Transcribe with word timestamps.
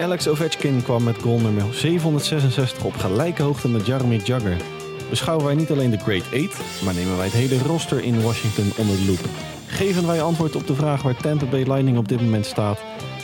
Alex 0.00 0.28
Ovechkin 0.28 0.82
kwam 0.82 1.02
met 1.02 1.18
goal 1.18 1.38
nummer 1.38 1.74
766 1.74 2.84
op 2.84 2.96
gelijke 2.96 3.42
hoogte 3.42 3.68
met 3.68 3.86
Jaromir 3.86 4.22
Jagger. 4.22 4.56
Beschouwen 5.10 5.46
wij 5.46 5.54
niet 5.54 5.70
alleen 5.70 5.90
de 5.90 5.98
Great 5.98 6.32
Eight, 6.32 6.56
maar 6.84 6.94
nemen 6.94 7.16
wij 7.16 7.24
het 7.24 7.34
hele 7.34 7.58
roster 7.58 8.04
in 8.04 8.22
Washington 8.22 8.72
onder 8.76 8.96
de 8.96 9.04
loep. 9.04 9.20
Geven 9.66 10.06
wij 10.06 10.22
antwoord 10.22 10.56
op 10.56 10.66
de 10.66 10.74
vraag 10.74 11.02
waar 11.02 11.16
Tampa 11.16 11.46
Bay 11.46 11.62
Lightning 11.62 11.98
op 11.98 12.08
dit 12.08 12.20
moment 12.20 12.46
staat, 12.46 12.78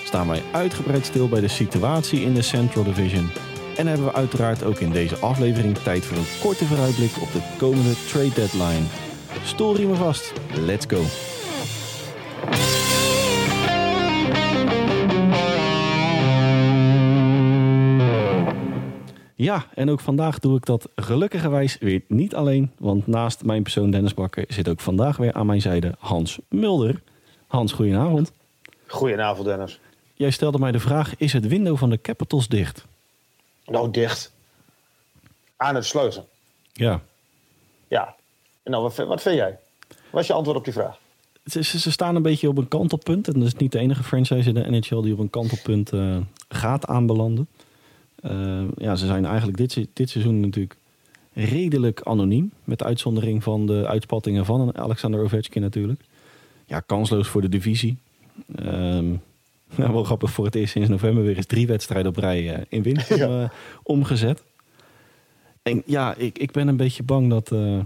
staan 0.05 0.29
wij 0.29 0.43
uitgebreid 0.53 1.05
stil 1.05 1.29
bij 1.29 1.41
de 1.41 1.49
situatie 1.49 2.21
in 2.21 2.35
de 2.35 2.43
Central 2.43 2.85
Division. 2.85 3.31
En 3.77 3.87
hebben 3.87 4.07
we 4.07 4.13
uiteraard 4.13 4.65
ook 4.65 4.79
in 4.79 4.91
deze 4.91 5.17
aflevering 5.17 5.79
tijd 5.79 6.05
voor 6.05 6.17
een 6.17 6.41
korte 6.41 6.65
vooruitblik 6.65 7.11
op 7.21 7.33
de 7.33 7.55
komende 7.59 7.95
trade 8.09 8.35
deadline. 8.35 8.87
Story 9.45 9.85
me 9.85 9.95
vast, 9.95 10.33
let's 10.55 10.87
go! 10.89 11.03
Ja, 19.35 19.67
en 19.75 19.91
ook 19.91 20.01
vandaag 20.01 20.39
doe 20.39 20.57
ik 20.57 20.67
dat 20.67 20.89
gelukkigerwijs 20.95 21.79
weer 21.79 22.03
niet 22.09 22.35
alleen. 22.35 22.71
Want 22.79 23.07
naast 23.07 23.45
mijn 23.45 23.63
persoon 23.63 23.91
Dennis 23.91 24.15
Bakker 24.15 24.45
zit 24.49 24.69
ook 24.69 24.81
vandaag 24.81 25.17
weer 25.17 25.33
aan 25.33 25.47
mijn 25.47 25.61
zijde 25.61 25.95
Hans 25.99 26.39
Mulder. 26.49 27.03
Hans, 27.47 27.73
goedenavond. 27.73 28.33
Goedenavond, 28.87 29.47
Dennis. 29.47 29.81
Jij 30.15 30.31
stelde 30.31 30.59
mij 30.59 30.73
de 30.73 30.81
vraag: 30.81 31.17
is 31.17 31.33
het 31.33 31.47
window 31.47 31.77
van 31.77 31.91
de 31.91 32.01
Capitals 32.01 32.49
dicht? 32.49 32.87
Nou, 33.67 33.91
dicht. 33.91 34.33
Aan 35.57 35.75
het 35.75 35.85
sluiten. 35.85 36.25
Ja. 36.73 37.03
Ja. 37.89 38.15
En 38.63 38.71
nou, 38.71 38.83
wat, 38.83 38.97
wat 38.97 39.23
vind 39.23 39.37
jij? 39.37 39.59
Wat 40.11 40.21
is 40.21 40.27
je 40.27 40.33
antwoord 40.33 40.59
op 40.59 40.65
die 40.65 40.73
vraag? 40.73 40.99
Ze, 41.45 41.63
ze 41.63 41.91
staan 41.91 42.17
een 42.17 42.23
beetje 42.23 42.49
op 42.49 42.59
een 42.59 42.69
kantelpunt. 42.69 43.29
En 43.29 43.35
dat 43.35 43.47
is 43.47 43.55
niet 43.55 43.73
de 43.73 43.79
enige 43.79 44.03
franchise 44.03 44.49
in 44.49 44.55
de 44.55 44.71
NHL 44.71 45.01
die 45.01 45.13
op 45.13 45.19
een 45.19 45.31
kantelpunt 45.31 45.93
uh, 45.93 46.17
gaat 46.49 46.87
aanbelanden. 46.87 47.49
Uh, 48.23 48.63
ja, 48.77 48.95
ze 48.97 49.07
zijn 49.07 49.25
eigenlijk 49.25 49.57
dit, 49.57 49.87
dit 49.93 50.11
seizoen 50.11 50.41
natuurlijk 50.41 50.77
redelijk 51.33 52.01
anoniem. 52.03 52.53
Met 52.65 52.83
uitzondering 52.83 53.43
van 53.43 53.67
de 53.67 53.87
uitspattingen 53.87 54.45
van 54.45 54.77
Alexander 54.77 55.21
Ovechkin 55.21 55.63
natuurlijk. 55.63 56.01
Ja, 56.67 56.81
kansloos 56.81 57.29
voor 57.29 57.41
de 57.41 57.49
divisie. 57.49 57.99
Um, 58.61 59.23
nou, 59.83 59.93
wel 59.93 60.05
grappig 60.05 60.31
voor 60.31 60.45
het 60.45 60.55
eerst 60.55 60.73
sinds 60.73 60.89
november 60.89 61.25
weer 61.25 61.37
eens 61.37 61.47
drie 61.47 61.67
wedstrijden 61.67 62.11
op 62.11 62.17
rij 62.17 62.43
uh, 62.43 62.65
in 62.69 62.83
winst 62.83 63.09
ja. 63.17 63.29
uh, 63.29 63.49
omgezet. 63.83 64.43
En 65.63 65.83
ja, 65.87 66.15
ik, 66.15 66.39
ik 66.39 66.53
ben 66.53 66.69
een 66.69 66.77
beetje 66.77 67.03
bang 67.03 67.31
dat 67.31 67.51
uh, 67.53 67.81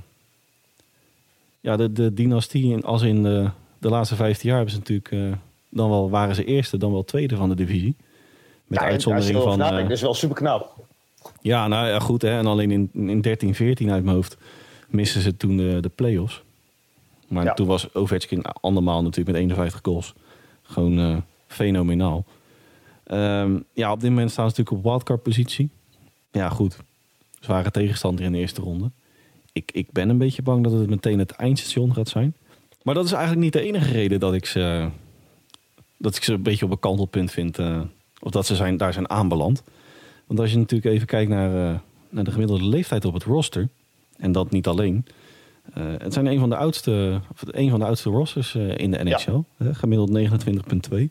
ja, 1.61 1.77
de, 1.77 1.93
de 1.93 2.15
dynastie, 2.15 2.73
in, 2.73 2.85
als 2.85 3.03
in 3.03 3.23
de, 3.23 3.51
de 3.79 3.89
laatste 3.89 4.17
15 4.17 4.49
jaar, 4.49 4.59
hebben 4.59 4.75
ze 4.75 4.81
natuurlijk 4.81 5.39
dan 5.71 5.91
wel 5.91 6.11
waren 6.11 6.35
ze 6.35 6.45
eerste, 6.45 6.77
dan 6.77 6.93
wel 6.93 7.05
tweede 7.05 7.37
van 7.37 7.49
de 7.49 7.55
divisie. 7.55 7.97
Met 8.67 8.79
ja, 8.79 8.85
uitzondering 8.85 9.43
van. 9.43 9.55
Knap, 9.55 9.71
dat 9.71 9.91
is 9.91 10.01
wel 10.01 10.15
super 10.15 10.37
knap. 10.37 10.87
Ja, 11.41 11.69
nou 11.69 11.89
ja, 11.89 11.99
goed. 11.99 12.23
Hè. 12.23 12.39
En 12.39 12.47
alleen 12.47 12.71
in, 12.71 12.91
in 12.93 13.21
13, 13.21 13.55
14 13.55 13.91
uit 13.91 14.05
mijn 14.05 14.17
hoofd 14.17 14.37
missen 14.89 15.21
ze 15.21 15.37
toen 15.37 15.57
de, 15.57 15.79
de 15.81 15.89
play-offs. 15.89 16.43
Maar 17.29 17.45
ja. 17.45 17.55
toen 17.55 17.67
was 17.67 17.95
Ovechkin 17.95 18.43
andermaal 18.43 19.03
natuurlijk 19.03 19.29
met 19.29 19.37
51 19.37 19.81
goals. 19.83 20.15
Gewoon 20.63 20.99
uh, 20.99 21.17
fenomenaal. 21.51 22.25
Um, 23.13 23.65
ja, 23.73 23.93
op 23.93 24.01
dit 24.01 24.11
moment 24.11 24.31
staan 24.31 24.51
ze 24.51 24.57
natuurlijk 24.57 24.87
op 24.87 24.91
wildcard 24.91 25.23
positie. 25.23 25.71
Ja, 26.33 26.49
goed. 26.49 26.77
Zware 27.41 27.71
tegenstander 27.71 28.25
in 28.25 28.33
de 28.33 28.39
eerste 28.39 28.61
ronde. 28.61 28.91
Ik, 29.53 29.71
ik 29.73 29.93
ben 29.93 30.09
een 30.09 30.19
beetje 30.19 30.43
bang 30.43 30.65
dat 30.65 30.73
het 30.73 30.89
meteen 30.89 31.19
het 31.19 31.31
eindstation 31.31 31.95
gaat 31.95 32.09
zijn. 32.09 32.35
Maar 32.83 32.95
dat 32.95 33.05
is 33.05 33.13
eigenlijk 33.13 33.43
niet 33.43 33.53
de 33.53 33.61
enige 33.61 33.93
reden 33.93 34.21
dat 34.21 34.35
ik 34.35 34.47
ze, 34.47 34.89
dat 35.97 36.17
ik 36.17 36.23
ze 36.25 36.33
een 36.33 36.43
beetje 36.43 36.65
op 36.65 36.71
een 36.71 36.79
kantelpunt 36.79 37.31
vind. 37.31 37.59
Uh, 37.59 37.81
of 38.21 38.31
dat 38.31 38.47
ze 38.47 38.55
zijn, 38.55 38.77
daar 38.77 38.93
zijn 38.93 39.11
aanbeland. 39.11 39.63
Want 40.27 40.41
als 40.41 40.51
je 40.51 40.59
natuurlijk 40.59 40.95
even 40.95 41.07
kijkt 41.07 41.31
naar, 41.31 41.73
uh, 41.73 41.79
naar 42.09 42.25
de 42.25 42.31
gemiddelde 42.31 42.65
leeftijd 42.65 43.05
op 43.05 43.15
het 43.15 43.23
roster. 43.23 43.69
En 44.17 44.33
dat 44.33 44.51
niet 44.51 44.67
alleen. 44.67 45.07
Uh, 45.79 45.85
het 45.99 46.13
zijn 46.13 46.27
een 46.27 46.39
van 46.39 46.49
de 46.49 46.57
oudste, 46.57 47.21
of 47.33 47.43
een 47.47 47.71
van 47.71 47.79
de 47.79 47.85
oudste 47.85 48.11
rosters 48.11 48.55
in 48.55 48.91
de 48.91 49.05
NHL. 49.05 49.39
Ja. 49.59 49.73
gemiddeld 49.73 50.11
29,2. 50.93 51.11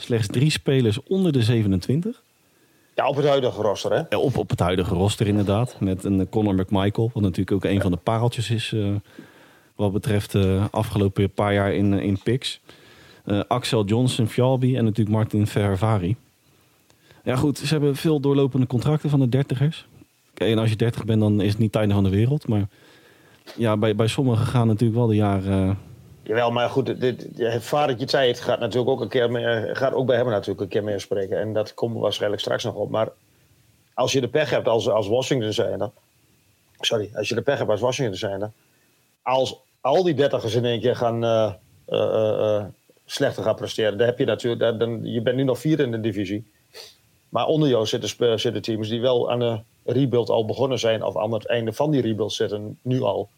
Slechts 0.00 0.26
drie 0.26 0.50
spelers 0.50 1.02
onder 1.02 1.32
de 1.32 1.42
27. 1.42 2.22
Ja, 2.94 3.08
op 3.08 3.16
het 3.16 3.26
huidige 3.26 3.62
roster, 3.62 3.92
hè? 3.92 4.02
Ja, 4.08 4.18
op, 4.18 4.36
op 4.36 4.50
het 4.50 4.60
huidige 4.60 4.94
roster, 4.94 5.26
inderdaad. 5.26 5.76
Met 5.80 6.04
een 6.04 6.28
Conor 6.28 6.54
McMichael, 6.54 7.10
wat 7.14 7.22
natuurlijk 7.22 7.52
ook 7.52 7.64
een 7.64 7.74
ja. 7.74 7.80
van 7.80 7.90
de 7.90 7.96
pareltjes 7.96 8.50
is. 8.50 8.72
Uh, 8.72 8.94
wat 9.74 9.92
betreft 9.92 10.32
de 10.32 10.60
afgelopen 10.70 11.30
paar 11.30 11.54
jaar 11.54 11.72
in, 11.72 11.92
in 11.92 12.18
picks. 12.22 12.60
Axel 13.48 13.84
Johnson, 13.84 14.26
Fjallby 14.26 14.76
en 14.76 14.84
natuurlijk 14.84 15.16
Martin 15.16 15.46
Ferravari. 15.46 16.16
Ja, 17.24 17.36
goed, 17.36 17.58
ze 17.58 17.66
hebben 17.66 17.96
veel 17.96 18.20
doorlopende 18.20 18.66
contracten 18.66 19.10
van 19.10 19.20
de 19.20 19.28
dertigers. 19.28 19.86
En 20.34 20.58
als 20.58 20.70
je 20.70 20.76
dertig 20.76 21.04
bent, 21.04 21.20
dan 21.20 21.40
is 21.40 21.50
het 21.50 21.58
niet 21.58 21.72
het 21.72 21.76
einde 21.76 21.94
van 21.94 22.04
de 22.04 22.10
wereld. 22.10 22.48
Maar 22.48 22.68
ja, 23.56 23.76
bij, 23.76 23.94
bij 23.94 24.06
sommigen 24.06 24.46
gaan 24.46 24.66
natuurlijk 24.66 24.98
wel 24.98 25.06
de 25.06 25.14
jaren. 25.14 25.78
Jawel, 26.30 26.50
maar 26.50 26.70
goed, 26.70 27.00
dit, 27.00 27.26
het 27.36 27.62
vader 27.62 27.98
je 27.98 28.08
zei, 28.08 28.28
het 28.28 28.40
gaat 28.40 28.60
natuurlijk 28.60 28.90
ook 28.90 29.00
een 29.00 29.08
keer 29.08 29.30
meer, 29.30 29.76
gaat 29.76 29.92
ook 29.92 30.06
bij 30.06 30.16
hem 30.16 30.26
natuurlijk 30.26 30.60
een 30.60 30.68
keer 30.68 30.84
meer 30.84 31.00
spreken. 31.00 31.38
En 31.38 31.52
dat 31.52 31.74
komt 31.74 31.98
waarschijnlijk 31.98 32.42
straks 32.42 32.64
nog 32.64 32.74
op. 32.74 32.90
Maar 32.90 33.08
als 33.94 34.12
je 34.12 34.20
de 34.20 34.28
pech 34.28 34.50
hebt 34.50 34.68
als, 34.68 34.88
als 34.88 35.08
Washington 35.08 35.52
zijnde, 35.52 35.90
sorry, 36.80 37.10
als 37.14 37.28
je 37.28 37.34
de 37.34 37.42
pech 37.42 37.58
hebt 37.58 37.70
als 37.70 37.80
Washington 37.80 38.16
zijnde, 38.16 38.50
als 39.22 39.60
al 39.80 40.02
die 40.02 40.14
dertigers 40.14 40.54
in 40.54 40.64
één 40.64 40.80
keer 40.80 40.96
gaan 40.96 41.24
uh, 41.24 41.52
uh, 41.88 42.64
slechter 43.04 43.42
gaan 43.42 43.54
presteren, 43.54 43.98
dan 43.98 44.06
heb 44.06 44.18
je 44.18 44.24
natuurlijk, 44.24 44.78
dan, 44.78 45.00
je 45.02 45.22
bent 45.22 45.36
nu 45.36 45.42
nog 45.42 45.58
vier 45.58 45.80
in 45.80 45.90
de 45.90 46.00
divisie. 46.00 46.50
Maar 47.28 47.46
onder 47.46 47.68
jou 47.68 47.86
zitten, 47.86 48.40
zitten 48.40 48.62
teams 48.62 48.88
die 48.88 49.00
wel 49.00 49.30
aan 49.30 49.38
de 49.38 49.60
rebuild 49.84 50.28
al 50.28 50.44
begonnen 50.44 50.78
zijn, 50.78 51.02
of 51.02 51.16
aan 51.16 51.32
het 51.32 51.46
einde 51.46 51.72
van 51.72 51.90
die 51.90 52.00
rebuild 52.00 52.32
zitten, 52.32 52.78
nu 52.82 53.00
al. 53.00 53.28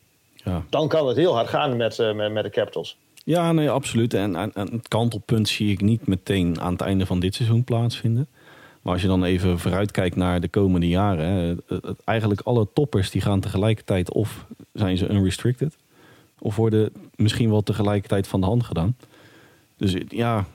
Ja. 0.44 0.64
Dan 0.68 0.88
kan 0.88 1.08
het 1.08 1.16
heel 1.16 1.34
hard 1.34 1.48
gaan 1.48 1.76
met, 1.76 1.98
uh, 1.98 2.14
met, 2.14 2.32
met, 2.32 2.44
de 2.44 2.50
Capitals. 2.50 2.96
Ja, 3.24 3.52
nee, 3.52 3.70
absoluut. 3.70 4.14
En, 4.14 4.36
en, 4.36 4.52
en, 4.54 4.68
het 4.72 4.88
kantelpunt 4.88 5.48
zie 5.48 5.70
ik 5.70 5.80
niet 5.80 6.06
meteen 6.06 6.60
aan 6.60 6.72
het 6.72 6.80
einde 6.80 7.06
van 7.06 7.20
dit 7.20 7.34
seizoen 7.34 7.64
plaatsvinden. 7.64 8.28
Maar 8.82 8.92
als 8.92 9.02
je 9.02 9.08
dan 9.08 9.24
even 9.24 9.58
vooruitkijkt 9.58 10.16
naar 10.16 10.40
de 10.40 10.48
komende 10.48 10.88
jaren. 10.88 11.26
Hè, 11.26 11.40
het, 11.40 11.84
het, 11.84 12.04
eigenlijk 12.04 12.40
alle 12.40 12.68
toppers 12.74 13.10
die 13.10 13.20
gaan 13.20 13.40
tegelijkertijd 13.40 14.12
of 14.12 14.46
zijn 14.72 14.96
ze 14.96 15.08
unrestricted. 15.08 15.76
Of 16.38 16.56
worden 16.56 16.92
misschien 17.14 17.50
wel 17.50 17.62
tegelijkertijd 17.62 18.26
van 18.26 18.40
de 18.40 18.46
hand 18.46 18.64
gedaan. 18.64 18.96
Dus 19.76 19.94
ja, 20.08 20.46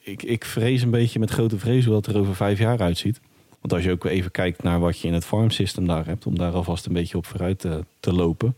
ik, 0.00 0.22
ik 0.22 0.44
vrees 0.44 0.82
een 0.82 0.90
beetje 0.90 1.18
met 1.18 1.30
grote 1.30 1.58
vrees 1.58 1.84
hoe 1.84 1.94
dat 1.94 2.06
er 2.06 2.18
over 2.18 2.34
vijf 2.34 2.58
jaar 2.58 2.80
uitziet. 2.80 3.20
Want 3.60 3.72
als 3.72 3.82
je 3.82 3.90
ook 3.90 4.04
even 4.04 4.30
kijkt 4.30 4.62
naar 4.62 4.80
wat 4.80 4.98
je 4.98 5.08
in 5.08 5.14
het 5.14 5.24
farm 5.24 5.50
system 5.50 5.86
daar 5.86 6.06
hebt, 6.06 6.26
om 6.26 6.38
daar 6.38 6.52
alvast 6.52 6.86
een 6.86 6.92
beetje 6.92 7.16
op 7.16 7.26
vooruit 7.26 7.58
te, 7.58 7.84
te 8.00 8.12
lopen. 8.12 8.56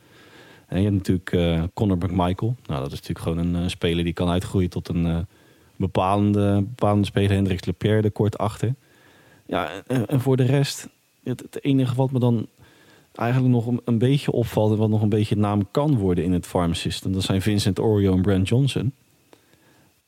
En 0.70 0.76
je 0.76 0.82
hebt 0.82 0.96
natuurlijk 0.96 1.32
uh, 1.32 1.62
Conor 1.74 1.96
McMichael. 1.96 2.56
Nou, 2.66 2.80
dat 2.82 2.92
is 2.92 3.00
natuurlijk 3.00 3.18
gewoon 3.18 3.38
een 3.38 3.62
uh, 3.62 3.68
speler 3.68 4.04
die 4.04 4.12
kan 4.12 4.28
uitgroeien 4.28 4.70
tot 4.70 4.88
een 4.88 5.06
uh, 5.06 5.18
bepalende, 5.76 6.62
bepalende 6.62 7.06
speler. 7.06 7.30
Hendricks 7.30 7.64
Lepierre 7.64 8.02
er 8.02 8.10
kort 8.10 8.38
achter. 8.38 8.74
Ja, 9.46 9.70
en, 9.86 10.06
en 10.06 10.20
voor 10.20 10.36
de 10.36 10.42
rest, 10.42 10.88
het, 11.22 11.40
het, 11.40 11.64
enige 11.64 11.94
wat 11.94 12.10
me 12.10 12.18
dan 12.18 12.46
eigenlijk 13.14 13.52
nog 13.52 13.66
een, 13.66 13.80
een, 13.84 13.98
beetje 13.98 14.32
opvalt 14.32 14.72
en 14.72 14.78
wat 14.78 14.88
nog 14.88 15.02
een 15.02 15.08
beetje 15.08 15.36
naam 15.36 15.68
kan 15.70 15.96
worden 15.96 16.24
in 16.24 16.32
het 16.32 16.46
farm 16.46 16.74
system, 16.74 17.12
dat 17.12 17.22
zijn 17.22 17.42
Vincent 17.42 17.78
Oreo 17.78 18.12
en 18.12 18.22
Brent 18.22 18.48
Johnson. 18.48 18.92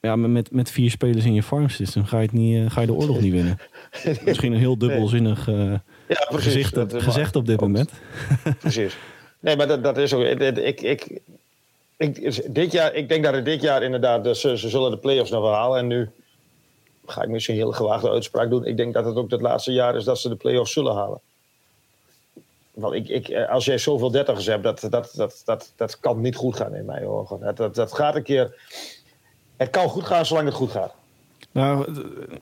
Ja, 0.01 0.17
met, 0.17 0.53
met 0.53 0.71
vier 0.71 0.91
spelers 0.91 1.25
in 1.25 1.35
je 1.35 1.43
farm 1.43 1.69
system 1.69 2.05
ga 2.05 2.17
je, 2.17 2.23
het 2.23 2.33
niet, 2.33 2.73
ga 2.73 2.81
je 2.81 2.87
de 2.87 2.93
oorlog 2.93 3.21
niet 3.21 3.33
winnen. 3.33 3.59
Misschien 4.25 4.53
een 4.53 4.59
heel 4.59 4.79
dubbelzinnig 4.79 5.47
ja, 5.47 5.83
gezicht, 6.19 6.79
gezegd 6.89 7.37
op 7.37 7.47
dit 7.47 7.61
moment. 7.61 7.91
precies. 8.59 8.97
Nee, 9.43 9.57
maar 9.57 9.67
dat, 9.67 9.85
dat 9.85 9.99
is 9.99 10.15
ook. 10.15 10.23
Ik, 10.23 10.81
ik, 10.81 11.21
ik, 11.97 12.55
dit 12.55 12.73
jaar, 12.73 12.95
ik 12.95 13.09
denk 13.09 13.25
dat 13.25 13.35
het 13.35 13.45
dit 13.45 13.63
jaar 13.63 13.83
inderdaad. 13.83 14.25
Dus, 14.25 14.41
ze 14.41 14.57
zullen 14.57 14.91
de 14.91 14.97
play-offs 14.97 15.31
nog 15.31 15.43
wel 15.43 15.53
halen. 15.53 15.79
En 15.79 15.87
nu 15.87 16.11
ga 17.07 17.23
ik 17.23 17.29
misschien 17.29 17.55
een 17.55 17.61
hele 17.61 17.75
gewaagde 17.75 18.11
uitspraak 18.11 18.51
doen. 18.51 18.65
Ik 18.65 18.77
denk 18.77 18.95
dat 18.95 19.05
het 19.05 19.17
ook 19.17 19.31
het 19.31 19.41
laatste 19.41 19.73
jaar 19.73 19.97
is 19.97 20.05
dat 20.05 20.19
ze 20.19 20.29
de 20.29 20.37
play-offs 20.37 20.73
zullen 20.73 20.95
halen. 20.95 21.21
Want 22.73 22.95
ik, 22.95 23.09
ik, 23.09 23.47
als 23.49 23.65
jij 23.65 23.79
zoveel 23.79 24.11
dertigers 24.11 24.47
hebt, 24.47 24.63
dat, 24.63 24.87
dat, 24.91 25.13
dat, 25.15 25.43
dat, 25.45 25.73
dat 25.77 26.01
kan 26.01 26.21
niet 26.21 26.37
goed 26.37 26.57
gaan 26.57 26.75
in 26.75 26.85
mijn 26.85 27.07
ogen. 27.07 27.41
Dat, 27.41 27.57
dat, 27.57 27.75
dat 27.75 27.93
gaat 27.93 28.15
een 28.15 28.23
keer 28.23 28.55
het 29.57 29.71
kan 29.71 29.89
goed 29.89 30.05
gaan 30.05 30.27
zolang 30.27 30.47
het 30.47 30.55
goed 30.55 30.71
gaat. 30.71 30.95
Nou, 31.53 31.93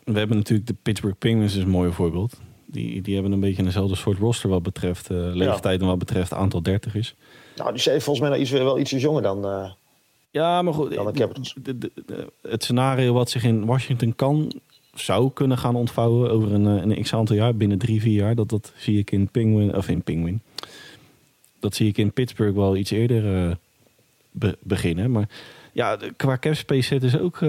we 0.05 0.19
hebben 0.19 0.37
natuurlijk 0.37 0.69
de 0.69 0.76
Pittsburgh 0.82 1.19
Penguins 1.19 1.56
is 1.56 1.62
een 1.62 1.69
mooi 1.69 1.93
voorbeeld. 1.93 2.41
Die, 2.72 3.02
die 3.02 3.14
hebben 3.14 3.32
een 3.32 3.40
beetje 3.40 3.62
eenzelfde 3.62 3.96
soort 3.96 4.19
roster 4.19 4.49
wat 4.49 4.62
betreft 4.62 5.11
uh, 5.11 5.19
leeftijd 5.34 5.81
en 5.81 5.87
wat 5.87 5.99
betreft 5.99 6.32
aantal 6.32 6.62
dertigers. 6.62 7.14
Nou, 7.56 7.70
die 7.72 7.81
zijn 7.81 8.00
volgens 8.00 8.20
mij 8.20 8.28
nou 8.28 8.40
iets, 8.40 8.50
wel 8.50 8.78
ietsje 8.78 8.99
jonger 8.99 9.22
dan, 9.22 9.46
uh, 9.46 9.70
ja, 10.31 10.62
maar 10.62 10.75
goed, 10.75 10.94
dan 10.94 11.06
de 11.06 11.12
Capitals. 11.12 11.55
De, 11.62 11.78
de, 11.78 12.32
het 12.43 12.62
scenario 12.62 13.12
wat 13.12 13.31
zich 13.31 13.44
in 13.44 13.64
Washington 13.64 14.14
kan, 14.14 14.52
zou 14.94 15.31
kunnen 15.31 15.58
gaan 15.58 15.76
ontvouwen 15.76 16.31
over 16.31 16.52
een, 16.52 16.67
eh, 16.67 16.96
een 16.96 17.02
x 17.02 17.14
aantal 17.14 17.37
jaar, 17.37 17.56
binnen 17.56 17.78
drie, 17.78 18.00
vier 18.00 18.14
jaar. 18.14 18.34
Dat, 18.34 18.49
dat 18.49 18.72
zie 18.76 18.99
ik 18.99 19.11
in 19.11 19.28
Penguin, 19.28 19.76
of 19.76 19.88
in 19.88 20.02
Penguin. 20.02 20.43
dat 21.61 21.75
zie 21.75 21.88
ik 21.88 21.99
in 21.99 22.12
Pittsburgh 22.12 22.56
wel 22.56 22.76
iets 22.76 22.90
eerder 22.90 23.56
beginnen. 24.61 25.11
Maar 25.11 25.28
ja, 25.72 25.99
qua 26.17 26.38
capspace 26.38 26.82
zitten 26.82 27.11
ze 27.11 27.20
ook 27.20 27.43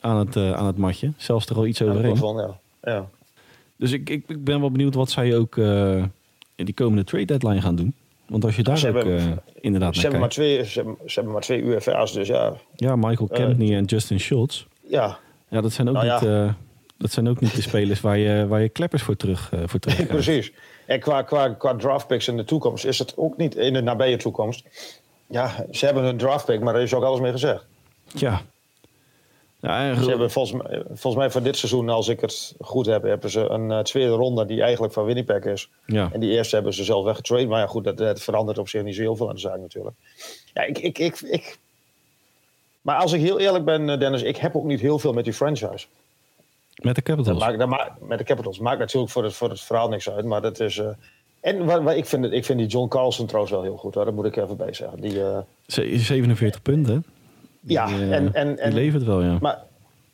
aan, 0.00 0.16
het, 0.16 0.36
aan 0.36 0.66
het 0.66 0.76
matje. 0.76 1.12
Zelfs 1.16 1.46
er 1.46 1.56
al 1.56 1.66
iets 1.66 1.82
overheen. 1.82 2.36
Ja, 2.36 2.58
ja. 2.82 3.08
Dus 3.82 3.92
ik, 3.92 4.10
ik, 4.10 4.24
ik 4.28 4.44
ben 4.44 4.60
wel 4.60 4.70
benieuwd 4.70 4.94
wat 4.94 5.10
zij 5.10 5.36
ook 5.36 5.56
in 5.56 6.64
die 6.64 6.74
komende 6.74 7.04
trade 7.04 7.24
deadline 7.24 7.60
gaan 7.60 7.76
doen. 7.76 7.94
Want 8.28 8.44
als 8.44 8.56
je 8.56 8.62
daar 8.62 8.76
ook 8.76 8.82
hebben, 8.82 9.42
inderdaad 9.60 9.94
ze 9.94 10.00
hebben, 10.00 10.20
maar 10.20 10.28
twee, 10.28 10.64
ze, 10.64 10.78
hebben, 10.78 10.96
ze 11.06 11.14
hebben 11.14 11.32
maar 11.32 11.42
twee 11.42 11.62
UFA's, 11.62 12.12
dus 12.12 12.28
ja. 12.28 12.54
Ja, 12.76 12.96
Michael 12.96 13.28
Kempney 13.28 13.76
en 13.76 13.84
Justin 13.84 14.20
Schultz. 14.20 14.66
Ja. 14.80 15.18
Ja, 15.48 15.60
dat 15.60 15.72
zijn 15.72 15.88
ook 15.88 15.94
nou, 15.94 16.26
niet... 16.26 16.54
Dat 16.96 17.10
zijn 17.10 17.28
ook 17.28 17.40
niet 17.40 17.54
de 17.54 17.62
spelers 17.62 18.00
waar 18.00 18.18
je, 18.18 18.46
waar 18.46 18.60
je 18.60 18.68
kleppers 18.68 19.02
voor 19.02 19.16
terug, 19.16 19.50
uh, 19.54 19.60
voor 19.66 19.80
terug 19.80 20.06
Precies. 20.16 20.52
En 20.86 21.00
qua, 21.00 21.22
qua, 21.22 21.48
qua 21.48 21.74
draftpicks 21.74 22.28
in 22.28 22.36
de 22.36 22.44
toekomst 22.44 22.84
is 22.84 22.98
het 22.98 23.16
ook 23.16 23.36
niet 23.36 23.54
in 23.54 23.72
de 23.72 23.82
nabije 23.82 24.16
toekomst. 24.16 24.64
Ja, 25.26 25.66
ze 25.70 25.84
hebben 25.84 26.04
een 26.04 26.16
draftpick, 26.16 26.60
maar 26.60 26.72
daar 26.72 26.82
is 26.82 26.94
ook 26.94 27.02
alles 27.02 27.20
mee 27.20 27.32
gezegd. 27.32 27.66
Ja. 28.04 28.42
Ja 29.62 29.94
Ze 29.94 30.08
hebben 30.08 30.30
volgens 30.30 30.62
mij, 30.62 30.82
volgens 30.86 31.14
mij 31.14 31.30
voor 31.30 31.42
dit 31.42 31.56
seizoen, 31.56 31.88
als 31.88 32.08
ik 32.08 32.20
het 32.20 32.54
goed 32.60 32.86
heb, 32.86 33.02
hebben 33.02 33.30
ze 33.30 33.40
een 33.40 33.70
uh, 33.70 33.78
tweede 33.78 34.12
ronde 34.12 34.44
die 34.44 34.62
eigenlijk 34.62 34.92
van 34.92 35.04
Winnipeg 35.04 35.44
is. 35.44 35.70
Ja. 35.86 36.08
En 36.12 36.20
die 36.20 36.30
eerste 36.30 36.54
hebben 36.54 36.74
ze 36.74 36.84
zelf 36.84 37.04
weggetrade. 37.04 37.46
Maar 37.46 37.60
ja, 37.60 37.66
goed, 37.66 37.84
dat, 37.84 37.96
dat 37.96 38.22
verandert 38.22 38.58
op 38.58 38.68
zich 38.68 38.82
niet 38.82 38.94
zo 38.94 39.00
heel 39.00 39.16
veel 39.16 39.28
aan 39.28 39.34
de 39.34 39.40
zaak 39.40 39.58
natuurlijk. 39.58 39.96
Ja, 40.54 40.62
ik, 40.62 40.78
ik, 40.78 40.98
ik, 40.98 41.20
ik... 41.20 41.58
Maar 42.80 42.96
als 42.96 43.12
ik 43.12 43.20
heel 43.20 43.38
eerlijk 43.38 43.64
ben, 43.64 43.88
eh, 43.88 43.98
Dennis, 43.98 44.22
ik 44.22 44.36
heb 44.36 44.56
ook 44.56 44.64
niet 44.64 44.80
heel 44.80 44.98
veel 44.98 45.12
met 45.12 45.24
die 45.24 45.32
franchise. 45.32 45.86
Met 46.74 46.94
de 46.94 47.02
Capitals? 47.02 47.38
Dat 47.38 47.46
maakt, 47.46 47.58
dat 47.58 47.68
maakt, 47.68 48.00
met 48.00 48.18
de 48.18 48.24
Capitals. 48.24 48.58
Maakt 48.58 48.78
natuurlijk 48.78 49.12
voor 49.12 49.24
het, 49.24 49.34
voor 49.34 49.48
het 49.48 49.60
verhaal 49.60 49.88
niks 49.88 50.10
uit. 50.10 50.24
Maar 50.24 50.42
dat 50.42 50.60
is... 50.60 50.76
Uh, 50.76 50.88
en 51.40 51.64
waar, 51.64 51.82
waar, 51.82 51.96
ik, 51.96 52.06
vind 52.06 52.24
het, 52.24 52.32
ik 52.32 52.44
vind 52.44 52.58
die 52.58 52.68
John 52.68 52.88
Carlson 52.88 53.26
trouwens 53.26 53.54
wel 53.54 53.62
heel 53.62 53.76
goed. 53.76 53.94
Hoor. 53.94 54.04
Dat 54.04 54.14
moet 54.14 54.24
ik 54.24 54.36
even 54.36 54.56
bij 54.56 54.74
zeggen. 54.74 55.00
Die, 55.00 55.14
uh, 55.14 55.38
47 55.66 56.62
punten. 56.62 57.04
Ja, 57.66 57.88
uh, 57.88 58.12
en, 58.12 58.34
en, 58.34 58.58
en, 58.58 58.74
levert 58.74 59.04
wel, 59.04 59.22
ja. 59.22 59.38
Maar, 59.40 59.58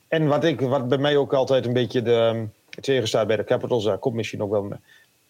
en 0.09 0.27
wat, 0.27 0.45
ik, 0.45 0.61
wat 0.61 0.89
bij 0.89 0.99
mij 0.99 1.17
ook 1.17 1.33
altijd 1.33 1.67
een 1.67 1.73
beetje 1.73 2.03
de, 2.03 2.45
tegenstaat 2.81 3.27
bij 3.27 3.37
de 3.37 3.45
Capitals... 3.45 3.85
daar 3.85 3.99
komt 3.99 4.15
misschien 4.15 4.43
ook 4.43 4.51
wel... 4.51 4.73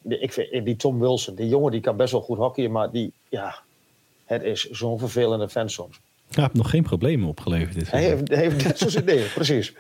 ik 0.03 0.33
vind, 0.33 0.65
die 0.65 0.77
Tom 0.77 1.01
Wilson, 1.01 1.35
die 1.35 1.49
jongen 1.49 1.73
die 1.73 1.81
kan 1.81 1.97
best 1.97 2.13
wel 2.13 2.21
goed 2.21 2.39
hockeyen... 2.39 2.71
maar 2.71 2.91
die, 2.91 3.13
ja, 3.29 3.59
het 4.25 4.43
is 4.43 4.71
zo'n 4.71 4.99
vervelende 4.99 5.49
fan 5.49 5.71
soms. 5.71 6.01
Hij 6.31 6.43
heeft 6.43 6.55
nog 6.55 6.71
geen 6.71 6.83
problemen 6.83 7.29
opgeleverd. 7.29 7.75
Dit 7.75 7.91
hij 7.91 8.03
heeft, 8.03 8.29
heeft 8.29 8.65
net 8.65 9.05
nee, 9.05 9.25
precies 9.35 9.75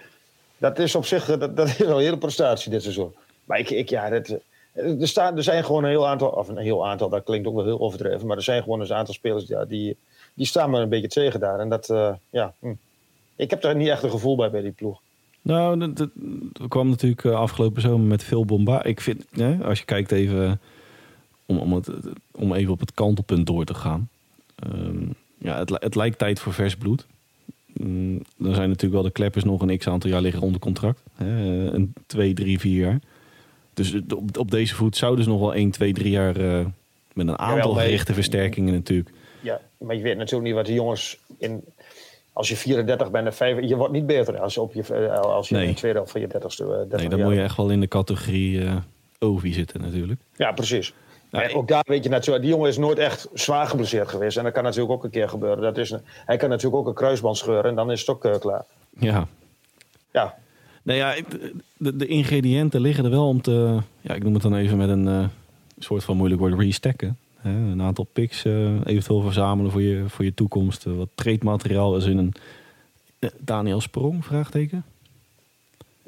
dat 0.58 0.78
is 0.78 0.94
op 0.94 1.06
zich 1.06 1.24
dat, 1.24 1.56
dat 1.56 1.68
is 1.68 1.76
wel 1.76 1.96
een 1.96 2.02
hele 2.02 2.18
prestatie 2.18 2.70
dit 2.70 2.82
seizoen. 2.82 3.14
Maar 3.44 3.58
ik, 3.58 3.70
ik 3.70 3.88
ja, 3.88 4.08
dat, 4.08 4.38
er, 4.72 5.08
staan, 5.08 5.36
er 5.36 5.42
zijn 5.42 5.64
gewoon 5.64 5.84
een 5.84 5.90
heel 5.90 6.08
aantal, 6.08 6.28
of 6.28 6.48
een 6.48 6.56
heel 6.56 6.86
aantal, 6.86 7.08
dat 7.08 7.24
klinkt 7.24 7.46
ook 7.46 7.54
wel 7.54 7.64
heel 7.64 7.80
overdreven, 7.80 8.26
maar 8.26 8.36
er 8.36 8.42
zijn 8.42 8.62
gewoon 8.62 8.80
een 8.80 8.92
aantal 8.92 9.14
spelers 9.14 9.46
ja, 9.46 9.64
die, 9.64 9.96
die 10.38 10.46
staan 10.46 10.70
me 10.70 10.80
een 10.80 10.88
beetje 10.88 11.08
tegen 11.08 11.40
daar. 11.40 11.60
En 11.60 11.68
dat, 11.68 11.88
uh, 11.88 12.14
ja, 12.30 12.54
hm. 12.58 12.72
ik 13.36 13.50
heb 13.50 13.60
daar 13.60 13.76
niet 13.76 13.88
echt 13.88 14.02
een 14.02 14.10
gevoel 14.10 14.36
bij 14.36 14.50
bij 14.50 14.60
die 14.60 14.72
ploeg. 14.72 15.00
Nou, 15.42 15.78
dat, 15.78 15.96
dat 16.52 16.68
kwam 16.68 16.88
natuurlijk 16.88 17.24
eh, 17.24 17.34
afgelopen 17.34 17.82
zomer 17.82 18.06
met 18.06 18.24
veel 18.24 18.44
bomba. 18.44 18.84
Ik 18.84 19.00
vind, 19.00 19.24
ja, 19.32 19.56
als 19.62 19.78
je 19.78 19.84
kijkt 19.84 20.12
even, 20.12 20.60
om, 21.46 21.58
om, 21.58 21.72
het, 21.72 21.90
om 22.30 22.52
even 22.52 22.72
op 22.72 22.80
het 22.80 22.94
kantelpunt 22.94 23.46
door 23.46 23.64
te 23.64 23.74
gaan. 23.74 24.08
Um, 24.66 25.14
ja, 25.38 25.58
het, 25.58 25.70
het 25.70 25.94
lijkt 25.94 26.18
tijd 26.18 26.40
voor 26.40 26.52
vers 26.52 26.76
bloed. 26.76 27.06
Mm, 27.66 28.22
dan 28.36 28.54
zijn 28.54 28.68
natuurlijk 28.68 28.94
wel 28.94 29.02
de 29.02 29.10
kleppers 29.10 29.44
nog 29.44 29.62
een 29.62 29.78
x 29.78 29.88
aantal 29.88 30.10
jaar 30.10 30.20
liggen 30.20 30.42
onder 30.42 30.60
contract. 30.60 31.02
Hè? 31.14 31.26
Een 31.72 31.92
twee, 32.06 32.34
drie, 32.34 32.58
vier 32.58 32.84
jaar. 32.84 33.00
Dus 33.74 33.94
op, 34.14 34.38
op 34.38 34.50
deze 34.50 34.74
voet 34.74 34.96
zouden 34.96 35.24
ze 35.24 35.30
nog 35.30 35.40
wel 35.40 35.54
1, 35.54 35.70
2, 35.70 35.92
3 35.92 36.10
jaar 36.10 36.40
uh, 36.40 36.66
met 37.12 37.28
een 37.28 37.38
aantal 37.38 37.74
ja, 37.74 37.80
gerichte 37.80 38.14
versterkingen 38.14 38.72
natuurlijk. 38.72 39.10
Ja, 39.40 39.60
maar 39.78 39.96
je 39.96 40.02
weet 40.02 40.16
natuurlijk 40.16 40.44
niet 40.44 40.54
wat 40.54 40.66
de 40.66 40.72
jongens 40.72 41.18
in. 41.38 41.64
Als 42.32 42.48
je 42.48 42.56
34 42.56 43.10
bent 43.10 43.26
en 43.26 43.34
5, 43.34 43.60
je 43.60 43.76
wordt 43.76 43.92
niet 43.92 44.06
beter 44.06 44.40
als 44.40 44.54
je, 44.54 44.60
op 44.60 44.74
je, 44.74 44.82
eh, 44.82 45.20
als 45.20 45.48
je 45.48 45.54
nee. 45.54 45.64
in 45.64 45.70
de 45.70 45.76
tweede 45.76 45.96
helft 45.96 46.12
van 46.12 46.20
je 46.20 46.26
30ste. 46.26 46.64
Uh, 46.64 46.98
nee, 46.98 47.08
dan 47.08 47.20
moet 47.20 47.34
je 47.34 47.42
echt 47.42 47.56
wel 47.56 47.70
in 47.70 47.80
de 47.80 47.88
categorie 47.88 48.58
uh, 48.58 48.76
OVI 49.18 49.52
zitten 49.52 49.80
natuurlijk. 49.80 50.20
Ja, 50.36 50.52
precies. 50.52 50.94
Ja, 51.30 51.48
ook 51.52 51.68
daar 51.68 51.84
weet 51.86 52.04
je 52.04 52.10
natuurlijk, 52.10 52.44
die 52.44 52.54
jongen 52.54 52.68
is 52.68 52.76
nooit 52.76 52.98
echt 52.98 53.28
zwaar 53.34 53.66
geblesseerd 53.66 54.08
geweest. 54.08 54.36
En 54.36 54.44
dat 54.44 54.52
kan 54.52 54.62
natuurlijk 54.62 54.92
ook 54.92 55.04
een 55.04 55.10
keer 55.10 55.28
gebeuren. 55.28 55.62
Dat 55.62 55.78
is 55.78 55.94
hij 56.26 56.36
kan 56.36 56.48
natuurlijk 56.48 56.76
ook 56.76 56.86
een 56.86 56.94
kruisband 56.94 57.36
scheuren 57.36 57.70
en 57.70 57.74
dan 57.74 57.90
is 57.90 58.00
het 58.00 58.08
ook 58.08 58.24
uh, 58.24 58.38
klaar. 58.38 58.64
Ja. 58.98 59.28
Ja. 60.12 60.34
Nou 60.82 60.98
ja, 60.98 61.14
de, 61.76 61.96
de, 61.96 62.06
ingrediënten 62.06 62.80
liggen 62.80 63.04
er 63.04 63.10
wel 63.10 63.28
om 63.28 63.40
te, 63.40 63.78
ja, 64.00 64.14
ik 64.14 64.22
noem 64.22 64.34
het 64.34 64.42
dan 64.42 64.54
even 64.54 64.76
met 64.76 64.88
een 64.88 65.06
uh, 65.06 65.24
soort 65.78 66.04
van 66.04 66.16
moeilijk 66.16 66.40
woord, 66.40 66.60
restacken. 66.60 67.18
Een 67.42 67.82
aantal 67.82 68.06
picks 68.12 68.44
uh, 68.44 68.80
eventueel 68.84 69.20
verzamelen 69.20 69.70
voor 69.70 69.82
je, 69.82 70.04
voor 70.08 70.24
je 70.24 70.34
toekomst. 70.34 70.84
wat 70.84 71.08
treedmateriaal 71.14 71.96
is 71.96 72.04
in 72.04 72.18
een 72.18 72.34
Daniel 73.38 73.80
Sprong, 73.80 74.24
vraagteken? 74.24 74.84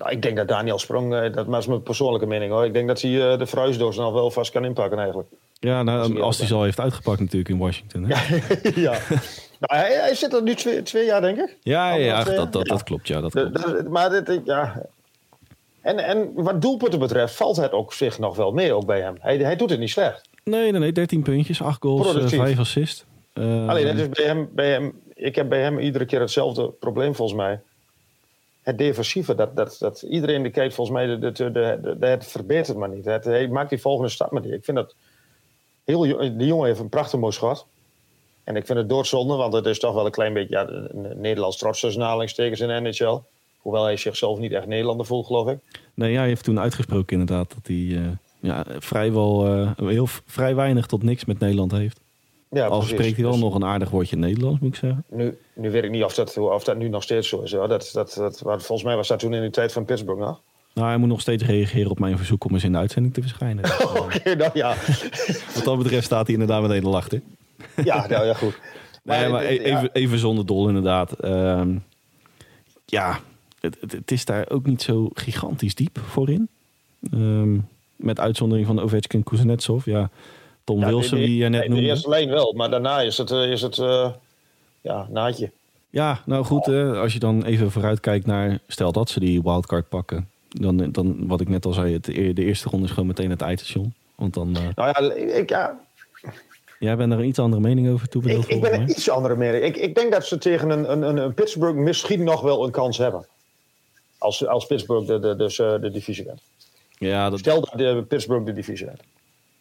Nou, 0.00 0.12
ik 0.12 0.22
denk 0.22 0.36
dat 0.36 0.48
Daniel 0.48 0.78
Sprong, 0.78 1.14
eh, 1.14 1.32
dat 1.32 1.56
is 1.58 1.66
mijn 1.66 1.82
persoonlijke 1.82 2.26
mening 2.26 2.52
hoor. 2.52 2.64
Ik 2.64 2.72
denk 2.72 2.88
dat 2.88 3.00
hij 3.00 3.32
eh, 3.32 3.38
de 3.38 3.46
fruisdoos 3.46 3.96
nog 3.96 4.12
wel 4.12 4.30
vast 4.30 4.50
kan 4.50 4.64
inpakken 4.64 4.98
eigenlijk. 4.98 5.28
Ja, 5.58 5.82
nou, 5.82 6.20
als 6.20 6.38
hij 6.38 6.46
ze 6.46 6.54
al 6.54 6.62
heeft 6.62 6.80
uitgepakt 6.80 7.20
natuurlijk 7.20 7.48
in 7.48 7.58
Washington. 7.58 8.04
Hè? 8.04 8.38
Ja, 8.80 8.80
ja. 8.80 8.98
nou, 9.58 9.80
hij, 9.80 9.94
hij, 9.94 10.14
zit 10.14 10.32
er 10.32 10.42
nu 10.42 10.54
twee, 10.54 10.82
twee 10.82 11.04
jaar 11.04 11.20
denk 11.20 11.38
ik. 11.38 11.56
Ja, 11.62 11.94
ja, 11.94 12.24
dat, 12.24 12.52
dat, 12.52 12.66
dat 12.66 12.82
klopt. 12.82 13.08
Ja, 13.08 13.20
dat 13.20 13.32
klopt. 13.32 13.88
maar 13.88 14.10
dit, 14.10 14.40
ja. 14.44 14.82
En, 15.80 15.98
en 15.98 16.32
wat 16.34 16.62
doelpunten 16.62 16.98
betreft 16.98 17.34
valt 17.34 17.56
het 17.56 17.72
ook 17.72 17.92
zich 17.92 18.18
nog 18.18 18.36
wel 18.36 18.52
mee 18.52 18.72
ook 18.72 18.86
bij 18.86 19.00
hem. 19.00 19.16
Hij, 19.20 19.36
hij 19.36 19.56
doet 19.56 19.70
het 19.70 19.78
niet 19.78 19.90
slecht. 19.90 20.28
Nee, 20.44 20.70
nee, 20.70 20.80
nee 20.80 20.92
13 20.92 21.22
puntjes, 21.22 21.62
8 21.62 21.82
goals, 21.82 22.14
uh, 22.14 22.26
5 22.26 22.58
assists. 22.58 23.04
Uh, 23.34 23.68
Alleen, 23.68 23.98
is 23.98 24.08
bij 24.08 24.24
hem, 24.24 24.48
bij 24.52 24.70
hem, 24.70 25.00
ik 25.14 25.34
heb 25.34 25.48
bij 25.48 25.62
hem 25.62 25.78
iedere 25.78 26.04
keer 26.04 26.20
hetzelfde 26.20 26.70
probleem 26.70 27.14
volgens 27.14 27.38
mij 27.38 27.60
het 28.62 28.78
defensieve, 28.78 29.34
dat, 29.34 29.56
dat, 29.56 29.76
dat 29.78 30.02
iedereen 30.02 30.42
die 30.42 30.52
kijkt 30.52 30.74
volgens 30.74 30.96
mij, 30.96 31.06
de, 31.06 31.32
de, 31.32 31.52
de, 31.52 31.96
de, 31.98 32.06
het 32.06 32.26
verbetert 32.26 32.76
maar 32.76 32.88
niet. 32.88 33.04
Het, 33.04 33.24
hij 33.24 33.48
maakt 33.48 33.70
die 33.70 33.80
volgende 33.80 34.10
stap 34.10 34.30
maar 34.30 34.42
niet. 34.42 34.52
Ik 34.52 34.64
vind 34.64 34.76
dat 34.76 34.94
heel, 35.84 36.00
die 36.36 36.46
jongen 36.46 36.66
heeft 36.66 36.80
een 36.80 36.88
prachtig 36.88 37.20
mooi 37.20 37.32
schot. 37.32 37.66
En 38.44 38.56
ik 38.56 38.66
vind 38.66 38.78
het 38.78 38.88
doodzonde, 38.88 39.34
want 39.34 39.52
het 39.52 39.66
is 39.66 39.78
toch 39.78 39.94
wel 39.94 40.06
een 40.06 40.10
klein 40.10 40.32
beetje 40.32 40.54
ja, 40.54 40.68
een 40.68 41.20
Nederlands 41.20 41.56
trots 41.56 41.80
tussen 41.80 42.02
aanhalingstekens 42.02 42.60
in 42.60 42.68
de 42.68 42.80
NHL. 42.80 43.18
Hoewel 43.58 43.84
hij 43.84 43.96
zichzelf 43.96 44.38
niet 44.38 44.52
echt 44.52 44.66
Nederlander 44.66 45.06
voelt, 45.06 45.26
geloof 45.26 45.48
ik. 45.48 45.58
Nee, 45.94 46.12
ja, 46.12 46.18
hij 46.18 46.28
heeft 46.28 46.44
toen 46.44 46.60
uitgesproken 46.60 47.20
inderdaad 47.20 47.54
dat 47.54 47.66
hij 47.66 47.76
uh, 47.76 48.08
ja, 48.40 48.64
vrijwel 48.78 49.56
uh, 49.56 49.70
heel 49.76 50.06
vrij 50.06 50.54
weinig 50.54 50.86
tot 50.86 51.02
niks 51.02 51.24
met 51.24 51.38
Nederland 51.38 51.72
heeft. 51.72 52.00
Ja, 52.50 52.66
Al 52.66 52.82
spreekt 52.82 53.14
hij 53.14 53.24
wel 53.24 53.32
dus- 53.32 53.40
nog 53.40 53.54
een 53.54 53.64
aardig 53.64 53.90
woordje 53.90 54.16
Nederlands, 54.16 54.60
moet 54.60 54.68
ik 54.68 54.78
zeggen. 54.78 55.04
Nu, 55.08 55.38
nu 55.54 55.70
weet 55.70 55.84
ik 55.84 55.90
niet 55.90 56.04
of 56.04 56.14
dat, 56.14 56.38
of 56.38 56.64
dat 56.64 56.76
nu 56.76 56.88
nog 56.88 57.02
steeds 57.02 57.28
zo 57.28 57.40
is. 57.40 57.52
Hoor. 57.52 57.68
Dat, 57.68 57.90
dat, 57.92 58.14
dat, 58.14 58.42
volgens 58.42 58.82
mij 58.82 58.96
was 58.96 59.08
dat 59.08 59.18
toen 59.18 59.34
in 59.34 59.42
de 59.42 59.50
tijd 59.50 59.72
van 59.72 59.84
Pittsburgh 59.84 60.20
nog. 60.20 60.40
Nou, 60.74 60.88
hij 60.88 60.96
moet 60.96 61.08
nog 61.08 61.20
steeds 61.20 61.44
reageren 61.44 61.90
op 61.90 61.98
mijn 61.98 62.16
verzoek 62.16 62.44
om 62.44 62.52
eens 62.52 62.64
in 62.64 62.72
de 62.72 62.78
uitzending 62.78 63.14
te 63.14 63.20
verschijnen. 63.20 63.64
Dus, 63.64 63.84
Oké, 63.84 63.98
okay, 63.98 64.34
nou 64.34 64.50
ja. 64.54 64.74
Wat 65.54 65.64
dat 65.64 65.78
betreft 65.78 66.04
staat 66.04 66.24
hij 66.24 66.34
inderdaad 66.34 66.62
meteen 66.62 66.82
te 66.82 66.88
lachen. 66.88 67.22
ja, 67.84 68.06
nou 68.06 68.26
ja, 68.26 68.34
goed. 68.34 68.58
Maar, 69.02 69.18
nee, 69.20 69.28
maar 69.28 69.44
even, 69.44 69.90
even 69.92 70.18
zonder 70.18 70.46
dol 70.46 70.68
inderdaad. 70.68 71.24
Uh, 71.24 71.62
ja, 72.84 73.20
het, 73.60 73.76
het, 73.80 73.92
het, 73.92 74.10
is 74.10 74.24
daar 74.24 74.50
ook 74.50 74.66
niet 74.66 74.82
zo 74.82 75.08
gigantisch 75.12 75.74
diep 75.74 75.98
voor 75.98 76.30
in. 76.30 76.48
Um, 77.12 77.68
met 78.02 78.20
uitzondering 78.20 78.66
van 78.66 78.80
Ovechkin 78.80 79.22
Kuznetsov. 79.22 79.84
Ja, 79.84 80.10
Tom 80.64 80.84
Wilson, 80.84 81.18
die 81.18 81.36
je 81.36 81.48
net 81.48 81.68
noemde. 81.68 81.82
De 81.82 81.88
eerste 81.88 82.08
lijn 82.08 82.28
wel, 82.28 82.52
maar 82.52 82.70
daarna 82.70 83.00
is 83.00 83.18
het, 83.18 83.30
eh, 83.30 83.50
is 83.50 83.62
het 83.62 83.76
uh, 83.76 84.10
ja, 84.80 85.06
naadje. 85.10 85.50
Ja, 85.90 86.22
nou 86.26 86.44
goed, 86.44 86.68
uh, 86.68 87.00
als 87.00 87.12
je 87.12 87.18
dan 87.18 87.44
even 87.44 87.70
vooruit 87.70 88.00
kijkt 88.00 88.26
naar... 88.26 88.58
stel 88.66 88.92
dat 88.92 89.10
ze 89.10 89.20
die 89.20 89.42
wildcard 89.42 89.88
pakken. 89.88 90.28
Dan, 90.48 90.92
dan 90.92 91.26
wat 91.26 91.40
ik 91.40 91.48
net 91.48 91.66
al 91.66 91.72
zei, 91.72 91.92
het, 91.92 92.04
de 92.04 92.44
eerste 92.44 92.68
ronde 92.68 92.86
is 92.86 92.92
gewoon 92.92 93.08
meteen 93.08 93.30
het 93.30 93.40
eindstation. 93.40 93.94
Want 94.14 94.34
dan... 94.34 94.50
nou 94.50 94.72
ja, 94.74 95.14
ik, 95.14 95.48
ja... 95.48 95.80
Jij 96.78 96.96
bent 96.96 97.12
er 97.12 97.18
een 97.18 97.24
iets 97.24 97.38
andere 97.38 97.62
mening 97.62 97.90
over 97.90 98.08
toe 98.08 98.22
Ik, 98.22 98.46
ik 98.46 98.60
ben 98.60 98.74
een 98.74 98.90
iets 98.90 99.10
andere 99.10 99.36
mening. 99.36 99.64
Ik, 99.64 99.76
ik 99.76 99.94
denk 99.94 100.12
dat 100.12 100.26
ze 100.26 100.38
tegen 100.38 100.70
een, 100.70 100.92
een, 100.92 101.16
een 101.16 101.34
Pittsburgh 101.34 101.78
misschien 101.78 102.24
nog 102.24 102.40
wel 102.40 102.64
een 102.64 102.70
kans 102.70 102.98
hebben. 102.98 103.26
Als, 104.18 104.46
als 104.46 104.66
Pittsburgh 104.66 105.06
de, 105.06 105.18
de, 105.18 105.36
dus, 105.36 105.56
de 105.56 105.90
divisie 105.92 106.24
wint. 106.24 106.40
Ja, 107.08 107.30
dat... 107.30 107.38
Stel 107.38 107.60
dat 107.60 107.72
de 107.76 108.04
Pittsburgh 108.08 108.46
de 108.46 108.52
divisie 108.52 108.86
wint. 108.86 109.02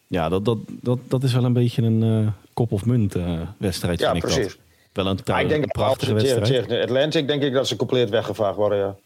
Ja, 0.06 0.28
dat, 0.28 0.44
dat, 0.44 0.58
dat, 0.66 0.98
dat 1.08 1.22
is 1.22 1.32
wel 1.32 1.44
een 1.44 1.52
beetje 1.52 1.82
een 1.82 2.02
uh, 2.02 2.28
kop 2.52 2.72
of 2.72 2.86
munt 2.86 3.16
uh, 3.16 3.40
wedstrijd. 3.56 4.00
Ja, 4.00 4.10
vind 4.10 4.24
precies. 4.24 4.52
Ik 4.52 4.58
dat. 4.92 5.04
Wel 5.04 5.36
een, 5.36 5.40
ik 5.40 5.48
denk 5.48 5.62
een 5.62 5.70
prachtige 5.70 6.12
wedstrijd. 6.12 6.44
Tegen 6.44 6.82
Atlantic 6.82 7.26
denk 7.26 7.42
ik 7.42 7.52
dat 7.52 7.68
ze 7.68 7.76
compleet 7.76 8.10
weggevaagd 8.10 8.56
worden. 8.56 8.78
Ja. 8.78 8.96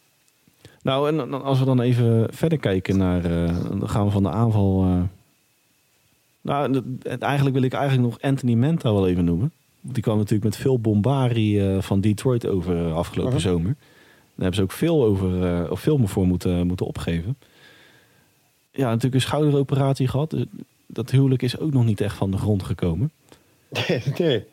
Nou, 0.81 1.07
en 1.07 1.43
als 1.43 1.59
we 1.59 1.65
dan 1.65 1.81
even 1.81 2.27
verder 2.31 2.57
kijken 2.57 2.97
naar. 2.97 3.31
Uh, 3.31 3.47
dan 3.69 3.89
gaan 3.89 4.05
we 4.05 4.11
van 4.11 4.23
de 4.23 4.29
aanval. 4.29 4.85
nou, 6.41 6.83
eigenlijk 7.19 7.55
wil 7.55 7.65
ik 7.65 7.73
eigenlijk 7.73 8.09
nog 8.09 8.21
Anthony 8.21 8.53
Menta 8.53 8.93
wel 8.93 9.07
even 9.07 9.25
noemen. 9.25 9.51
Die 9.81 10.03
kwam 10.03 10.17
natuurlijk 10.17 10.43
met 10.43 10.57
veel 10.57 10.79
bombarie 10.79 11.79
van 11.79 12.01
Detroit 12.01 12.47
over 12.47 12.93
afgelopen 12.93 13.33
-huh. 13.33 13.41
zomer. 13.41 13.75
Daar 13.75 14.45
hebben 14.45 14.55
ze 14.55 14.61
ook 14.61 14.71
veel, 14.71 15.03
over, 15.03 15.71
of 15.71 15.79
veel 15.79 15.97
meer 15.97 16.07
voor 16.07 16.27
moeten, 16.27 16.67
moeten 16.67 16.85
opgeven 16.85 17.37
ja, 18.75 18.87
natuurlijk 18.87 19.13
een 19.15 19.21
schouderoperatie 19.21 20.07
gehad. 20.07 20.29
Dus 20.29 20.45
dat 20.87 21.11
huwelijk 21.11 21.41
is 21.41 21.59
ook 21.59 21.73
nog 21.73 21.85
niet 21.85 22.01
echt 22.01 22.15
van 22.15 22.31
de 22.31 22.37
grond 22.37 22.63
gekomen. 22.63 23.11
Nee, 23.69 24.03
nee. 24.17 24.45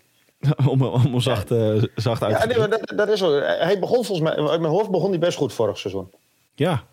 om, 0.70 0.82
om 0.82 1.20
zacht, 1.20 1.50
uh, 1.50 1.82
zacht 1.94 2.22
uit 2.22 2.32
Ja, 2.32 2.38
te 2.40 2.46
nee, 2.46 2.56
drukken. 2.56 2.68
maar 2.68 2.68
dat, 2.68 2.96
dat 2.96 3.08
is 3.08 3.18
zo. 3.18 3.40
Hij 3.40 3.78
begon 3.78 4.04
volgens 4.04 4.28
mij, 4.28 4.48
uit 4.48 4.60
mijn 4.60 4.72
hoofd 4.72 4.90
begon 4.90 5.10
hij 5.10 5.18
best 5.18 5.36
goed 5.36 5.52
vorig 5.52 5.78
seizoen. 5.78 6.10
Ja, 6.54 6.84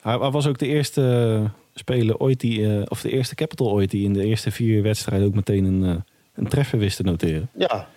hij, 0.00 0.18
hij 0.18 0.30
was 0.30 0.46
ook 0.46 0.58
de 0.58 0.66
eerste 0.66 1.40
eh, 1.42 1.50
speler 1.74 2.16
ooit 2.16 2.40
die, 2.40 2.76
eh, 2.76 2.82
of 2.88 3.00
de 3.00 3.10
eerste 3.10 3.34
Capital 3.34 3.70
ooit 3.70 3.90
die 3.90 4.04
in 4.04 4.12
de 4.12 4.24
eerste 4.24 4.50
vier 4.50 4.82
wedstrijden 4.82 5.26
ook 5.26 5.34
meteen 5.34 5.64
een, 5.64 6.04
een 6.34 6.48
treffer 6.48 6.78
wist 6.78 6.96
te 6.96 7.02
noteren. 7.02 7.50
Ja. 7.52 7.88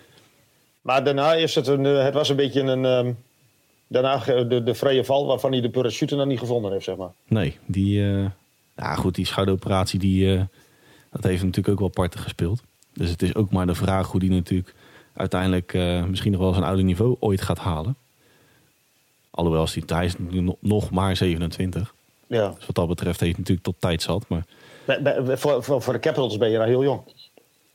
Maar 0.80 1.04
daarna 1.04 1.34
is 1.34 1.54
het 1.54 1.66
een, 1.66 1.84
het 1.84 2.14
was 2.14 2.28
een 2.28 2.36
beetje 2.36 2.60
een, 2.60 2.84
ehm, 2.84 3.12
daarna 3.86 4.44
de, 4.44 4.62
de 4.62 4.74
vrije 4.74 5.04
val 5.04 5.26
waarvan 5.26 5.52
hij 5.52 5.60
de 5.60 5.70
parachute 5.70 6.16
nog 6.16 6.26
niet 6.26 6.38
gevonden 6.38 6.72
heeft, 6.72 6.84
zeg 6.84 6.96
maar. 6.96 7.12
Nee, 7.28 7.58
die, 7.66 8.04
ja 8.78 8.94
goed, 8.94 9.14
die 9.14 9.26
schouderoperatie, 9.26 9.98
die, 9.98 10.34
eh, 10.36 10.42
dat 11.10 11.22
heeft 11.24 11.42
natuurlijk 11.42 11.68
ook 11.68 11.78
wel 11.78 11.88
parten 11.88 12.20
gespeeld. 12.20 12.62
Dus 12.92 13.10
het 13.10 13.22
is 13.22 13.34
ook 13.34 13.50
maar 13.50 13.66
de 13.66 13.74
vraag 13.74 14.10
hoe 14.10 14.20
die 14.20 14.30
natuurlijk 14.30 14.74
uiteindelijk 15.14 15.74
eh, 15.74 16.04
misschien 16.04 16.32
nog 16.32 16.40
wel 16.40 16.52
zijn 16.52 16.64
oude 16.64 16.82
niveau 16.82 17.16
ooit 17.20 17.42
gaat 17.42 17.58
halen. 17.58 17.96
Alhoewel, 19.30 19.60
als 19.60 19.72
die, 19.72 19.82
hij 19.86 20.04
is 20.04 20.14
nu 20.18 20.54
nog- 20.60 20.90
maar 20.90 21.16
27. 21.16 21.94
Ja. 22.26 22.48
Dus 22.56 22.66
wat 22.66 22.74
dat 22.74 22.88
betreft 22.88 23.20
heeft 23.20 23.30
hij 23.36 23.38
natuurlijk 23.40 23.66
tot 23.66 23.74
tijd 23.78 24.02
zat. 24.02 24.24
Maar 24.28 24.44
Bij- 24.84 25.02
bij- 25.02 25.36
voor, 25.36 25.62
voor, 25.62 25.82
voor 25.82 25.92
de 25.92 25.98
Capitals 25.98 26.36
ben 26.36 26.50
je 26.50 26.58
daar 26.58 26.66
heel 26.66 26.82
jong. 26.82 27.00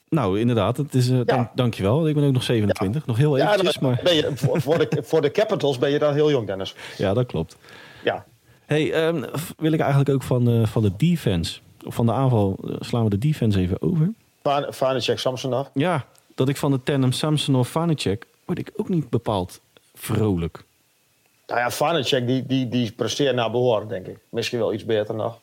nou, 0.10 0.40
inderdaad, 0.40 0.78
het 0.78 0.96
is, 0.96 1.10
eh 1.10 1.20
dank, 1.26 1.50
dankjewel. 1.56 2.08
Ik 2.08 2.16
ben 2.16 2.24
ook 2.24 2.34
nog 2.34 2.44
27. 2.44 3.06
Nog 3.06 3.18
heel 3.18 3.38
eventjes, 3.38 3.80
maar 3.80 4.00
ben 4.04 4.16
je, 4.16 4.32
voor, 4.36 4.62
voor, 4.62 4.78
de, 4.78 5.04
voor 5.04 5.22
de 5.22 5.32
Capitals 5.32 5.78
ben 5.78 5.90
je 5.90 6.00
dan 6.00 6.14
heel 6.14 6.32
jong, 6.32 6.48
Dennis. 6.48 6.76
ja, 6.98 7.14
dat 7.14 7.26
klopt. 7.26 7.58
Ja. 8.04 8.26
Hey, 8.74 8.92
ehm, 8.94 9.24
wil 9.58 9.72
ik 9.72 9.80
eigenlijk 9.80 10.10
ook 10.10 10.24
van, 10.24 10.46
de 10.46 10.68
van 10.68 10.82
de 10.82 10.92
defense, 10.98 11.60
of 11.86 11.96
van 11.96 12.06
de 12.06 12.12
aanval, 12.12 12.58
eh, 12.68 12.76
slaan 12.80 13.04
we 13.04 13.10
de 13.10 13.18
defense 13.18 13.60
even 13.60 13.82
over. 13.82 14.10
Van- 14.70 15.02
Samsonov. 15.18 15.68
Ja, 15.74 16.06
dat 16.36 16.50
ik 16.50 16.58
van 16.58 16.72
de 16.72 16.84
tandem 16.84 17.12
Samson 17.12 17.56
of 17.56 17.68
Vanecek 17.68 18.26
word 18.46 18.60
ik 18.60 18.72
ook 18.76 18.90
niet 18.90 19.10
bepaald 19.10 19.60
vrolijk. 19.94 20.64
Nou 21.48 21.60
ja, 21.60 21.72
Vanecek 21.72 22.28
die, 22.28 22.46
die, 22.46 22.68
die 22.70 22.92
presteert 22.92 23.36
naar 23.36 23.52
behoren, 23.52 23.88
denk 23.88 24.08
ik. 24.08 24.18
Misschien 24.30 24.60
wel 24.60 24.74
iets 24.74 24.86
beter 24.86 25.16
nog. 25.16 25.40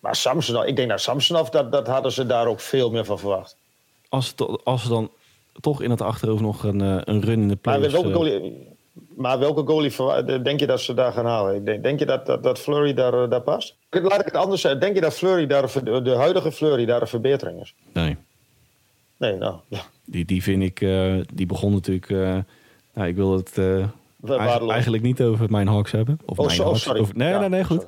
Maar 0.00 0.16
Samsonov, 0.16 0.64
ik 0.66 0.76
denk 0.76 0.88
dat 0.88 1.00
Samsonov, 1.00 1.48
dat, 1.48 1.72
dat 1.72 1.86
hadden 1.86 2.12
ze 2.12 2.26
daar 2.26 2.46
ook 2.46 2.60
veel 2.60 2.90
meer 2.90 3.04
van 3.04 3.18
verwacht. 3.18 3.56
Als, 4.08 4.28
het- 4.36 4.64
als 4.64 4.82
ze 4.82 4.88
dan 4.88 5.10
toch 5.60 5.82
in 5.82 5.90
het 5.90 6.00
achterhoofd 6.00 6.42
nog 6.42 6.62
een, 6.64 6.80
eh, 6.80 6.96
een 7.04 7.20
run 7.22 7.40
in 7.40 7.48
de 7.48 7.58
Maar 7.62 7.78
playoffs... 7.78 8.12
goalie, 8.14 8.68
maar 9.18 9.38
welke 9.38 9.62
goalie 9.66 9.92
denk 10.42 10.60
je 10.60 10.66
dat 10.66 10.80
ze 10.80 10.94
daar 10.94 11.12
gaan 11.12 11.26
halen? 11.26 11.64
Denk, 11.64 11.82
denk 11.82 11.98
je 11.98 12.06
dat, 12.06 12.26
dat, 12.26 12.42
dat 12.42 12.58
Fleury 12.58 12.94
daar, 12.94 13.22
eh, 13.22 13.30
daar 13.30 13.40
past? 13.40 13.76
Laat 13.90 14.20
ik 14.20 14.24
het 14.24 14.36
anders 14.36 14.60
zeggen. 14.60 14.80
Denk 14.80 14.94
je 14.94 15.00
dat 15.00 15.14
Fleury 15.14 15.46
daar, 15.46 15.82
de 16.02 16.14
huidige 16.16 16.52
Fleury 16.52 16.84
daar 16.84 17.00
een 17.00 17.06
verbetering 17.06 17.60
is? 17.60 17.74
Nee, 17.92 18.16
Nee, 19.16 19.36
nou. 19.36 19.56
Ja. 19.68 19.80
die, 20.04 20.24
die 20.24 20.42
vind 20.42 20.62
ik... 20.62 20.80
eh, 20.80 21.14
die 21.34 21.46
begon 21.46 21.72
natuurlijk... 21.72 22.10
eh, 22.10 22.36
nou, 22.94 23.08
ik 23.08 23.16
wil 23.16 23.32
het 23.36 23.58
eigenlijk, 24.68 25.02
niet 25.02 25.22
over 25.22 25.50
mijn 25.50 25.66
Hawks 25.68 25.92
hebben. 25.92 26.18
Of 26.24 26.38
Oh, 26.38 26.46
mijn 26.46 26.60
Hawks. 26.60 26.92
Over- 26.94 27.16
nee, 27.16 27.28
Ja, 27.28 27.40
nee, 27.40 27.48
nee, 27.48 27.64
goed. 27.64 27.84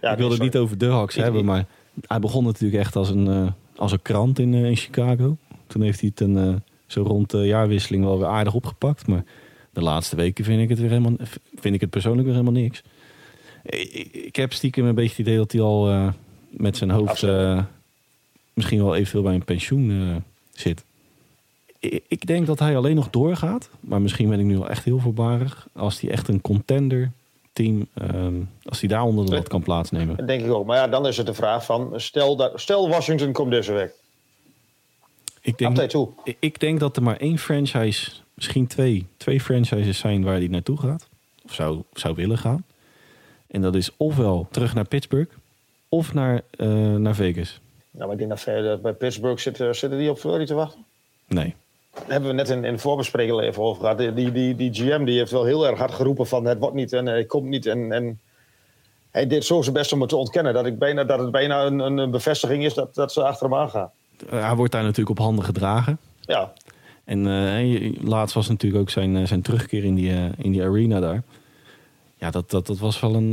Ja, 0.00 0.10
ik 0.12 0.18
wilde 0.18 0.34
het 0.34 0.42
niet 0.42 0.56
over 0.56 0.78
de 0.78 0.86
Hawks 0.86 1.14
hebben, 1.14 1.44
maar 1.44 1.64
hij 2.06 2.18
begon 2.18 2.44
natuurlijk 2.44 2.80
echt 2.82 2.96
als 2.96 3.10
een, 3.10 3.54
als 3.76 3.92
een 3.92 4.02
krant 4.02 4.38
in, 4.38 4.54
in 4.54 4.76
Chicago. 4.76 5.36
Toen 5.66 5.82
heeft 5.82 6.00
hij 6.00 6.10
het 6.14 6.20
een, 6.28 6.62
zo 6.86 7.02
rond 7.02 7.30
de 7.30 7.46
jaarwisseling 7.46 8.04
wel 8.04 8.18
weer 8.18 8.26
aardig 8.28 8.54
opgepakt. 8.54 9.06
Maar 9.06 9.24
de 9.74 9.80
laatste 9.82 10.16
weken 10.16 10.44
vind 10.44 10.60
ik 10.62 10.68
het, 10.68 10.78
weer 10.78 10.88
helemaal, 10.88 11.16
vind 11.60 11.74
ik 11.74 11.80
het 11.80 11.90
persoonlijk 11.90 12.24
weer 12.26 12.36
helemaal 12.36 12.60
niks. 12.62 12.82
Ik, 14.12 14.36
heb 14.36 14.52
stiekem 14.52 14.86
een 14.86 14.94
beetje 14.94 15.10
het 15.10 15.18
idee 15.18 15.36
dat 15.36 15.52
hij 15.52 15.60
al 15.60 15.88
eh, 15.90 16.08
met 16.50 16.76
zijn 16.76 16.90
hoofd 16.90 17.22
eh, 17.22 17.62
misschien 18.52 18.84
wel 18.84 18.94
eventueel 18.94 19.22
bij 19.22 19.34
een 19.34 19.44
pensioen 19.44 19.90
eh, 19.90 20.16
zit. 20.60 20.84
Ik, 21.78 22.04
ik 22.08 22.26
denk 22.26 22.46
dat 22.46 22.58
hij 22.58 22.76
alleen 22.76 22.94
nog 22.94 23.10
doorgaat. 23.10 23.68
Maar 23.80 24.00
misschien 24.02 24.28
ben 24.28 24.38
ik 24.40 24.44
nu 24.44 24.58
wel 24.58 24.68
echt 24.68 24.84
heel 24.84 24.98
voorbarig. 24.98 25.66
Als 25.72 26.00
hij 26.00 26.10
echt 26.10 26.28
een 26.28 26.40
contender 26.40 27.10
team, 27.52 27.86
ehm, 27.94 28.34
als 28.64 28.80
hij 28.80 28.88
daar 28.88 29.02
onder 29.02 29.26
de 29.26 29.32
lat 29.32 29.48
kan 29.48 29.62
plaatsnemen. 29.62 30.16
Dat 30.16 30.26
denk 30.26 30.44
ik 30.44 30.50
ook. 30.52 30.66
Maar 30.66 30.76
ja, 30.76 30.88
dan 30.88 31.06
is 31.06 31.16
het 31.16 31.26
de 31.26 31.34
vraag 31.34 31.64
van... 31.64 31.92
Stel, 32.00 32.36
dat, 32.36 32.60
stel 32.60 32.88
Washington 32.88 33.32
komt 33.32 33.50
deze 33.50 33.72
week. 33.72 33.92
Ik 35.40 35.58
denk, 35.58 35.76
ik- 36.24 36.36
ik 36.40 36.60
denk 36.60 36.80
dat 36.80 36.96
er 36.96 37.02
maar 37.02 37.16
één 37.16 37.38
franchise, 37.38 38.10
misschien 38.34 38.66
twee, 38.66 39.06
twee 39.16 39.40
franchises 39.40 39.98
zijn 39.98 40.24
waar 40.24 40.36
hij 40.36 40.46
naartoe 40.46 40.78
gaat. 40.78 41.08
Of 41.44 41.54
zou, 41.54 41.82
zou 41.92 42.14
willen 42.14 42.38
gaan. 42.38 42.64
En 43.46 43.60
dat 43.60 43.74
is 43.74 43.90
ofwel 43.96 44.48
terug 44.50 44.74
naar 44.74 44.88
Pittsburgh 44.88 45.34
of 45.88 46.14
naar, 46.14 46.40
eh, 46.50 46.94
naar 46.94 47.14
Vegas. 47.14 47.60
Nou, 47.90 48.04
maar 48.04 48.12
ik 48.12 48.18
denk 48.18 48.30
dat 48.30 48.40
verder 48.40 48.80
bij 48.80 48.92
Pittsburgh 48.92 49.40
zitten, 49.40 49.76
zitten 49.76 49.98
die 49.98 50.10
op 50.10 50.18
Fleury 50.18 50.46
te 50.46 50.54
wachten. 50.54 50.84
Nee. 51.26 51.54
Daar 51.92 52.04
hebben 52.08 52.28
we 52.28 52.34
net 52.34 52.48
in, 52.48 52.64
in 52.64 52.72
de 52.72 52.78
voorbespreking 52.78 53.40
even 53.40 53.62
over 53.62 53.80
gehad. 53.80 53.98
Die, 53.98 54.12
die, 54.12 54.32
die, 54.32 54.54
die 54.54 54.74
GM 54.74 55.04
die 55.04 55.18
heeft 55.18 55.30
wel 55.30 55.44
heel 55.44 55.66
erg 55.66 55.78
hard 55.78 55.92
geroepen 55.92 56.26
van 56.26 56.44
het 56.44 56.58
wordt 56.58 56.74
niet 56.74 56.92
en 56.92 57.06
hij 57.06 57.24
komt 57.24 57.48
niet. 57.48 57.66
En, 57.66 57.92
en 57.92 58.20
hij 59.10 59.26
deed 59.26 59.44
zo 59.44 59.62
zijn 59.62 59.74
best 59.74 59.92
om 59.92 60.00
het 60.00 60.08
te 60.08 60.16
ontkennen. 60.16 60.54
Dat, 60.54 60.66
ik 60.66 60.78
bijna, 60.78 61.04
dat 61.04 61.18
het 61.18 61.30
bijna 61.30 61.64
een, 61.64 61.78
een 61.78 62.10
bevestiging 62.10 62.64
is 62.64 62.74
dat, 62.74 62.94
dat 62.94 63.12
ze 63.12 63.24
achter 63.24 63.46
hem 63.46 63.58
aangaan. 63.58 63.90
Eh, 64.30 64.46
hij 64.46 64.54
wordt 64.54 64.72
daar 64.72 64.82
natuurlijk 64.82 65.18
op 65.18 65.24
handen 65.24 65.44
gedragen. 65.44 65.98
Ja, 66.20 66.52
En 67.04 67.26
eh, 67.26 67.92
laatst 68.02 68.34
was 68.34 68.48
natuurlijk 68.48 68.82
ook 68.82 68.90
zijn, 68.90 69.16
eh, 69.16 69.26
zijn 69.26 69.42
terugkeer 69.42 69.84
in 69.84 69.94
die, 69.94 70.10
eh, 70.12 70.24
in 70.38 70.52
die 70.52 70.62
arena 70.62 71.00
daar. 71.00 71.22
Ja, 72.16 72.30
dat, 72.30 72.50
dat, 72.50 72.66
dat 72.66 72.78
was 72.78 73.00
wel 73.00 73.14
een, 73.14 73.32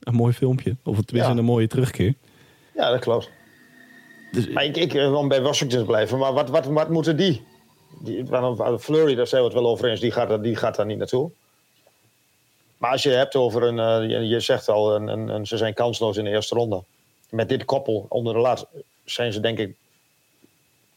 een 0.00 0.14
mooi 0.14 0.32
filmpje. 0.32 0.76
Of 0.82 1.00
tenminste 1.02 1.32
Ja. 1.32 1.38
een 1.38 1.44
mooie 1.44 1.66
terugkeer. 1.66 2.14
ja 2.74 2.90
dat 2.90 3.00
klopt. 3.00 3.30
Dus, 4.32 4.48
Maar 4.48 4.64
ik, 4.64 4.76
ik 4.76 4.92
wil 4.92 5.26
bij 5.26 5.42
Washington 5.42 5.84
blijven. 5.86 6.18
Maar 6.18 6.32
wat, 6.32 6.48
wat, 6.48 6.66
wat 6.66 6.88
moeten 6.90 7.16
die? 7.16 7.42
die 8.02 8.24
want 8.24 8.82
Fleury, 8.82 9.14
daar 9.14 9.26
zijn 9.26 9.40
we 9.42 9.48
het 9.48 9.56
wel 9.56 9.68
over 9.68 9.90
eens, 9.90 10.00
die 10.00 10.10
gaat, 10.10 10.42
die 10.42 10.56
gaat 10.56 10.76
daar 10.76 10.86
niet 10.86 10.98
naartoe. 10.98 11.30
Maar 12.78 12.90
als 12.90 13.02
je 13.02 13.08
het 13.08 13.18
hebt 13.18 13.34
over 13.36 13.62
een, 13.62 14.08
je, 14.08 14.28
je 14.28 14.40
zegt 14.40 14.68
al, 14.68 14.94
een, 14.94 15.08
een, 15.08 15.28
een- 15.28 15.46
ze 15.46 15.56
zijn 15.56 15.74
kansloos 15.74 16.16
in 16.16 16.24
de 16.24 16.30
eerste 16.30 16.54
ronde. 16.54 16.82
Met 17.30 17.48
dit 17.48 17.64
koppel 17.64 18.06
onder 18.08 18.34
de 18.34 18.40
laat 18.40 18.66
zijn 19.04 19.32
ze 19.32 19.40
denk 19.40 19.58
ik 19.58 19.74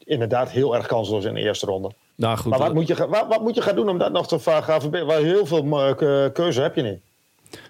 inderdaad 0.04 0.50
heel 0.50 0.74
erg 0.74 0.86
kansloos 0.86 1.24
in 1.24 1.34
de 1.34 1.40
eerste 1.40 1.66
ronde. 1.66 1.90
nou 2.14 2.36
goed, 2.36 2.50
Maar 2.50 2.58
wat 2.58 2.66
dat- 2.68 2.76
moet, 2.76 2.86
je, 2.86 3.08
wat, 3.08 3.26
wat 3.28 3.40
moet 3.42 3.54
je 3.54 3.62
gaan 3.62 3.74
doen 3.76 3.88
om 3.88 3.98
dat 3.98 4.12
nog 4.12 4.28
te 4.28 4.38
gaan 4.38 4.80
verbeteren? 4.80 5.06
Waar 5.06 5.22
Heel 5.22 5.46
veel 5.46 5.80
eh, 5.88 5.96
ke- 5.96 6.30
keuze 6.32 6.60
heb 6.60 6.76
je 6.76 6.82
niet. 6.82 7.00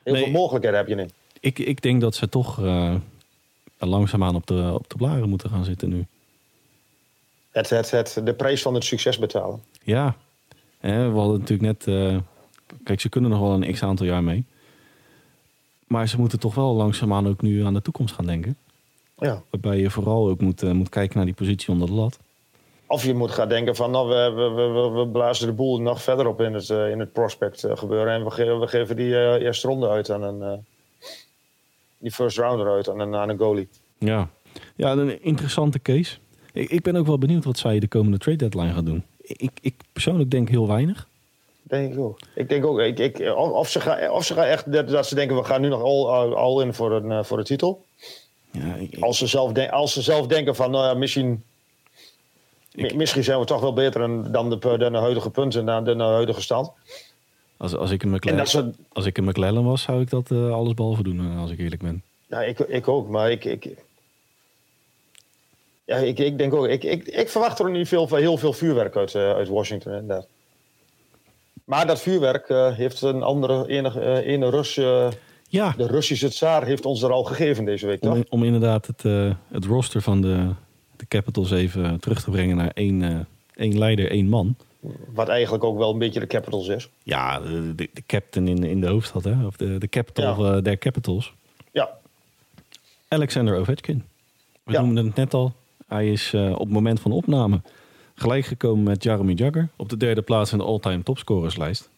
Heel 0.05 0.13
Nee. 0.15 0.23
veel 0.23 0.33
mogelijkheden 0.33 0.79
heb 0.79 0.89
je 0.89 0.95
niet. 0.95 1.13
ik, 1.41 1.59
ik 1.59 1.83
denk 1.83 2.01
dat 2.01 2.15
ze 2.15 2.29
toch 2.29 2.63
eh, 2.65 2.95
langzaamaan 3.79 4.35
op 4.35 4.47
de, 4.47 4.71
op 4.75 4.89
de 4.89 4.97
blaren 4.97 5.29
moeten 5.29 5.51
gaan 5.51 5.65
zitten 5.65 5.89
nu. 5.89 6.07
Het, 7.51 7.71
het, 7.71 7.91
het, 7.91 8.21
de 8.25 8.35
prijs 8.35 8.63
van 8.63 8.75
het 8.75 8.85
succes 8.85 9.19
betalen. 9.19 9.63
Ja, 9.83 10.17
we 10.81 11.11
hadden 11.15 11.39
natuurlijk 11.39 11.61
net... 11.85 11.87
eh, 11.87 12.17
kijk, 12.85 13.01
ze 13.01 13.09
kunnen 13.09 13.31
nog 13.31 13.41
wel 13.41 13.53
een 13.53 13.73
x-aantal 13.73 14.07
jaar 14.07 14.23
mee. 14.23 14.45
Maar 15.87 16.09
ze 16.09 16.19
moeten 16.19 16.39
toch 16.39 16.55
wel 16.55 16.75
langzaamaan 16.75 17.29
ook 17.29 17.43
nu 17.43 17.65
aan 17.65 17.75
de 17.75 17.83
toekomst 17.83 18.15
gaan 18.15 18.27
denken. 18.27 18.57
Ja. 19.23 19.43
Waarbij 19.51 19.79
je 19.79 19.91
vooral 19.91 20.29
ook 20.29 20.41
moet, 20.41 20.63
eh, 20.63 20.71
moet 20.71 20.89
kijken 20.89 21.17
naar 21.17 21.27
die 21.27 21.35
positie 21.35 21.69
onder 21.73 21.89
de 21.89 21.95
lat. 21.95 22.19
Of 22.87 23.05
je 23.05 23.15
moet 23.15 23.31
gaan 23.31 23.49
denken 23.49 23.77
van, 23.77 23.91
nou, 23.91 24.09
we, 24.09 24.33
we, 24.43 24.49
we, 24.73 24.89
we- 25.01 25.09
blazen 25.09 25.47
de 25.47 25.53
boel 25.53 25.81
nog 25.81 26.03
verder 26.03 26.27
op 26.27 26.41
in 26.41 26.55
het, 26.55 26.71
eh, 26.71 26.91
in 26.91 26.99
het 27.01 27.13
prospect 27.13 27.65
eh, 27.65 27.77
gebeuren. 27.77 28.13
En 28.15 28.25
we, 28.25 28.31
ge- 28.31 28.59
we 28.59 28.67
geven 28.67 28.97
die 28.97 29.39
eerste 29.41 29.67
ronde 29.69 29.89
uit 29.89 30.11
aan 30.11 30.23
een... 30.23 30.65
die 31.99 32.11
first 32.13 32.39
rounder 32.39 32.67
uit 32.71 32.89
aan 32.89 33.01
een, 33.01 33.15
aan 33.15 33.29
een 33.29 33.39
goalie. 33.39 33.69
Ja. 33.99 34.29
ja, 34.77 34.93
een 34.93 35.23
interessante 35.23 35.83
case. 35.83 36.17
Ik, 36.53 36.71
ik 36.71 36.83
ben 36.83 36.97
ook 36.97 37.07
wel 37.07 37.19
benieuwd 37.19 37.45
wat 37.45 37.59
zij 37.59 37.79
de 37.79 37.89
komende 37.89 38.19
trade 38.19 38.37
deadline 38.39 38.73
gaan 38.73 38.85
doen. 38.85 39.05
Ik, 39.23 39.51
ik 39.61 39.75
persoonlijk 39.93 40.31
denk 40.31 40.49
heel 40.49 40.67
weinig. 40.69 41.09
Denk 41.63 41.93
ik 41.93 41.99
ook. 41.99 42.19
Ik 42.35 42.49
denk 42.49 42.65
ook, 42.67 42.79
ik, 42.81 42.99
ik, 42.99 43.35
of, 43.37 43.69
ze 43.69 43.81
gaan, 43.81 44.11
of 44.11 44.25
ze 44.25 44.35
gaan 44.35 44.45
echt, 44.45 44.73
dat, 44.73 44.89
dat 44.89 45.07
ze 45.07 45.15
denken, 45.15 45.37
we 45.37 45.45
gaan 45.45 45.61
nu 45.61 45.69
nog 45.69 45.83
all, 45.83 46.33
all 46.35 46.63
in 46.63 46.75
voor, 46.75 46.93
een, 46.93 47.25
voor 47.25 47.37
de 47.37 47.45
titel. 47.45 47.85
Ja, 48.53 48.75
ik- 48.75 48.97
Als 49.01 49.19
ze 49.19 49.27
zelf, 49.27 49.53
den- 49.53 49.71
als 49.71 49.93
ze 49.93 50.03
zelf 50.03 50.27
denken 50.27 50.55
van, 50.57 50.71
nou 50.71 50.85
ja, 50.87 50.95
misschien, 50.95 51.45
Ik- 52.73 52.91
mi- 52.91 52.97
misschien 52.97 53.25
zijn 53.25 53.39
we 53.39 53.45
toch 53.45 53.61
wel 53.61 53.73
beter 53.73 54.01
dan, 54.01 54.51
de, 54.51 54.59
dan 54.79 54.93
de 54.93 54.99
huidige 54.99 55.31
punten, 55.31 55.65
dan 55.67 55.85
de, 55.85 55.97
de 55.97 56.03
huidige 56.03 56.41
stand. 56.41 56.71
als, 57.57 57.77
als, 57.77 57.91
ik 57.91 58.03
een 58.03 58.09
En 58.09 58.15
McLaren, 58.17 58.47
ze, 58.47 58.71
als 58.93 59.07
ik 59.07 59.19
een 59.19 59.25
McLaren 59.25 59.65
was, 59.65 59.83
zou 59.83 60.01
ik 60.01 60.11
dat 60.11 60.31
eh, 60.31 60.53
alles 60.53 60.75
behalve 60.75 61.03
doen, 61.03 61.21
eh, 61.33 61.41
als 61.41 61.51
ik 61.51 61.59
eerlijk 61.59 61.83
ben. 61.83 62.03
ja, 62.27 62.43
ik, 62.43 62.59
ik 62.59 62.89
ook, 62.89 63.09
maar 63.09 63.31
ik, 63.31 63.45
ik, 63.45 63.69
ja, 65.85 65.97
ik, 65.97 66.19
ik 66.19 66.39
denk 66.39 66.55
ook, 66.55 66.67
ik, 66.67 66.85
ik, 66.85 67.07
ik 67.09 67.29
verwacht 67.29 67.59
er 67.59 67.71
niet 67.71 67.89
veel, 67.89 68.09
heel 68.17 68.37
veel 68.37 68.53
vuurwerk 68.53 68.97
uit, 68.97 69.15
eh, 69.15 69.33
uit 69.33 69.49
Washington 69.49 69.93
inderdaad. 69.93 70.27
Maar 71.65 71.87
dat 71.87 72.01
vuurwerk 72.01 72.49
eh, 72.49 72.75
heeft 72.77 73.03
een 73.03 73.23
andere, 73.23 73.67
eh, 73.67 74.27
ene 74.33 74.51
Rus, 74.51 74.81
Ja, 75.53 75.75
de 75.77 75.87
Russische 75.87 76.29
tsaar 76.29 76.65
heeft 76.65 76.85
ons 76.87 77.03
er 77.03 77.11
al 77.13 77.25
gegeven 77.25 77.65
deze 77.65 77.87
week, 77.87 78.01
toch? 78.01 78.15
om, 78.15 78.25
om 78.29 78.45
inderdaad 78.45 78.87
het, 78.87 79.05
eh, 79.05 79.35
het 79.49 79.65
roster 79.65 80.03
van 80.03 80.21
de, 80.21 80.49
de 80.97 81.07
Capitals 81.09 81.51
even 81.51 82.01
terug 82.01 82.23
te 82.23 82.31
brengen 82.31 82.57
naar 82.57 82.71
één, 82.75 83.03
eh, 83.03 83.19
één 83.55 83.79
leider, 83.79 84.11
één 84.11 84.29
man. 84.29 84.57
Wat 85.15 85.29
eigenlijk 85.29 85.65
ook 85.65 85.79
wel 85.79 85.93
een 85.93 85.99
beetje 85.99 86.21
de 86.21 86.27
Capitals 86.27 86.69
is. 86.69 86.89
Ja, 87.03 87.41
de, 87.41 87.75
de, 87.75 87.89
de 87.93 88.03
captain 88.07 88.49
in, 88.49 88.65
in 88.65 88.81
de 88.81 88.87
hoofdstad, 88.87 89.25
hè? 89.25 89.47
of 89.47 89.57
de, 89.57 89.79
de 89.79 89.89
capital 89.89 90.47
Ja. 90.47 90.57
eh, 90.57 90.63
der 90.63 90.79
Capitals. 90.79 91.33
Ja, 91.73 91.91
Alexander 93.09 93.57
Ovechkin. 93.57 94.05
We 94.65 94.73
Ja. 94.73 94.81
noemden 94.81 95.07
het 95.07 95.15
net 95.15 95.35
al. 95.35 95.53
Hij 95.89 96.13
is 96.13 96.35
op 96.35 96.59
het 96.59 96.71
moment 96.71 97.01
van 97.01 97.13
opname 97.13 97.61
gelijk 98.15 98.45
gekomen 98.45 98.83
met 98.85 99.03
Jaromir 99.03 99.37
Jagger. 99.37 99.69
Op 99.77 99.89
de 99.89 99.97
derde 99.97 100.23
plaats 100.23 100.53
in 100.53 100.59
de 100.59 100.65
all-time 100.65 101.03
topscorerslijst. 101.03 101.89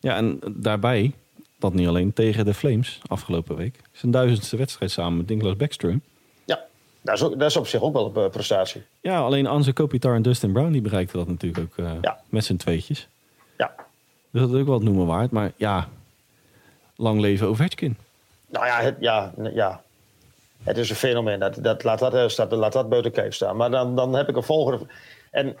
Ja, 0.00 0.16
en 0.16 0.38
daarbij, 0.56 1.12
dat 1.58 1.74
niet 1.74 1.88
alleen, 1.88 2.12
tegen 2.12 2.44
de 2.44 2.54
Flames 2.54 3.00
afgelopen 3.06 3.56
week. 3.56 3.80
Zijn 3.92 4.12
duizendste 4.12 4.56
wedstrijd 4.56 4.90
samen 4.90 5.16
met 5.16 5.28
Niklas 5.28 5.56
Backstrom. 5.56 6.00
Ja, 6.44 6.64
dat 7.02 7.14
is, 7.14 7.22
ook, 7.22 7.38
dat 7.38 7.50
is 7.50 7.56
op 7.56 7.66
zich 7.66 7.82
ook 7.82 7.92
wel 7.92 8.12
een 8.14 8.22
eh, 8.24 8.30
prestatie. 8.30 8.82
Ja, 9.00 9.18
alleen 9.20 9.46
Anze 9.46 9.72
Kopitar 9.72 10.14
en 10.14 10.22
Dustin 10.22 10.52
Brown 10.52 10.72
die 10.72 10.80
bereikten 10.80 11.18
dat 11.18 11.28
natuurlijk 11.28 11.62
ook 11.62 11.84
eh, 11.86 11.92
Ja. 12.00 12.20
met 12.28 12.44
z'n 12.44 12.56
tweetjes. 12.56 13.08
Ja. 13.56 13.74
Dus 14.30 14.40
dat 14.40 14.50
is 14.50 14.60
ook 14.60 14.66
wel 14.66 14.74
het 14.74 14.84
noemen 14.84 15.06
waard. 15.06 15.30
Maar 15.30 15.52
ja, 15.56 15.88
lang 16.96 17.20
leven 17.20 17.46
Ovechkin. 17.46 17.96
Nou 18.48 18.66
ja, 18.66 18.80
het, 18.80 18.96
ja, 19.00 19.32
ja. 19.52 19.82
het 20.62 20.76
is 20.76 20.90
een 20.90 20.96
fenomeen. 20.96 21.38
Dat, 21.38 21.58
dat, 21.60 21.84
laat, 21.84 21.98
dat, 21.98 22.14
eh, 22.14 22.28
staat, 22.28 22.52
laat 22.52 22.72
dat 22.72 22.88
buiten 22.88 23.12
kijf 23.12 23.34
staan. 23.34 23.56
Maar 23.56 23.70
dan, 23.70 23.96
dan 23.96 24.14
heb 24.14 24.28
ik 24.28 24.36
een 24.36 24.42
volgende. 24.42 24.86
En 25.30 25.56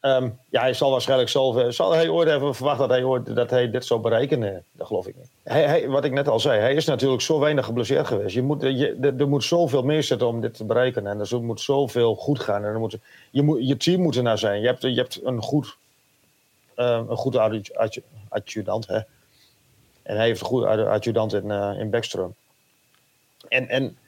ehm, 0.00 0.30
ja, 0.50 0.60
hij 0.60 0.74
zal 0.74 0.90
waarschijnlijk 0.90 1.30
zelf. 1.30 1.56
eh, 1.56 1.68
Zal 1.68 1.92
hij 1.92 2.08
ooit 2.08 2.28
even 2.28 2.54
verwachten 2.54 2.88
dat 2.88 2.96
hij, 2.96 3.04
ooit, 3.06 3.34
dat 3.34 3.50
hij 3.50 3.70
dit 3.70 3.84
zou 3.84 4.00
bereiken? 4.00 4.64
Dat 4.72 4.86
geloof 4.86 5.06
ik 5.06 5.16
niet. 5.16 5.28
Hij, 5.42 5.62
hij, 5.66 5.88
wat 5.88 6.04
ik 6.04 6.12
net 6.12 6.28
al 6.28 6.40
zei, 6.40 6.60
hij 6.60 6.74
is 6.74 6.84
natuurlijk 6.84 7.22
zo 7.22 7.38
weinig 7.38 7.64
geblesseerd 7.64 8.06
geweest. 8.06 8.34
Je 8.34 8.42
moet, 8.42 8.62
je, 8.62 9.12
er, 9.18 9.28
moet 9.28 9.44
zoveel 9.44 9.82
meer 9.82 10.02
zitten 10.02 10.26
om 10.28 10.40
dit 10.40 10.54
te 10.54 10.64
bereiken. 10.64 11.06
En 11.06 11.20
er 11.20 11.42
moet 11.42 11.60
zoveel 11.60 12.14
goed 12.14 12.40
gaan. 12.40 12.64
En 12.64 12.72
er 12.72 12.78
moet, 12.78 12.96
je, 13.30 13.42
moet, 13.42 13.68
je 13.68 13.76
team 13.76 14.02
moet 14.02 14.16
er 14.16 14.22
naar 14.22 14.38
zijn. 14.38 14.60
Je 14.60 14.66
hebt, 14.66 14.82
je 14.82 14.94
hebt 14.94 15.20
een 15.24 15.42
goed, 15.42 15.76
ehm, 16.74 17.04
een 17.08 17.64
adju- 17.74 18.02
adjudant. 18.28 18.86
Hè? 18.86 18.98
En 20.02 20.16
hij 20.16 20.26
heeft 20.26 20.40
een 20.50 20.64
adju- 20.64 20.86
adjudant 20.88 21.32
in, 21.34 21.50
eh 21.50 21.78
in 21.78 21.90
Backstrom. 21.90 22.34
En, 23.48 23.68
en 23.68 23.98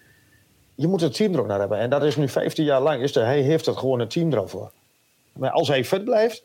je 0.74 0.86
moet 0.86 1.00
het 1.00 1.14
team 1.14 1.34
er 1.34 1.40
ook 1.40 1.46
naar 1.46 1.58
hebben. 1.58 1.78
En 1.78 1.90
dat 1.90 2.02
is 2.02 2.16
nu 2.16 2.28
15 2.28 2.64
jaar 2.64 2.80
lang. 2.80 3.02
Is 3.02 3.16
er, 3.16 3.24
hij 3.24 3.40
heeft 3.40 3.66
er 3.66 3.76
gewoon 3.76 4.00
een 4.00 4.08
team 4.08 4.32
ervoor. 4.32 4.70
Maar 5.32 5.50
als 5.50 5.68
hij 5.68 5.84
fit 5.84 6.04
blijft. 6.04 6.42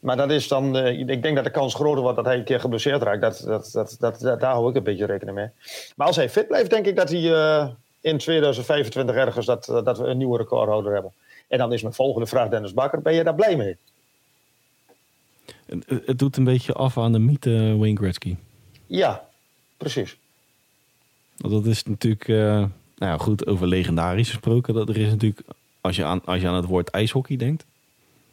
Maar 0.00 0.16
dat 0.16 0.30
is 0.30 0.48
dan. 0.48 0.76
eh, 0.76 0.98
ik 1.08 1.22
denk 1.22 1.34
dat 1.34 1.44
de 1.44 1.50
kans 1.50 1.74
groter 1.74 2.00
wordt 2.02 2.16
dat 2.16 2.24
hij 2.24 2.36
een 2.38 2.44
keer 2.44 2.60
geblesseerd 2.60 3.02
raakt. 3.02 3.20
Dat, 3.20 3.42
dat, 3.46 3.70
dat, 3.72 3.96
dat, 3.98 4.20
dat- 4.20 4.40
daar 4.40 4.52
hou 4.52 4.70
ik 4.70 4.76
een 4.76 4.82
beetje 4.82 5.06
rekening 5.06 5.36
mee. 5.36 5.48
Maar 5.96 6.06
als 6.06 6.16
hij 6.16 6.30
fit 6.30 6.46
blijft, 6.48 6.70
denk 6.70 6.86
ik 6.86 6.96
dat 6.96 7.08
hij 7.10 7.32
eh, 7.34 7.68
in 8.00 8.18
2025 8.18 9.14
ergens 9.16 9.46
dat, 9.46 9.64
dat 9.84 9.98
we 9.98 10.04
een 10.04 10.16
nieuwe 10.18 10.38
recordhouder 10.38 10.92
hebben. 10.92 11.12
En 11.48 11.58
dan 11.58 11.72
is 11.72 11.82
mijn 11.82 11.94
volgende 11.94 12.26
vraag, 12.26 12.48
Dennis 12.48 12.74
Bakker. 12.74 13.02
Ben 13.02 13.14
je 13.14 13.24
daar 13.24 13.34
blij 13.34 13.56
mee? 13.56 13.76
Het, 15.86 16.18
doet 16.18 16.36
een 16.36 16.44
beetje 16.44 16.72
af 16.72 16.98
aan 16.98 17.12
de 17.12 17.18
mythe 17.18 17.76
Wayne 17.78 17.96
Gretzky. 17.96 18.36
Ja, 18.86 19.28
precies. 19.76 20.16
Want 21.36 21.52
dat 21.54 21.66
is 21.66 21.82
natuurlijk, 21.84 22.28
eh, 22.28 22.36
nou 22.36 22.68
ja, 22.98 23.16
goed, 23.16 23.46
over 23.46 23.66
legendarisch 23.66 24.28
gesproken. 24.28 24.74
Dat 24.74 24.88
er 24.88 24.96
is 24.96 25.08
natuurlijk, 25.10 25.40
als 25.86 25.96
je 25.96 26.04
aan, 26.04 26.20
als 26.24 26.40
je 26.40 26.48
aan 26.48 26.54
het 26.54 26.64
woord 26.64 26.88
ijshockey 26.90 27.36
denkt. 27.36 27.64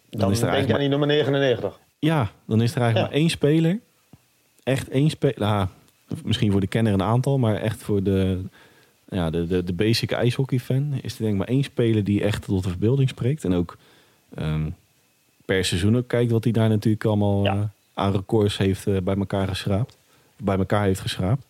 Dan, 0.09 0.31
is 0.31 0.41
er 0.41 0.41
denk 0.41 0.41
je 0.41 0.45
eigenlijk 0.47 0.73
aan 0.73 0.79
die 0.79 0.89
nummer 0.89 1.07
99. 1.07 1.79
Ja, 1.99 2.31
dan 2.45 2.61
is 2.61 2.75
er 2.75 2.81
eigenlijk 2.81 2.95
Ja. 3.05 3.11
maar 3.11 3.21
één 3.21 3.29
speler. 3.29 3.79
Echt 4.63 4.89
één 4.89 5.09
speler. 5.09 5.39
Nou, 5.39 5.67
misschien 6.23 6.51
voor 6.51 6.61
de 6.61 6.67
kenner 6.67 6.93
een 6.93 7.01
aantal, 7.03 7.37
maar 7.37 7.55
echt 7.55 7.83
voor 7.83 8.03
de, 8.03 8.41
ja, 9.09 9.29
de, 9.29 9.47
de, 9.47 9.63
de 9.63 9.73
basic 9.73 10.11
ijshockey-fan 10.11 10.93
is 11.01 11.13
er 11.13 11.19
denk 11.19 11.31
ik 11.31 11.37
maar 11.37 11.47
één 11.47 11.63
speler 11.63 12.03
die 12.03 12.23
echt 12.23 12.45
tot 12.45 12.63
de 12.63 12.69
verbeelding 12.69 13.09
spreekt. 13.09 13.43
En 13.43 13.53
ook 13.53 13.77
ehm, 14.35 14.69
per 15.45 15.65
seizoen 15.65 15.97
ook 15.97 16.07
kijkt 16.07 16.31
wat 16.31 16.43
hij 16.43 16.53
daar 16.53 16.69
natuurlijk 16.69 17.05
allemaal 17.05 17.43
Ja. 17.43 17.53
eh, 17.53 17.61
aan 17.93 18.11
records 18.11 18.57
heeft 18.57 18.87
eh, 18.87 18.97
bij 19.03 19.15
elkaar 19.15 19.47
geschraapt. 19.47 19.97
Bij 20.37 20.57
elkaar 20.57 20.83
heeft 20.83 20.99
geschraapt. 20.99 21.45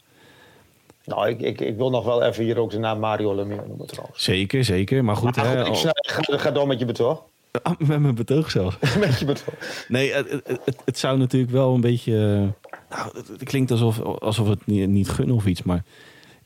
Nou, 1.06 1.30
ik, 1.30 1.42
ik, 1.42 1.62
ik 1.62 1.78
wil 1.78 1.90
nog 1.90 2.06
wel 2.06 2.24
even 2.24 2.44
hier 2.44 2.58
ook 2.60 2.72
de 2.72 2.80
naam 2.80 3.00
Mario 3.00 3.36
Lemieux 3.36 3.68
noemen 3.68 3.88
trouwens. 3.88 4.24
Zeker, 4.24 4.64
zeker. 4.64 5.04
Maar 5.04 5.16
goed, 5.16 5.36
Maar 5.36 5.46
hè, 5.48 5.66
goed, 5.66 5.86
ik 5.86 5.92
ga, 6.10 6.38
ga 6.38 6.52
door 6.52 6.68
met 6.68 6.80
je 6.80 6.86
betoog. 6.86 7.24
Ah, 7.62 7.74
met 7.80 8.00
mijn 8.00 8.16
betoog 8.16 8.52
zelfs. 8.52 8.78
met 9.00 9.20
je 9.20 9.26
betoog. 9.26 9.86
Nee, 9.88 10.14
het, 10.14 10.30
het, 10.46 10.60
het, 10.86 10.98
zou 10.98 11.18
natuurlijk 11.18 11.52
wel 11.52 11.74
een 11.74 11.82
beetje. 11.82 12.14
eh, 12.14 12.98
Nou, 12.98 13.18
het, 13.18 13.28
het 13.28 13.44
klinkt 13.44 13.72
alsof, 13.72 14.00
alsof 14.02 14.48
het 14.48 14.66
niet, 14.66 14.90
niet 14.90 15.10
gunnen 15.10 15.36
of 15.36 15.46
iets. 15.46 15.64
Maar 15.64 15.84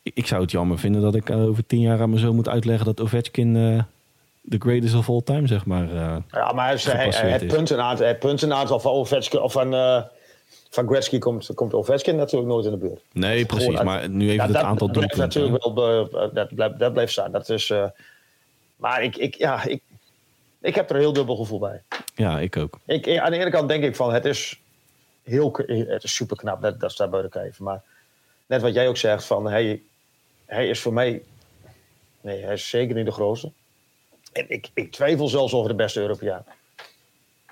ik, 0.04 0.28
zou 0.28 0.42
het 0.42 0.52
jammer 0.52 0.80
vinden 0.80 1.02
dat 1.02 1.16
ik 1.16 1.30
over 1.30 1.66
tien 1.66 1.80
jaar 1.82 2.02
aan 2.02 2.10
mijn 2.10 2.22
zoon 2.22 2.36
moet 2.36 2.50
uitleggen 2.50 2.86
dat 2.86 3.02
Ovechkin 3.02 3.56
eh 3.56 3.84
the 4.50 4.58
greatest 4.60 4.96
of 4.96 5.10
all 5.10 5.22
time, 5.24 5.48
zeg 5.48 5.66
maar. 5.66 5.84
eh, 5.96 6.16
Ja, 6.32 6.52
maar 6.52 6.68
hij, 6.68 6.78
hij, 6.96 7.10
hij, 7.30 7.40
is. 7.40 7.54
puntenaantal, 7.54 8.06
het 8.08 8.20
puntenaantal 8.20 8.80
van 8.80 8.92
Ovechkin 8.92 9.42
of 9.42 9.52
van, 9.52 9.74
eh, 9.74 10.02
van 10.70 10.88
Gretzky 10.88 11.20
komt, 11.20 11.50
komt 11.54 11.74
Ovechkin 11.74 12.16
natuurlijk 12.16 12.52
nooit 12.52 12.66
in 12.66 12.72
de 12.72 12.78
buurt. 12.78 13.02
nee, 13.12 13.46
precies. 13.46 13.66
Gewoon 13.68 13.86
Maar 13.86 14.10
nu 14.10 14.24
even 14.24 14.36
Ja, 14.36 14.44
het 14.44 14.54
dat 14.54 14.64
aantal 14.64 14.90
blijft 14.90 15.16
doelpunten. 15.16 15.42
natuurlijk 15.42 15.76
wel 15.76 16.08
be- 16.10 16.30
dat, 16.34 16.56
blijft, 16.56 16.80
dat 16.80 16.94
blijft 16.94 17.12
staan. 17.12 17.32
Dat 17.32 17.50
is, 17.50 17.70
eh, 17.70 17.86
maar 18.76 19.04
ik, 19.04 19.16
ik, 19.18 19.36
ja, 19.36 19.64
ik, 19.66 19.82
ik 20.62 20.76
heb 20.76 20.90
er 20.90 20.96
een 20.96 21.02
heel 21.02 21.14
dubbel 21.14 21.36
gevoel 21.36 21.60
bij. 21.60 21.82
Ja, 22.16 22.40
ik 22.40 22.58
ook. 22.58 22.80
Ik, 22.86 23.18
aan 23.18 23.32
de 23.32 23.38
ene 23.38 23.50
kant 23.50 23.68
denk 23.70 23.84
ik 23.84 23.96
van 23.96 24.14
het 24.14 24.26
is 24.26 24.60
heel 25.24 25.52
het 25.68 26.04
is 26.04 26.16
super 26.16 26.38
knap, 26.38 26.62
dat, 26.62 26.80
dat 26.80 26.92
staat 26.92 27.10
buiten 27.10 27.32
kijf. 27.32 27.60
Maar 27.60 27.82
net 28.46 28.62
wat 28.62 28.74
jij 28.74 28.88
ook 28.88 28.98
zegt, 28.98 29.26
van 29.26 29.46
hij, 29.50 29.82
hij 30.46 30.70
is 30.70 30.80
voor 30.80 30.94
mij. 30.94 31.22
Nee, 32.22 32.44
hij 32.44 32.54
is 32.54 32.70
zeker 32.70 32.96
niet 32.96 33.06
de 33.06 33.12
grootste. 33.12 33.52
En 34.32 34.46
ik, 34.50 34.70
ik 34.74 34.92
twijfel 34.92 35.28
zelfs 35.28 35.54
over 35.54 35.70
de 35.70 35.76
beste 35.76 36.00
Europeaan. 36.00 36.44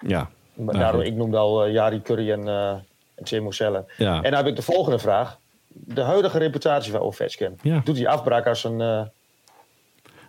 Ja. 0.02 0.30
Maar 0.54 0.66
Nou, 0.66 0.78
daarom, 0.78 1.02
ik 1.02 1.14
noemde 1.14 1.38
al 1.38 1.64
eh, 1.66 1.72
Jari 1.74 2.02
Curry 2.02 2.32
en, 2.32 2.48
uh, 2.48 2.70
en 2.70 2.86
Timo 3.24 3.52
Zeller. 3.52 3.94
Ja. 3.98 4.16
En 4.16 4.24
dan 4.32 4.34
heb 4.34 4.48
ik 4.48 4.56
de 4.56 4.62
volgende 4.62 5.00
vraag. 5.00 5.40
De 5.68 6.02
huidige 6.02 6.38
reputatie 6.38 6.92
van 6.92 7.02
Ovechkin. 7.02 7.58
Ja. 7.62 7.82
Doet 7.84 7.98
hij 7.98 8.08
afbraak 8.08 8.48
als 8.48 8.64
een... 8.64 8.82
eh, 8.82 9.02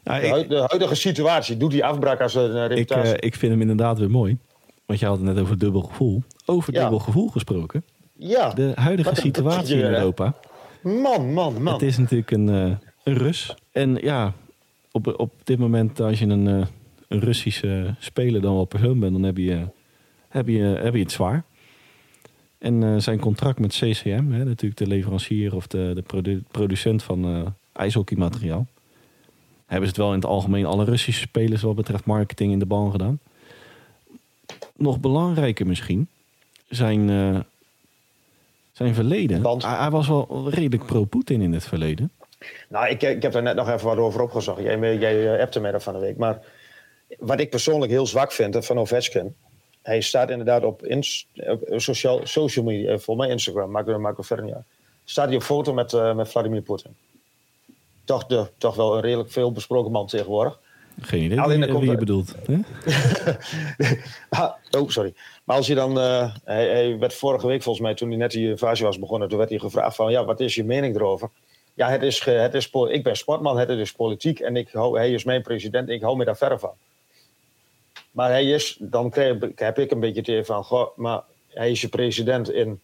Nou, 0.05 0.21
de, 0.21 0.27
ik, 0.27 0.33
hui- 0.33 0.47
de 0.47 0.65
huidige 0.69 0.95
situatie, 0.95 1.57
doet 1.57 1.73
hij 1.73 1.83
afbraak 1.83 2.21
als 2.21 2.35
een 2.35 2.57
eh, 2.57 2.63
ik, 2.65 2.69
reputatie? 2.69 3.13
eh, 3.17 3.27
ik 3.27 3.35
vind 3.35 3.53
hem 3.53 3.61
inderdaad 3.61 3.99
weer 3.99 4.11
mooi. 4.11 4.39
Want 4.87 5.01
je 5.01 5.07
had 5.07 5.17
het 5.17 5.27
net 5.27 5.39
over 5.39 5.59
dubbel 5.59 5.81
gevoel. 5.83 6.23
Over 6.47 6.73
Ja. 6.75 6.81
dubbel 6.81 6.99
gevoel 6.99 7.29
gesproken. 7.29 7.85
ja, 8.13 8.51
De 8.51 8.73
huidige 8.75 9.09
Wat 9.09 9.19
situatie 9.19 9.77
in? 9.77 9.85
Europa. 9.85 10.35
man, 10.83 11.33
man, 11.33 11.63
man. 11.63 11.73
Het 11.73 11.83
is 11.83 11.99
natuurlijk 11.99 12.31
een, 12.31 12.47
een 12.49 12.79
Rus. 13.17 13.55
En 13.73 13.95
ja, 14.01 14.33
op, 14.93 15.15
op 15.21 15.33
dit 15.45 15.59
moment 15.59 16.01
als 16.01 16.19
je 16.19 16.27
een, 16.27 16.47
een 17.09 17.21
Russische 17.21 17.95
speler 17.99 18.41
dan 18.41 18.55
wel 18.55 18.65
persoon 18.65 19.01
bent, 19.01 19.13
dan 19.13 19.23
heb 19.23 19.37
je, 19.37 19.67
heb 20.29 20.49
je, 20.49 20.63
heb 20.63 20.95
je 20.95 21.01
het 21.01 21.13
zwaar. 21.13 21.45
En 22.59 22.83
eh, 22.83 22.97
zijn 22.97 23.21
contract 23.21 23.59
met 23.59 23.73
CCM, 23.75 24.33
hè, 24.33 24.45
natuurlijk 24.45 24.77
de 24.77 24.87
leverancier 24.87 25.55
of 25.55 25.67
de, 25.67 25.91
de 25.95 26.03
produ- 26.03 26.43
producent 26.51 27.03
van 27.03 27.25
eh 27.25 27.47
ijshockeymateriaal, 27.73 28.67
hebben 29.67 29.89
ze 29.89 29.95
het 29.95 29.97
wel 29.97 30.09
in 30.09 30.21
het 30.21 30.25
algemeen 30.25 30.67
alle 30.67 30.85
Russische 30.85 31.21
spelers 31.21 31.63
wat 31.63 31.75
betreft 31.75 32.05
marketing 32.05 32.53
in 32.53 32.59
de 32.59 32.67
ban 32.67 32.91
gedaan. 32.91 33.19
Nog 34.77 35.01
belangrijker 35.01 35.67
misschien, 35.67 36.09
zijn, 36.69 37.11
eh, 37.11 37.41
zijn 38.73 38.95
verleden. 38.95 39.43
Band. 39.43 39.63
Hij, 39.63 39.77
hij 39.77 39.91
was 39.91 40.09
wel 40.09 40.51
redelijk 40.51 40.87
pro-Poetin 40.87 41.41
in 41.41 41.53
het 41.53 41.65
verleden. 41.65 42.11
Nou, 42.69 42.89
ik, 42.89 43.03
ik 43.03 43.23
heb 43.23 43.33
daar 43.33 43.43
net 43.43 43.57
nog 43.57 43.69
even 43.69 43.87
wat 43.87 43.97
over 43.97 44.21
opgezocht. 44.23 44.63
Jij, 44.63 44.99
jij 44.99 45.41
appte 45.41 45.61
mij 45.61 45.73
dat 45.73 45.83
van 45.83 45.93
de 45.93 46.01
week. 46.01 46.17
Maar 46.17 46.39
wat 47.19 47.41
ik 47.41 47.51
persoonlijk 47.51 47.93
heel 47.93 48.07
zwak 48.07 48.33
vind 48.33 48.67
van 48.67 48.79
Ovechkin... 48.79 49.35
Hij 49.87 50.01
staat 50.01 50.31
inderdaad 50.31 50.65
op, 50.65 50.85
ins, 50.85 51.27
op 51.35 51.65
social, 51.77 52.21
social 52.25 52.65
media, 52.65 52.93
eh, 52.93 52.99
voor 52.99 53.17
mij 53.17 53.29
Instagram, 53.29 53.71
Marco, 53.71 53.99
Marco 53.99 54.23
Vernia. 54.23 54.65
Staat 55.05 55.27
hij 55.27 55.37
op 55.37 55.43
foto 55.43 55.73
met, 55.73 55.93
eh, 55.93 56.15
met 56.15 56.29
Vladimir 56.29 56.63
Poetin. 56.63 56.97
Toch, 58.05 58.27
de, 58.27 58.47
toch 58.59 58.75
wel 58.75 58.95
een 58.95 59.01
redelijk 59.01 59.31
veel 59.31 59.53
besproken 59.53 59.93
man 59.93 60.07
tegenwoordig. 60.07 60.61
Geen 61.01 61.23
idee 61.23 61.41
Alleen 61.41 61.61
wie, 61.61 61.69
komt 61.69 61.81
wie 61.81 61.91
je 61.91 61.97
bedoelt. 61.97 62.35
Hè? 62.47 62.59
Ah, 64.29 64.53
oh, 64.71 64.89
sorry. 64.89 65.15
Maar 65.45 65.57
als 65.57 65.67
je 65.67 65.75
dan. 65.75 66.01
eh, 66.01 66.35
hij, 66.45 66.69
hij 66.69 66.99
werd 66.99 67.15
vorige 67.15 67.47
week 67.47 67.63
volgens 67.63 67.85
mij, 67.85 67.95
toen 67.95 68.09
hij 68.09 68.19
net 68.19 68.31
die 68.31 68.49
invasie 68.49 68.87
was 68.87 68.99
begonnen, 68.99 69.29
toen 69.29 69.39
werd 69.39 69.51
hij 69.51 69.59
gevraagd 69.59 69.97
van 69.97 70.11
ja, 70.11 70.25
wat 70.25 70.41
is 70.41 70.55
je 70.55 70.65
mening 70.65 70.97
erover? 70.97 71.31
Ja, 71.75 71.89
het 71.91 72.03
is, 72.03 72.25
het 72.25 72.55
is, 72.55 72.71
ik 72.89 73.03
ben 73.03 73.17
sportman, 73.17 73.59
het 73.59 73.69
is 73.69 73.93
politiek 73.93 74.41
en 74.41 74.57
ik 74.57 74.69
hou, 74.73 74.99
hij 74.99 75.13
is 75.13 75.25
mijn 75.25 75.43
president, 75.43 75.89
ik 75.89 76.03
hou 76.03 76.17
me 76.17 76.25
daar 76.25 76.37
verre 76.37 76.59
van. 76.59 76.73
Maar 78.17 78.31
hij 78.31 78.45
is, 78.45 78.77
dan 78.81 79.11
krijg, 79.11 79.37
heb 79.55 79.79
ik 79.79 79.91
een 79.91 80.01
beetje 80.01 80.19
het 80.21 80.29
idee 80.29 80.45
van, 80.45 80.65
goh, 80.65 80.97
maar 80.97 81.23
hij 81.49 81.71
is 81.71 81.81
je 81.81 81.89
president 81.89 82.51
in, 82.51 82.81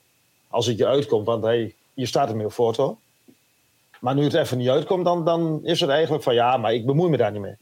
als 0.49 0.67
het 0.67 0.79
je 0.79 0.87
uitkomt, 0.87 1.27
want 1.27 1.43
hij, 1.45 1.75
je 1.95 2.07
staat 2.07 2.29
ermee 2.29 2.47
op 2.47 2.53
foto. 2.53 2.99
Maar 4.01 4.15
nu 4.15 4.23
het 4.25 4.35
even 4.35 4.59
niet 4.59 4.69
uitkomt, 4.69 5.05
dan, 5.05 5.25
dan 5.25 5.61
is 5.63 5.81
het 5.81 5.91
eigenlijk 5.91 6.23
van 6.23 6.35
ja, 6.35 6.57
maar 6.57 6.75
ik 6.75 6.87
bemoei 6.87 7.11
me 7.11 7.17
daar 7.17 7.33
niet 7.33 7.41
mee. 7.41 7.55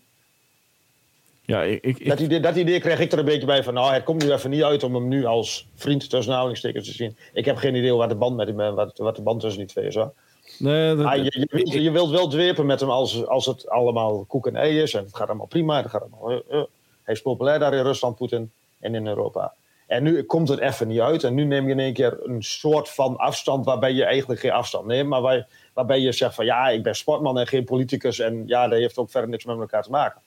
Ja, 1.43 1.63
ik, 1.63 2.07
Dat 2.09 2.21
idee, 2.21 2.41
dat 2.41 2.57
idee 2.57 2.81
kreeg 2.81 2.99
ik 3.01 3.13
er 3.13 3.19
een 3.19 3.25
beetje 3.25 3.47
bij 3.47 3.63
van, 3.63 3.75
nou, 3.75 3.93
het 3.93 4.05
komt 4.05 4.23
nu 4.25 4.33
even 4.33 4.51
niet 4.51 4.63
uit 4.63 4.83
om 4.83 4.95
hem 4.95 5.09
nu 5.09 5.25
als 5.25 5.67
vriend 5.75 6.11
tussen 6.11 6.33
aanhalingstekens 6.33 6.87
te 6.87 6.93
zien. 6.95 7.17
Ik 7.33 7.45
heb 7.45 7.57
geen 7.57 7.75
idee 7.75 7.95
wat 7.95 8.09
de 8.09 8.15
band 8.15 8.37
met 8.37 8.47
hem, 8.49 8.61
eh, 8.61 8.75
wat, 8.75 8.99
wat 8.99 9.17
de 9.17 9.23
band 9.23 9.41
tussen 9.41 9.59
die 9.61 9.69
twee 9.69 9.87
is. 9.87 9.95
Hoor. 9.95 10.13
nee, 10.59 10.95
dat- 10.95 11.05
Maar 11.05 11.19
je, 11.19 11.25
je, 11.25 11.47
wilt, 11.51 11.73
je 11.73 11.91
wilt 11.91 12.11
wel 12.11 12.29
dwepen 12.29 12.67
met 12.67 12.81
hem 12.81 12.91
als, 12.91 13.27
als 13.27 13.47
het 13.47 13.69
allemaal 13.69 14.25
koek 14.29 14.47
en 14.47 14.57
ei 14.57 14.81
is 14.81 14.95
en 14.95 15.05
het 15.05 15.17
gaat 15.17 15.29
allemaal 15.29 15.47
prima. 15.47 15.77
Het 15.77 15.91
gaat 15.91 16.01
allemaal, 16.03 16.31
eh, 16.31 16.59
eh. 16.59 16.65
Hij 17.11 17.19
is 17.19 17.25
populair 17.25 17.59
daar 17.59 17.75
in 17.75 17.83
Rusland, 17.83 18.17
Poetin, 18.17 18.51
en 18.81 18.95
in 18.95 19.07
Europa. 19.07 19.55
En 19.87 20.03
nu 20.03 20.23
komt 20.23 20.49
het 20.49 20.59
even 20.59 20.89
niet 20.89 21.01
uit. 21.01 21.25
En 21.25 21.35
nu 21.35 21.45
neem 21.45 21.67
je 21.67 21.73
in 21.73 21.79
één 21.79 21.93
keer 21.93 22.19
een 22.23 22.43
soort 22.43 22.89
van 22.89 23.17
afstand 23.17 23.65
waarbij 23.65 23.93
je 23.93 24.05
eigenlijk 24.05 24.41
geen 24.41 24.51
afstand 24.51 24.87
neemt. 24.87 25.09
Maar 25.09 25.21
waar, 25.21 25.47
waarbij 25.75 26.01
je 26.01 26.13
zegt 26.13 26.35
van 26.35 26.45
ja, 26.45 26.69
ik 26.69 26.83
ben 26.83 26.97
sportman 26.97 27.39
en 27.39 27.47
geen 27.47 27.65
politicus. 27.65 28.19
En 28.19 28.43
ja, 28.47 28.69
dat 28.69 28.79
heeft 28.79 28.99
ook 28.99 29.11
verder 29.11 29.31
niks 29.31 29.45
met 29.45 29.59
elkaar 29.59 29.83
te 29.83 29.91
maken. 29.91 30.21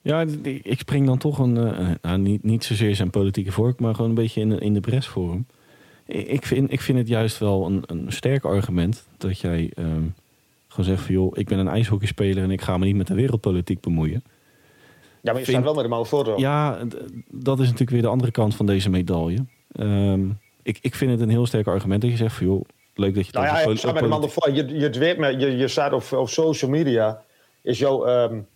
Ja, 0.00 0.24
ik 0.62 0.78
spring 0.78 1.06
dan 1.06 1.18
toch 1.18 1.38
een, 1.38 1.56
uh, 1.56 1.90
nou, 2.02 2.18
niet, 2.18 2.42
niet 2.42 2.64
zozeer 2.64 2.96
zijn 2.96 3.10
politieke 3.10 3.52
vork, 3.52 3.80
maar 3.80 3.94
gewoon 3.94 4.10
een 4.10 4.16
beetje 4.16 4.40
in, 4.40 4.58
in 4.58 4.74
de 4.74 4.80
bres 4.80 5.06
voor 5.06 5.30
hem. 5.30 5.46
Ik 6.06 6.46
vind, 6.46 6.72
ik 6.72 6.80
vind 6.80 6.98
het 6.98 7.08
juist 7.08 7.38
wel 7.38 7.66
een, 7.66 7.82
een 7.86 8.12
sterk 8.12 8.44
argument 8.44 9.06
dat 9.16 9.40
jij 9.40 9.72
um, 9.76 10.14
gewoon 10.68 10.86
zegt 10.86 11.02
van 11.02 11.14
joh, 11.14 11.38
ik 11.38 11.48
ben 11.48 11.58
een 11.58 11.68
ijshockeyspeler 11.68 12.42
en 12.42 12.50
ik 12.50 12.60
ga 12.60 12.78
me 12.78 12.84
niet 12.84 12.96
met 12.96 13.06
de 13.06 13.14
wereldpolitiek 13.14 13.80
bemoeien. 13.80 14.22
Ja, 15.20 15.32
maar 15.32 15.40
je 15.40 15.46
staat 15.46 15.62
wel 15.62 15.74
met 15.74 15.82
de 15.82 15.88
mouw 15.90 16.04
voor. 16.04 16.40
Ja, 16.40 16.78
dat 17.30 17.58
is 17.58 17.64
natuurlijk 17.64 17.90
weer 17.90 18.02
de 18.02 18.08
andere 18.08 18.30
kant 18.30 18.54
van 18.54 18.66
deze 18.66 18.90
medaille. 18.90 19.44
Um, 19.80 20.38
ik, 20.62 20.78
ik 20.80 20.94
vind 20.94 21.10
het 21.10 21.20
een 21.20 21.28
heel 21.28 21.46
sterk 21.46 21.66
argument 21.66 22.00
dat 22.00 22.10
je 22.10 22.16
zegt 22.16 22.34
van 22.34 22.46
joh, 22.46 22.64
leuk 22.94 23.14
dat 23.14 23.26
je... 23.26 23.32
Nou 23.32 23.46
ja, 23.46 23.60
je 23.60 23.76
staat 23.76 23.94
met 23.94 24.02
de 24.02 24.08
man 24.08 24.30
voor. 24.30 24.50
Je, 24.50 24.78
je, 24.78 24.90
weet, 24.90 25.40
je, 25.40 25.56
je 25.56 25.68
staat 25.68 25.92
op, 25.92 26.18
op 26.18 26.28
social 26.28 26.70
media, 26.70 27.22
is 27.62 27.78
jouw... 27.78 28.08
Um, 28.08 28.46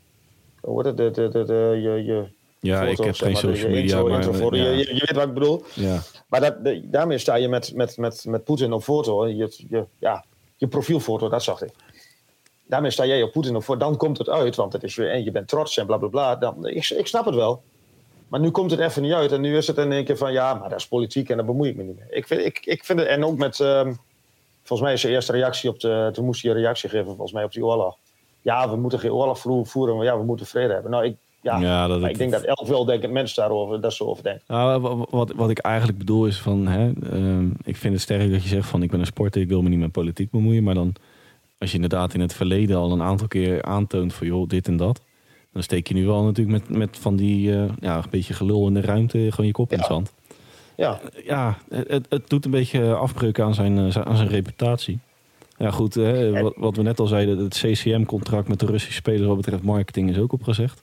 hoe 0.61 0.73
wordt 0.73 0.89
het? 0.89 0.97
De, 0.97 1.11
de, 1.11 1.29
de, 1.29 1.45
de, 1.45 1.79
je, 1.83 2.05
je 2.05 2.25
ja, 2.61 2.79
foto, 2.79 2.91
ik 2.91 3.07
heb 3.07 3.15
geen 3.15 3.37
social 3.37 3.71
media, 3.71 4.03
maar... 4.03 4.25
je, 4.57 5.05
weet 5.07 5.13
wat 5.15 5.27
ik 5.29 5.35
bedoel. 5.35 5.65
Ja. 5.75 6.03
Maar 6.29 6.41
dat, 6.41 6.55
daarmee 6.83 7.19
sta 7.19 7.35
je 7.35 7.49
met, 7.49 7.75
met, 7.75 7.97
met, 7.97 8.25
met 8.29 8.45
Poetin 8.45 8.73
op 8.73 8.83
foto. 8.83 9.29
Je, 9.29 9.65
je, 9.69 9.85
ja, 9.99 10.25
je 10.57 10.67
profielfoto, 10.67 11.29
dat 11.29 11.43
zag 11.43 11.63
ik 11.63 11.73
daarmee 12.73 12.91
sta 12.91 13.07
jij 13.07 13.23
op 13.23 13.33
Poetin 13.33 13.57
op 13.57 13.65
voor. 13.65 13.79
Dan 13.79 13.97
komt 13.97 14.19
het 14.19 14.29
uit, 14.29 14.57
want 14.57 14.73
het 14.73 14.83
is 14.83 14.97
weer, 14.97 15.11
en 15.11 15.25
je 15.25 15.31
bent 15.31 15.49
trots 15.49 15.77
en 15.77 15.87
bla 15.87 15.97
bla 15.97 16.09
bla. 16.09 16.37
Dan, 16.37 16.67
ik, 16.67 16.91
ik 16.91 17.07
snap 17.07 17.25
het 17.25 17.35
wel. 17.35 17.63
Maar 18.29 18.41
nu 18.41 18.51
komt 18.51 18.71
het 18.71 18.81
even 18.81 19.03
niet 19.03 19.13
uit. 19.13 19.33
En 19.33 19.41
nu 19.41 19.57
is 19.57 19.67
het 19.67 19.79
in 19.79 19.93
één 19.93 20.05
keer 20.05 20.17
van 20.17 20.33
ja, 20.33 20.55
maar 20.55 20.69
dat 20.69 20.79
is 20.79 20.89
politiek 20.89 21.29
en 21.29 21.37
daar 21.37 21.47
bemoei 21.47 21.71
ik 21.71 21.77
me 21.77 21.83
niet 21.83 21.97
mee. 21.97 22.07
Ik 22.11 22.27
vind, 22.27 22.45
ik, 22.45 22.67
ik 22.67 22.85
vind 22.85 22.99
het, 22.99 23.09
en 23.09 23.25
ook 23.25 23.37
met, 23.37 23.59
um, 23.59 23.99
volgens 24.63 24.81
mij 24.81 24.93
is 24.93 25.01
de 25.01 25.09
eerste 25.09 25.33
reactie 25.33 25.71
op 25.71 25.81
de, 25.81 26.11
toen 26.13 26.25
moest 26.25 26.43
hij 26.43 26.51
een 26.51 26.57
reactie 26.57 26.89
geven, 26.89 27.07
volgens 27.07 27.33
mij 27.33 27.45
op 27.45 27.53
die 27.53 27.65
oorlog. 27.65 27.97
Ja, 28.41 28.71
we 28.71 28.77
moeten 28.77 28.99
geen 28.99 29.13
oorlog 29.13 29.39
voeren, 29.69 29.97
maar 29.97 30.05
ja, 30.05 30.19
we 30.19 30.25
moeten 30.25 30.47
vrede 30.47 30.73
hebben. 30.73 30.91
Nou, 30.91 31.05
ik, 31.05 31.17
ja, 31.41 31.59
ja 31.59 31.87
dat 31.87 32.05
ik, 32.05 32.19
denk 32.19 32.33
dat 32.33 32.43
elk 32.43 32.67
wel 32.67 32.85
denkt 32.85 33.11
mensen 33.11 33.43
daarover, 33.43 33.81
dat 33.81 33.93
zo 33.93 34.05
over 34.05 34.23
denken. 34.23 34.43
Nou, 34.47 35.07
wat, 35.11 35.33
wat 35.37 35.51
ik 35.51 35.59
eigenlijk 35.59 35.99
bedoel 35.99 36.27
is 36.27 36.41
van, 36.41 36.67
hè, 36.67 36.93
uh, 37.13 37.51
ik 37.65 37.77
vind 37.77 37.93
het 37.93 38.03
sterk 38.03 38.31
dat 38.31 38.43
je 38.43 38.49
zegt 38.49 38.69
van 38.69 38.83
ik 38.83 38.91
ben 38.91 39.01
een 39.01 39.07
sporter, 39.07 39.41
ik 39.41 39.49
wil 39.49 39.63
me 39.63 39.69
niet 39.69 39.79
met 39.79 39.93
politiek 39.93 40.31
bemoeien, 40.31 40.63
maar 40.63 40.75
dan 40.75 40.95
als 41.63 41.71
je 41.71 41.77
inderdaad 41.77 42.15
in 42.15 42.21
het 42.21 42.35
verleden 42.35 42.77
al 42.77 42.93
een 42.93 43.03
aantal 43.03 43.29
keer 43.29 43.63
aantoont 43.63 44.15
van 44.15 44.27
joh, 44.27 44.49
dit 44.49 44.69
en 44.69 44.77
dat. 44.77 45.01
Dan 45.53 45.63
steek 45.63 45.89
je 45.89 45.95
nu 45.95 46.07
wel 46.07 46.25
natuurlijk 46.25 46.69
met, 46.69 46.79
met 46.79 46.99
van 46.99 47.17
die 47.17 47.51
uh, 47.51 47.65
ja, 47.81 47.97
een 47.97 48.11
beetje 48.11 48.35
gelul 48.35 48.67
in 48.67 48.75
de 48.75 48.81
ruimte 48.81 49.27
gewoon 49.31 49.47
je 49.47 49.53
kop 49.53 49.73
in 49.73 49.79
het 49.79 49.87
zand. 49.87 50.13
Ja, 50.77 51.01
ja 51.25 51.59
het, 51.69 52.07
het 52.09 52.29
doet 52.29 52.45
een 52.45 52.51
beetje 52.51 52.95
afbreuk 52.95 53.41
aan 53.41 53.55
zijn, 53.55 53.79
eh, 53.79 54.03
aan 54.03 54.17
zijn 54.17 54.29
reputatie. 54.29 54.99
Ja, 55.57 55.71
goed, 55.71 55.95
hè, 55.95 56.41
wat, 56.43 56.55
wat, 56.57 56.77
we 56.77 56.83
net 56.83 57.01
al 57.01 57.07
zeiden, 57.07 57.39
het 57.39 57.55
CCM-contract 57.55 58.49
met 58.49 58.61
de 58.61 58.67
Russische 58.67 58.95
spelers 58.95 59.27
wat 59.27 59.37
betreft 59.37 59.63
marketing 59.63 60.11
is 60.11 60.19
ook 60.19 60.33
opgezegd. 60.33 60.83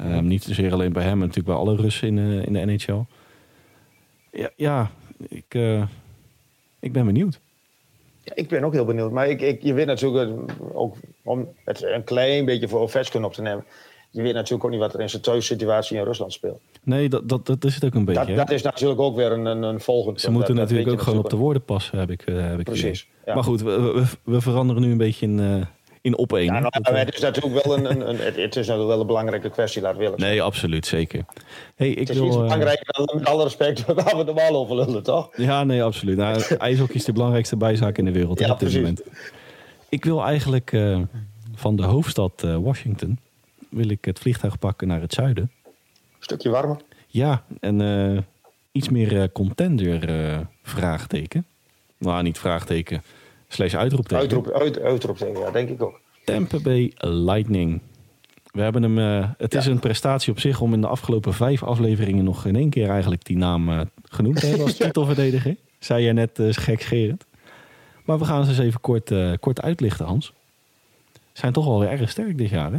Um, 0.00 0.26
niet 0.26 0.42
zozeer 0.42 0.72
alleen 0.72 0.92
bij 0.92 1.02
hem, 1.02 1.18
maar 1.18 1.26
natuurlijk 1.26 1.56
bij 1.56 1.66
alle 1.66 1.76
Russen 1.76 2.08
in, 2.08 2.16
uh, 2.16 2.46
in 2.46 2.52
de 2.52 2.64
NHL. 2.64 3.00
Ja, 4.32 4.50
ja 4.56 4.90
ik, 5.28 5.54
uh, 5.54 5.82
ik 6.80 6.92
ben 6.92 7.06
benieuwd 7.06 7.40
ik 8.34 8.48
ben 8.48 8.64
ook 8.64 8.72
heel 8.72 8.84
benieuwd. 8.84 9.10
Maar 9.10 9.28
ik, 9.28 9.40
ik, 9.40 9.62
je 9.62 9.72
weet 9.72 9.86
natuurlijk 9.86 10.52
ook, 10.72 10.96
om 11.22 11.48
het 11.64 11.82
een 11.82 12.04
klein 12.04 12.44
beetje 12.44 12.68
voor 12.68 12.80
Ovechkin 12.80 13.24
op 13.24 13.32
te 13.32 13.42
nemen. 13.42 13.64
Je 14.10 14.22
weet 14.22 14.34
natuurlijk 14.34 14.64
ook 14.64 14.70
niet 14.70 14.80
wat 14.80 14.94
er 14.94 15.00
in 15.00 15.10
zijn 15.10 15.22
thuissituatie 15.22 15.96
in 15.96 16.04
Rusland 16.04 16.32
speelt. 16.32 16.60
Nee, 16.82 17.08
dat, 17.08 17.28
dat, 17.28 17.46
dat 17.46 17.64
is 17.64 17.74
het 17.74 17.84
ook 17.84 17.94
een 17.94 18.04
beetje. 18.04 18.26
Dat, 18.26 18.36
dat 18.36 18.50
is 18.50 18.62
natuurlijk 18.62 19.00
ook 19.00 19.16
weer 19.16 19.32
een, 19.32 19.46
een, 19.46 19.62
een 19.62 19.80
volgend. 19.80 20.20
Ze 20.20 20.30
moeten 20.30 20.54
natuurlijk 20.54 20.90
ook 20.90 21.02
gewoon 21.02 21.18
op 21.18 21.30
de 21.30 21.36
woorden 21.36 21.64
passen, 21.64 21.98
heb 21.98 22.10
ik, 22.10 22.26
uh, 22.26 22.48
heb 22.48 22.58
ik 22.58 22.64
Precies. 22.64 23.08
Ja. 23.26 23.34
Maar 23.34 23.44
goed, 23.44 23.62
we, 23.62 23.80
we, 23.80 24.04
we, 24.32 24.40
veranderen 24.40 24.82
nu 24.82 24.90
een 24.90 24.96
beetje 24.96 25.26
in, 25.26 25.38
uh, 25.38 25.64
in 26.00 26.16
op 26.16 26.32
één. 26.32 26.44
Ja, 26.44 26.58
nou, 26.60 26.96
het 26.96 27.14
is 27.14 27.20
natuurlijk 27.20 27.64
wel 27.64 27.78
een, 27.78 27.90
een, 27.90 28.08
een, 28.08 28.16
het 28.18 28.36
is 28.36 28.66
natuurlijk 28.66 28.88
wel 28.88 29.00
een 29.00 29.06
belangrijke 29.06 29.50
kwestie, 29.50 29.82
laat 29.82 29.96
willen. 29.96 30.20
Nee, 30.20 30.42
absoluut, 30.42 30.86
zeker. 30.86 31.24
Hey, 31.74 31.88
ik 31.88 31.98
het 31.98 32.08
is 32.08 32.16
wil, 32.16 32.26
iets 32.26 32.36
uh, 32.36 32.42
belangrijker 32.42 32.92
dan 32.92 33.18
met 33.18 33.28
alle 33.28 33.42
respect 33.42 33.84
waar 34.02 34.16
we 34.16 34.22
normaal 34.24 34.56
over 34.56 34.76
lullen, 34.76 35.02
toch? 35.02 35.30
Ja, 35.36 35.64
nee, 35.64 35.82
absoluut. 35.82 36.16
Nou, 36.16 36.42
ijshockey 36.58 36.94
is 36.94 37.04
de 37.04 37.12
belangrijkste 37.12 37.56
bijzaak 37.56 37.98
in 37.98 38.04
de 38.04 38.12
wereld 38.12 38.38
ja, 38.38 38.50
op 38.50 38.58
dit 38.58 38.74
moment. 38.74 39.02
Ik 39.88 40.04
wil 40.04 40.24
eigenlijk 40.24 40.72
uh, 40.72 41.00
van 41.54 41.76
de 41.76 41.82
hoofdstad 41.82 42.42
uh, 42.44 42.56
Washington 42.56 43.18
wil 43.68 43.88
ik 43.88 44.04
het 44.04 44.18
vliegtuig 44.18 44.58
pakken 44.58 44.88
naar 44.88 45.00
het 45.00 45.12
zuiden. 45.12 45.50
Een 45.64 45.70
stukje 46.18 46.50
warmer. 46.50 46.76
Ja, 47.06 47.44
en 47.60 47.80
uh, 47.80 48.18
iets 48.72 48.88
meer 48.88 49.32
contender 49.32 50.48
vraagteken. 50.62 51.46
Nou, 51.98 52.22
niet 52.22 52.38
vraagteken, 52.38 53.02
slash 53.52 53.74
uitroepteken. 53.74 54.18
Uitroep, 54.18 54.50
uit, 54.50 54.80
uitroepteken, 54.80 55.40
ja, 55.40 55.50
denk 55.50 55.68
ik 55.68 55.82
ook. 55.82 56.00
Tampa 56.24 56.58
Bay 56.60 56.92
Lightning. 56.96 57.80
We 58.50 58.60
hebben 58.60 58.82
hem, 58.82 58.98
uh, 58.98 59.28
het 59.38 59.52
ja. 59.52 59.58
is 59.58 59.66
een 59.66 59.78
prestatie 59.78 60.32
op 60.32 60.40
zich 60.40 60.60
om 60.60 60.72
in 60.72 60.80
de 60.80 60.86
afgelopen 60.86 61.34
vijf 61.34 61.62
afleveringen 61.62 62.24
nog 62.24 62.46
in 62.46 62.56
één 62.56 62.70
keer 62.70 62.88
eigenlijk 62.88 63.24
die 63.24 63.36
naam 63.36 63.68
uh, 63.68 63.80
genoemd 64.02 64.40
te 64.40 64.46
hebben 64.46 64.66
als 64.66 64.76
titelverdediger. 64.86 65.56
Zei 65.78 66.04
je 66.04 66.12
net 66.12 66.38
uh, 66.38 66.52
gekscherend. 66.52 67.24
Maar 68.04 68.18
we 68.18 68.24
gaan 68.24 68.44
ze 68.44 68.50
eens 68.50 68.58
even 68.58 68.80
kort, 68.80 69.12
kort 69.40 69.62
uitlichten, 69.62 70.06
Hans. 70.06 70.32
Zijn 71.32 71.52
toch 71.52 71.64
wel 71.64 71.80
weer 71.80 71.88
erg 71.88 72.10
sterk 72.10 72.38
dit 72.38 72.50
jaar, 72.50 72.72
hè? 72.72 72.78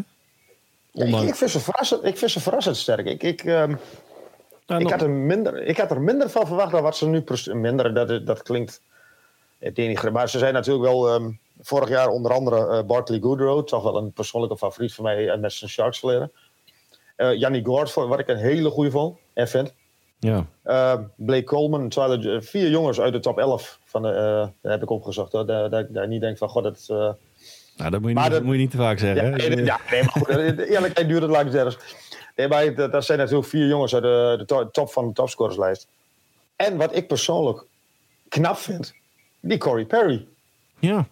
Ondanks... 0.92 1.22
Ik, 1.22 1.30
ik, 1.30 1.36
vind 1.36 1.52
ze 1.52 1.60
verrassend, 1.60 2.06
ik 2.06 2.18
vind 2.18 2.32
ze 2.32 2.40
verrassend 2.40 2.78
sterk. 2.78 3.06
Ik, 3.06 3.24
ik, 3.24 3.44
um, 3.44 3.78
nou, 4.68 4.82
ik, 4.82 4.90
had 4.90 5.02
er 5.02 5.10
minder, 5.10 5.64
ik 5.64 5.78
had 5.78 5.92
er 5.92 6.02
minder 6.02 6.30
van 6.30 6.48
verwacht 6.48 6.72
dan 6.72 6.82
wat 6.82 6.98
ze 6.98 7.08
nu... 7.08 7.24
Minder, 7.54 7.94
dat, 7.94 8.26
dat 8.26 8.44
klinkt 8.44 8.82
denigrerend. 9.74 10.14
Maar 10.14 10.30
ze 10.30 10.38
zijn 10.38 10.54
natuurlijk 10.54 10.86
wel... 10.86 11.14
Um, 11.14 11.40
vorig 11.62 11.90
jaar 11.90 12.10
onder 12.10 12.34
andere 12.34 12.78
uh, 12.78 12.88
Barkley 12.88 13.20
Goodrow, 13.20 13.68
toch 13.68 13.84
wel 13.84 13.98
een 13.98 14.12
persoonlijke 14.12 14.58
favoriet 14.58 14.94
van 14.94 15.04
mij 15.04 15.38
met 15.38 15.54
zijn 15.54 15.70
Sharks 15.70 16.00
verleden. 16.00 16.32
Uh, 17.18 17.40
Jannie 17.40 17.66
Gord, 17.66 17.94
wat 17.94 18.20
ik 18.20 18.28
een 18.28 18.38
hele 18.38 18.70
goede 18.70 18.92
vond 18.92 19.18
en 19.34 19.48
vind. 19.48 19.74
Ja. 20.20 20.46
Uh, 20.66 20.94
Blake 21.16 21.44
Coleman, 21.44 21.90
terwijl 21.90 22.42
vier 22.42 22.70
jongens 22.70 23.00
uit 23.00 23.14
de 23.14 23.20
top 23.20 23.40
11 23.40 23.80
van 23.86 24.02
de, 24.02 24.52
uh, 24.64 24.72
heb 24.72 24.82
ik 24.82 24.90
opgezocht. 24.90 25.32
Hoor. 25.32 25.46
Dat, 25.46 25.72
dat 25.90 26.08
niet 26.08 26.22
denk 26.22 26.38
van, 26.38 26.50
god, 26.50 26.64
dat... 26.64 26.86
nou, 26.88 27.90
dat 27.90 28.02
moet 28.02 28.12
je, 28.12 28.20
niet, 28.20 28.32
dat, 28.32 28.44
moet 28.44 28.54
je 28.54 28.62
niet 28.62 28.72
te 28.72 28.78
vaak 28.78 29.00
zeggen. 29.00 29.26
Ja, 29.26 29.36
nee, 29.36 29.64
ja, 29.64 29.80
nee 29.92 30.04
maar 30.04 30.12
goed, 30.12 30.28
eerlijkheid 30.60 31.08
duurt 31.08 31.22
het 31.22 31.32
lang 31.32 31.52
zelfs. 31.52 31.78
Nee, 32.36 32.48
maar 32.48 32.76
dat, 32.76 32.92
dat 32.92 33.06
zijn 33.06 33.18
natuurlijk 33.18 33.48
vier 33.48 33.68
jongens 33.68 33.94
uit 33.94 34.04
de, 34.04 34.44
de 34.46 34.70
top 34.72 34.92
van 34.92 35.08
de 35.08 35.14
topscorerslijst. 35.14 35.88
En 36.56 36.78
wat 36.78 36.96
ik 36.96 37.08
persoonlijk 37.08 37.66
knap 38.30 38.58
vind, 38.58 38.94
die 39.42 39.58
Corey 39.58 39.86
Perry. 39.86 40.26
Ja 40.80 41.08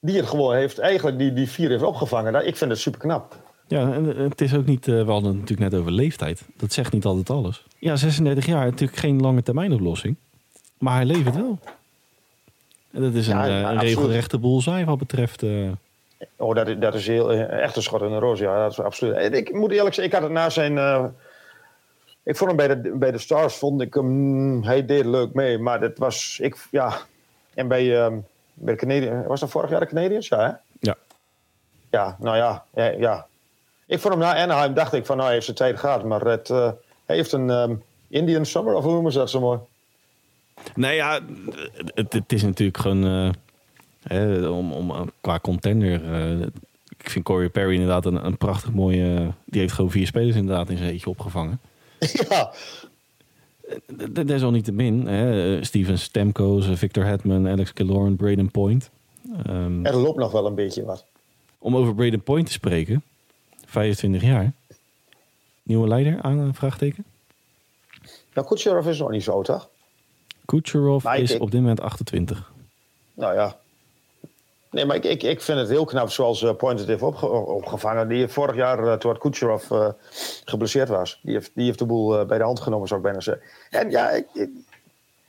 die 0.00 0.16
het 0.16 0.26
gewoon 0.26 0.54
heeft, 0.54 0.78
eigenlijk 0.78 1.18
die, 1.18 1.32
die 1.32 1.48
vier 1.48 1.68
heeft 1.68 1.82
opgevangen. 1.82 2.32
Nou, 2.32 2.44
ik 2.44 2.56
vind 2.56 2.70
het 2.70 2.80
super 2.80 3.00
knap. 3.00 3.36
Ja, 3.66 3.92
en 3.92 4.04
het 4.04 4.40
is 4.40 4.54
ook 4.54 4.66
niet, 4.66 4.86
uh, 4.86 5.04
we 5.04 5.10
hadden 5.10 5.30
het 5.30 5.40
natuurlijk 5.40 5.70
net 5.70 5.80
over 5.80 5.92
leeftijd. 5.92 6.42
Dat 6.56 6.72
zegt 6.72 6.92
niet 6.92 7.04
altijd 7.04 7.30
alles. 7.30 7.64
Ja, 7.78 7.96
36 7.96 8.46
jaar, 8.46 8.64
natuurlijk 8.64 8.98
geen 8.98 9.20
lange 9.20 9.42
termijn 9.42 9.72
oplossing. 9.72 10.16
Maar 10.78 10.94
hij 10.94 11.04
levert 11.04 11.34
wel. 11.34 11.58
En 12.90 13.02
dat 13.02 13.14
is 13.14 13.28
een, 13.28 13.36
ja, 13.36 13.48
uh, 13.48 13.70
een 13.70 13.80
regelrechte 13.80 14.38
boelzaai 14.38 14.84
wat 14.84 14.98
betreft... 14.98 15.42
Uh... 15.42 15.70
Oh, 16.36 16.54
dat, 16.54 16.80
dat 16.80 16.94
is 16.94 17.06
heel, 17.06 17.32
echt 17.32 17.76
een 17.76 17.82
schot 17.82 18.02
in 18.02 18.08
de 18.08 18.18
roos, 18.18 18.38
ja. 18.38 18.62
Dat 18.62 18.72
is 18.72 18.80
absoluut. 18.80 19.34
Ik 19.34 19.52
moet 19.52 19.70
eerlijk 19.70 19.94
zeggen, 19.94 20.04
ik 20.04 20.12
had 20.12 20.22
het 20.22 20.32
na 20.32 20.50
zijn... 20.50 21.12
ik 22.22 22.36
vond 22.36 22.50
hem 22.50 22.56
bij 22.56 22.80
de, 22.80 22.96
bij 22.96 23.10
de 23.10 23.18
Stars, 23.18 23.54
vond 23.54 23.80
ik 23.80 23.94
hem... 23.94 24.62
Hij 24.62 24.86
deed 24.86 25.04
leuk 25.04 25.34
mee, 25.34 25.58
maar 25.58 25.80
dat 25.80 25.98
was... 25.98 26.38
Ik, 26.42 26.56
ja, 26.70 27.00
en 27.54 27.68
bij... 27.68 28.04
Ehm, 28.04 28.18
bij 28.60 28.74
de 28.74 28.80
Canadiens. 28.80 29.26
Was 29.26 29.40
dat 29.40 29.50
vorig 29.50 29.70
jaar 29.70 29.80
de 29.80 29.86
Canadiens? 29.86 30.28
Ja, 30.28 30.38
hè? 30.38 30.52
Ja. 30.80 30.96
Ja, 31.90 32.16
nou 32.20 32.36
ja, 32.36 32.64
ja, 32.74 32.84
ja. 32.84 33.26
Ik 33.86 33.98
vond 33.98 34.14
hem 34.14 34.22
na 34.22 34.42
Anaheim, 34.42 34.74
dacht 34.74 34.92
ik 34.92 35.06
van, 35.06 35.14
nou, 35.16 35.26
hij 35.26 35.34
heeft 35.34 35.44
zijn 35.46 35.56
tijd 35.56 35.78
gehad. 35.78 36.04
Maar 36.04 36.20
het, 36.20 36.48
uh, 36.48 36.70
hij 37.04 37.16
heeft 37.16 37.32
een 37.32 37.50
um, 37.50 37.82
Indian 38.08 38.44
Summer, 38.46 38.74
of 38.74 38.84
hoe 38.84 38.92
noemen 38.92 39.12
ze 39.12 39.18
dat 39.18 39.30
zo 39.30 39.40
mooi? 39.40 39.58
Nee, 40.74 40.94
ja, 40.94 41.20
het, 41.94 42.12
het 42.12 42.32
is 42.32 42.42
natuurlijk 42.42 42.78
gewoon... 42.78 43.06
Uh, 43.06 43.30
hè, 44.02 44.48
om, 44.48 44.72
om, 44.72 45.10
qua 45.20 45.38
contender... 45.38 46.02
Uh, 46.02 46.46
ik 46.98 47.10
vind 47.10 47.24
Corey 47.24 47.48
Perry 47.48 47.72
inderdaad 47.72 48.06
een, 48.06 48.24
een 48.24 48.36
prachtig 48.36 48.72
mooie... 48.72 49.32
die 49.44 49.60
heeft 49.60 49.72
gewoon 49.72 49.90
vier 49.90 50.06
spelers 50.06 50.36
inderdaad 50.36 50.70
in 50.70 50.76
zijn 50.76 50.90
eentje 50.90 51.10
opgevangen. 51.10 51.60
Ja, 52.28 52.52
desalniettemin, 54.26 55.06
hè, 55.06 55.64
Steven 55.64 55.98
Stamkos, 55.98 56.66
Victor 56.72 57.04
Hetman, 57.04 57.48
Alex 57.48 57.72
Killorn, 57.72 58.16
Braden 58.16 58.50
Point. 58.50 58.90
Um, 59.48 59.86
er 59.86 59.96
loopt 59.96 60.18
nog 60.18 60.32
wel 60.32 60.46
een 60.46 60.54
beetje 60.54 60.84
wat. 60.84 61.04
Om 61.58 61.76
over 61.76 61.94
Braden 61.94 62.22
Point 62.22 62.46
te 62.46 62.52
spreken, 62.52 63.02
25 63.66 64.22
jaar. 64.22 64.52
Nieuwe 65.62 65.88
leider 65.88 66.22
aan 66.22 66.38
een 66.38 66.54
vraagteken? 66.54 67.04
Nou, 68.34 68.46
Kucherov 68.46 68.86
is 68.86 68.98
nog 68.98 69.10
niet 69.10 69.22
zo, 69.22 69.42
toch? 69.42 69.68
Kucherov 70.44 71.04
is 71.04 71.38
op 71.38 71.50
dit 71.50 71.60
moment 71.60 71.80
28. 71.80 72.52
Nou 73.14 73.34
ja. 73.34 73.56
Nee, 74.70 74.84
maar 74.84 74.96
ik, 74.96 75.04
ik, 75.04 75.22
ik 75.22 75.40
vind 75.40 75.58
het 75.58 75.68
heel 75.68 75.84
knap 75.84 76.10
zoals 76.10 76.42
uh, 76.42 76.54
Pointed 76.54 76.86
heeft 76.86 77.02
opge 77.02 77.26
opgevangen. 77.28 78.08
Die 78.08 78.28
vorig 78.28 78.56
jaar, 78.56 78.84
uh, 78.84 78.92
toen 78.92 79.18
Kucherov 79.18 79.70
uh, 79.70 79.88
geblesseerd 80.44 80.88
was, 80.88 81.20
die 81.22 81.34
heeft, 81.34 81.50
die 81.54 81.64
heeft 81.64 81.78
de 81.78 81.86
boel 81.86 82.24
bij 82.26 82.38
de 82.38 82.44
hand 82.44 82.60
genomen, 82.60 82.88
zou 82.88 83.00
ik 83.00 83.06
bijna 83.06 83.20
zeggen. 83.20 83.44
En 83.70 83.90
ja, 83.90 84.10
ik, 84.10 84.26
ik, 84.32 84.50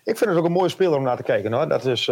ik, 0.04 0.18
vind 0.18 0.30
het 0.30 0.40
ook 0.40 0.46
een 0.46 0.52
mooie 0.52 0.70
speler 0.70 0.98
om 0.98 1.04
naar 1.04 1.18
te 1.18 1.24
kijken. 1.24 1.54
Hoor. 1.54 1.68
Dat 1.68 1.86
is... 1.86 2.06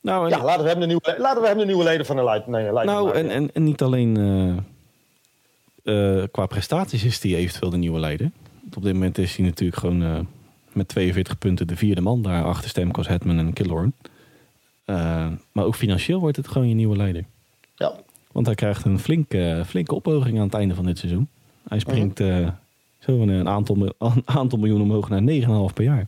Nou, 0.00 0.28
ja, 0.28 0.44
laten 0.44 0.64
we, 0.64 0.70
hem 0.70 0.80
de 0.80 0.86
nieuwe, 0.86 1.14
laten 1.18 1.42
we 1.42 1.48
hem 1.48 1.58
de 1.58 1.64
nieuwe 1.64 1.84
leden 1.84 2.06
van 2.06 2.16
de 2.16 2.24
Light, 2.24 2.46
nee, 2.46 2.70
Nou, 2.70 3.14
en, 3.14 3.30
en, 3.30 3.50
en, 3.52 3.64
niet 3.64 3.82
alleen 3.82 4.64
qua 6.30 6.46
prestaties 6.46 7.04
is 7.04 7.22
hij 7.22 7.34
eventueel 7.34 7.70
de 7.70 7.76
nieuwe 7.76 8.00
leider. 8.00 8.30
Op 8.76 8.82
dit 8.82 8.92
moment 8.92 9.18
is 9.18 9.36
hij 9.36 9.46
natuurlijk 9.46 9.78
gewoon 9.78 10.28
met 10.72 10.88
42 10.88 11.38
punten 11.38 11.66
de 11.66 11.76
vierde 11.76 12.00
man 12.00 12.22
daar 12.22 12.44
achter 12.44 12.70
Stemkos, 12.70 13.08
Hetman 13.08 13.38
en 13.38 13.52
Killorn. 13.52 13.94
Uh, 14.86 15.26
maar 15.52 15.64
ook 15.64 15.74
financieel 15.74 16.20
wordt 16.20 16.36
het 16.36 16.48
gewoon 16.48 16.68
je 16.68 16.74
nieuwe 16.74 16.96
leider. 16.96 17.24
Ja. 17.74 17.92
Want 18.32 18.46
hij 18.46 18.54
krijgt 18.54 18.84
een 18.84 18.98
flinke, 18.98 19.62
flinke 19.66 19.94
ophoging 19.94 20.38
aan 20.38 20.44
het 20.44 20.54
einde 20.54 20.74
van 20.74 20.84
dit 20.84 20.98
seizoen. 20.98 21.28
Hij 21.68 21.78
springt 21.78 22.20
uh, 22.20 22.48
zo 22.98 23.20
een 23.20 23.48
aantal, 23.48 23.76
een 23.98 24.22
aantal 24.24 24.58
miljoen 24.58 24.82
omhoog 24.82 25.08
naar 25.08 25.20
9,5 25.20 25.74
per 25.74 25.84
jaar. 25.84 26.06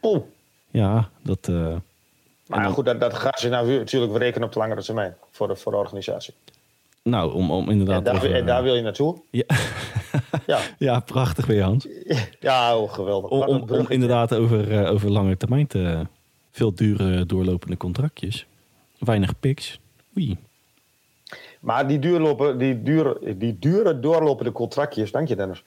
Oh. 0.00 0.24
Ja, 0.70 1.08
dat... 1.22 1.48
Uh, 1.48 1.76
maar 2.46 2.70
goed, 2.70 2.84
dat, 2.84 3.00
dat 3.00 3.14
gaat 3.14 3.40
ze 3.40 3.48
nou 3.48 3.78
natuurlijk 3.78 4.12
berekenen 4.12 4.46
op 4.46 4.52
de 4.52 4.58
langere 4.58 4.82
termijn 4.82 5.14
voor 5.30 5.48
de, 5.48 5.56
voor 5.56 5.72
de 5.72 5.78
organisatie. 5.78 6.34
Nou, 7.02 7.32
om, 7.32 7.50
om 7.50 7.70
inderdaad... 7.70 7.98
En 7.98 8.04
daar, 8.04 8.14
over, 8.14 8.34
en 8.34 8.46
daar 8.46 8.62
wil 8.62 8.74
je 8.74 8.82
naartoe? 8.82 9.20
Ja, 9.30 9.44
ja. 10.46 10.60
ja 10.88 11.00
prachtig 11.00 11.46
weer 11.46 11.62
Hans. 11.62 11.88
Ja, 12.40 12.78
oh, 12.78 12.92
geweldig. 12.92 13.30
Om, 13.30 13.42
om, 13.42 13.70
om 13.70 13.86
inderdaad 13.88 14.34
over, 14.34 14.88
over 14.88 15.10
lange 15.10 15.36
termijn 15.36 15.66
te, 15.66 16.06
veel 16.58 16.74
dure 16.74 17.26
doorlopende 17.26 17.76
contractjes. 17.76 18.46
Weinig 18.98 19.40
picks. 19.40 19.80
Oei. 20.16 20.36
Maar 21.60 21.88
die, 21.88 21.98
duurlopen, 21.98 22.58
die, 22.58 22.82
dure, 22.82 23.36
die 23.36 23.58
dure 23.58 24.00
doorlopende 24.00 24.52
contractjes, 24.52 25.10
dank 25.10 25.28
je 25.28 25.36
Dennis. 25.36 25.64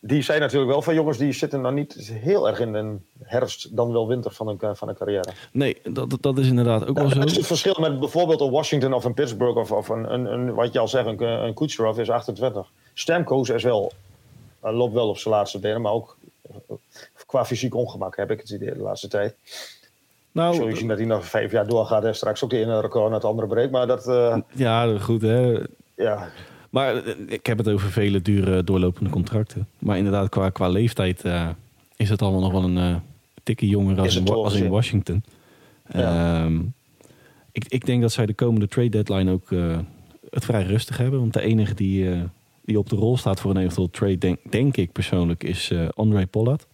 Die 0.00 0.22
zijn 0.22 0.40
natuurlijk 0.40 0.70
wel 0.70 0.82
van 0.82 0.94
jongens 0.94 1.18
die 1.18 1.32
zitten 1.32 1.62
dan 1.62 1.74
niet 1.74 1.94
heel 2.12 2.48
erg 2.48 2.60
in 2.60 2.74
een 2.74 3.04
herfst, 3.22 3.76
dan 3.76 3.92
wel 3.92 4.08
winter 4.08 4.32
van 4.32 4.48
een, 4.48 4.76
van 4.76 4.88
een 4.88 4.94
carrière. 4.94 5.32
Nee, 5.52 5.76
dat, 5.90 6.18
dat 6.20 6.38
is 6.38 6.48
inderdaad 6.48 6.86
ook 6.86 6.98
wel 6.98 7.08
zo. 7.08 7.18
Dat 7.18 7.30
is 7.30 7.36
het 7.36 7.46
verschil 7.46 7.76
met 7.80 8.00
bijvoorbeeld 8.00 8.40
een 8.40 8.50
Washington 8.50 8.92
of 8.92 9.04
een 9.04 9.14
Pittsburgh 9.14 9.56
of, 9.56 9.72
of 9.72 9.88
een, 9.88 10.12
een, 10.12 10.32
een, 10.32 10.54
wat 10.54 10.72
je 10.72 10.78
al 10.78 10.88
zegt, 10.88 11.06
een, 11.06 11.22
een 11.22 11.54
Kucherov 11.54 11.98
is 11.98 12.10
28. 12.10 12.70
Stamkos 12.94 13.48
is 13.48 13.62
wel, 13.62 13.92
loopt 14.60 14.94
wel 14.94 15.08
op 15.08 15.18
zijn 15.18 15.34
laatste 15.34 15.58
benen, 15.58 15.80
maar 15.80 15.92
ook 15.92 16.16
qua 17.26 17.44
fysiek 17.44 17.74
ongemak 17.74 18.16
heb 18.16 18.30
ik 18.30 18.40
het 18.40 18.50
idee 18.50 18.74
de 18.74 18.80
laatste 18.80 19.08
tijd. 19.08 19.34
Nou, 20.36 20.76
zien 20.76 20.88
dat 20.88 20.98
hij 20.98 21.06
nog 21.06 21.26
vijf 21.26 21.52
jaar 21.52 21.66
doorgaat 21.66 22.04
en 22.04 22.14
straks 22.14 22.44
ook 22.44 22.50
de 22.50 22.58
ene 22.58 22.80
record 22.80 23.04
naar 23.04 23.14
het 23.14 23.24
andere 23.24 23.48
breekt. 23.48 23.70
Maar 23.70 23.86
dat... 23.86 24.08
Uh... 24.08 24.36
Ja, 24.52 24.98
goed 24.98 25.22
hè. 25.22 25.58
Ja. 25.94 26.28
Maar 26.70 26.96
eh, 26.96 27.14
ik 27.26 27.46
heb 27.46 27.58
het 27.58 27.68
over 27.68 27.90
vele 27.90 28.22
dure 28.22 28.64
doorlopende 28.64 29.10
contracten. 29.10 29.68
Maar 29.78 29.96
inderdaad, 29.96 30.28
qua, 30.28 30.50
qua 30.50 30.68
leeftijd 30.68 31.24
uh, 31.24 31.48
is 31.96 32.08
het 32.08 32.22
allemaal 32.22 32.40
nog 32.40 32.52
wel 32.52 32.64
een 32.64 32.76
uh, 32.76 32.96
tikje 33.42 33.68
jonger 33.68 34.00
als, 34.00 34.16
in, 34.16 34.28
als 34.28 34.54
in 34.54 34.68
Washington. 34.68 35.24
Ja. 35.92 36.44
Um, 36.44 36.74
ik, 37.52 37.64
ik 37.68 37.86
denk 37.86 38.02
dat 38.02 38.12
zij 38.12 38.26
de 38.26 38.34
komende 38.34 38.68
trade 38.68 38.88
deadline 38.88 39.30
ook 39.32 39.50
het 40.30 40.44
vrij 40.44 40.62
rustig 40.62 40.96
hebben. 40.96 41.20
Want 41.20 41.32
de 41.32 41.40
enige 41.40 41.74
die, 41.74 42.08
die 42.64 42.78
op 42.78 42.88
de 42.88 42.96
rol 42.96 43.16
staat 43.16 43.40
voor 43.40 43.50
een 43.50 43.56
eventueel 43.56 43.90
trade, 43.90 44.18
denk, 44.18 44.38
denk 44.50 44.76
ik 44.76 44.92
persoonlijk, 44.92 45.44
is 45.44 45.72
André 45.94 46.26
Pollard. 46.26 46.66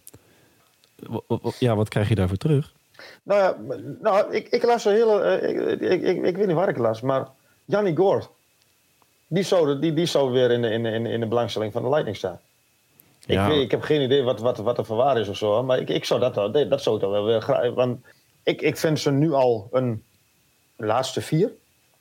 Ja, 1.59 1.75
wat 1.75 1.89
krijg 1.89 2.09
je 2.09 2.15
daarvoor 2.15 2.37
terug? 2.37 2.72
Nou 3.23 3.41
ja, 3.41 3.75
nou, 4.01 4.33
ik, 4.33 4.47
ik 4.49 4.63
las 4.63 4.85
een 4.85 4.93
hele. 4.93 5.41
Uh, 5.41 5.49
ik, 5.49 5.81
ik, 5.81 6.01
ik, 6.01 6.23
ik, 6.23 6.37
weet 6.37 6.47
niet 6.47 6.55
waar 6.55 6.69
ik 6.69 6.77
las, 6.77 7.01
maar 7.01 7.27
Jannie 7.65 7.95
Gord. 7.95 8.29
Die 9.27 9.43
zou, 9.43 9.79
die, 9.79 9.93
die 9.93 10.05
zou 10.05 10.31
weer 10.31 10.51
in 10.51 10.61
de, 10.61 10.69
in, 10.69 10.85
in, 10.85 11.05
in 11.05 11.19
de 11.19 11.27
belangstelling 11.27 11.73
van 11.73 11.81
de 11.81 11.89
Lightning 11.89 12.17
staan. 12.17 12.39
Ja. 13.19 13.45
Ik, 13.45 13.51
weet, 13.51 13.61
ik 13.61 13.71
heb 13.71 13.81
geen 13.81 14.01
idee 14.01 14.23
wat, 14.23 14.39
wat, 14.39 14.57
wat 14.57 14.77
er 14.77 14.85
voor 14.85 14.97
waar 14.97 15.19
is 15.19 15.27
of 15.27 15.37
zo, 15.37 15.63
maar 15.63 15.79
ik, 15.79 15.89
ik 15.89 16.05
zou 16.05 16.19
dat, 16.19 16.33
dat, 16.33 16.69
dat 16.69 16.81
zou 16.81 16.95
ik 16.95 17.01
wel 17.01 17.25
weer 17.25 17.41
graag. 17.41 17.73
Want 17.73 18.05
ik, 18.43 18.61
ik 18.61 18.77
vind 18.77 18.99
ze 18.99 19.11
nu 19.11 19.31
al 19.31 19.67
een 19.71 20.03
laatste 20.75 21.21
vier. 21.21 21.51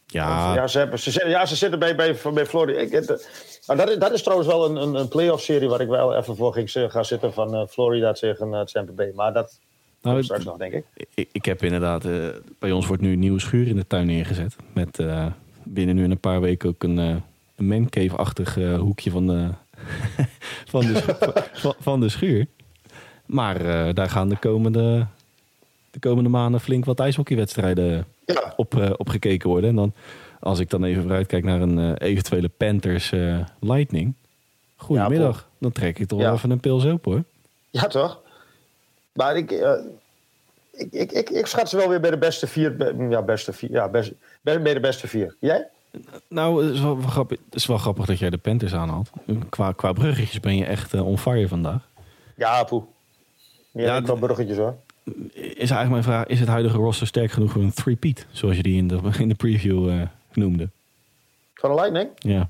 Ja, 0.07 0.55
ja, 0.55 0.66
ze, 0.66 0.78
hebben, 0.78 0.98
ze, 0.98 1.28
ja, 1.28 1.46
ze 1.46 1.57
zitten 1.57 1.78
bij, 1.78 1.94
bij, 1.94 2.16
bij 2.35 2.46
Florida. 2.46 2.81
Ik, 2.81 2.90
het, 2.90 3.28
maar 3.66 3.76
dat, 3.76 4.00
dat 4.00 4.12
is 4.12 4.22
trouwens 4.22 4.48
wel 4.48 4.64
een, 4.64 4.76
een, 4.76 4.94
een 4.94 5.09
playoff 5.09 5.42
serie 5.42 5.68
waar 5.68 5.81
ik 5.81 5.88
wel 5.88 6.16
even 6.16 6.37
voor 6.37 6.52
ging 6.52 6.70
gaan 6.70 7.05
zitten 7.05 7.33
van 7.33 7.55
uh, 7.55 7.66
Florida 7.66 8.12
tegen 8.12 8.48
uh, 8.48 8.61
Tampa 8.61 8.92
Bay. 8.92 9.12
Maar 9.14 9.33
dat, 9.33 9.59
nou, 10.02 10.22
straks 10.22 10.44
nog, 10.44 10.56
denk 10.56 10.72
ik. 10.72 10.84
ik. 11.14 11.28
Ik, 11.32 11.44
heb 11.44 11.62
inderdaad, 11.62 12.06
uh, 12.06 12.28
bij 12.58 12.72
ons 12.72 12.86
wordt 12.86 13.02
nu 13.02 13.12
een 13.12 13.18
nieuwe 13.18 13.40
schuur 13.40 13.68
in 13.68 13.76
de 13.76 13.86
tuin 13.86 14.06
neergezet. 14.06 14.56
Met 14.72 14.98
uh, 14.98 15.26
binnen 15.62 15.94
nu 15.94 16.04
een 16.04 16.18
paar 16.18 16.40
weken 16.40 16.68
ook 16.68 16.82
een, 16.82 16.98
uh, 16.98 17.16
een 17.56 17.66
mancave-achtig 17.66 18.54
hoekje 18.54 19.10
van 19.10 19.26
de, 19.26 19.48
van, 20.72 20.80
de, 20.80 21.02
van, 21.52 21.74
van, 21.78 22.00
de 22.00 22.08
schuur. 22.08 22.46
Maar 23.26 23.58
daar 23.94 24.10
gaan 24.10 24.28
de 24.28 24.36
komende, 24.36 25.06
de 25.90 25.98
komende 25.98 26.30
maanden 26.30 26.60
flink 26.60 26.84
wat 26.84 27.00
ijshockeywedstrijden 27.00 28.06
ja. 28.26 28.52
op, 28.56 28.94
op 28.96 29.08
gekeken 29.08 29.48
worden. 29.48 29.70
En 29.70 29.76
dan, 29.76 29.92
als 30.40 30.58
ik 30.58 30.70
dan 30.70 30.84
even 30.84 31.02
vooruit 31.02 31.26
kijk 31.26 31.44
naar 31.44 31.60
een 31.60 31.96
eventuele 31.96 32.48
Panthers 32.48 33.12
Lightning. 33.60 34.14
Goedemiddag, 34.76 35.36
ja, 35.36 35.56
dan 35.58 35.72
trek 35.72 35.98
ik 35.98 36.06
toch 36.06 36.18
wel 36.18 36.34
even 36.34 36.50
een 36.50 36.60
pils 36.60 36.84
op 36.84 37.04
hoor. 37.04 37.22
Ja, 37.70 37.86
toch? 37.86 38.21
Maar 39.12 39.37
ik, 39.37 39.51
uh, 39.51 39.72
ik, 40.70 40.92
ik, 40.92 41.12
ik, 41.12 41.31
ik, 41.31 41.46
schat 41.46 41.68
ze 41.68 41.77
wel 41.77 41.88
weer 41.88 42.01
bij 42.01 42.11
de 42.11 42.18
beste 42.18 42.46
vier. 42.46 42.94
Ja, 43.11 43.22
beste 43.22 43.53
vier. 43.53 43.70
Ja, 43.70 43.88
best, 43.88 44.12
bij 44.42 44.75
de 44.75 44.81
beste 44.81 45.09
vier. 45.09 45.37
Jij? 45.38 45.68
Nou, 46.29 46.64
het 46.64 46.75
is, 46.75 46.81
wel 46.81 46.96
grappig, 46.96 47.38
het 47.44 47.55
is 47.55 47.66
wel 47.66 47.79
grappig 47.79 48.07
dat 48.07 48.18
jij 48.18 48.31
de 48.31 48.38
Panthers 48.38 48.75
aanhaalt. 48.75 49.11
Qua, 49.48 49.72
qua 49.72 49.92
bruggetjes 49.92 50.40
ben 50.40 50.57
je 50.57 50.64
echt 50.64 50.94
uh, 50.94 51.07
on 51.07 51.18
fire 51.18 51.48
vandaag. 51.48 51.88
Ja, 52.37 52.64
poe. 52.64 52.83
Ja, 53.70 53.96
ja 53.96 54.14
bruggetjes 54.14 54.57
hoor. 54.57 54.77
Is 55.33 55.70
eigenlijk 55.70 55.90
mijn 55.90 56.03
vraag, 56.03 56.27
is 56.27 56.40
het 56.40 56.48
huidige 56.48 56.77
roster 56.77 57.07
sterk 57.07 57.31
genoeg 57.31 57.53
voor 57.53 57.62
een 57.62 57.72
three-peat? 57.72 58.27
Zoals 58.31 58.57
je 58.57 58.62
die 58.62 58.77
in 58.77 58.88
de, 58.88 59.01
in 59.18 59.29
de 59.29 59.35
preview 59.35 59.88
uh, 59.88 60.03
noemde. 60.33 60.68
Van 61.55 61.70
de 61.70 61.77
Lightning? 61.77 62.11
Ja. 62.18 62.48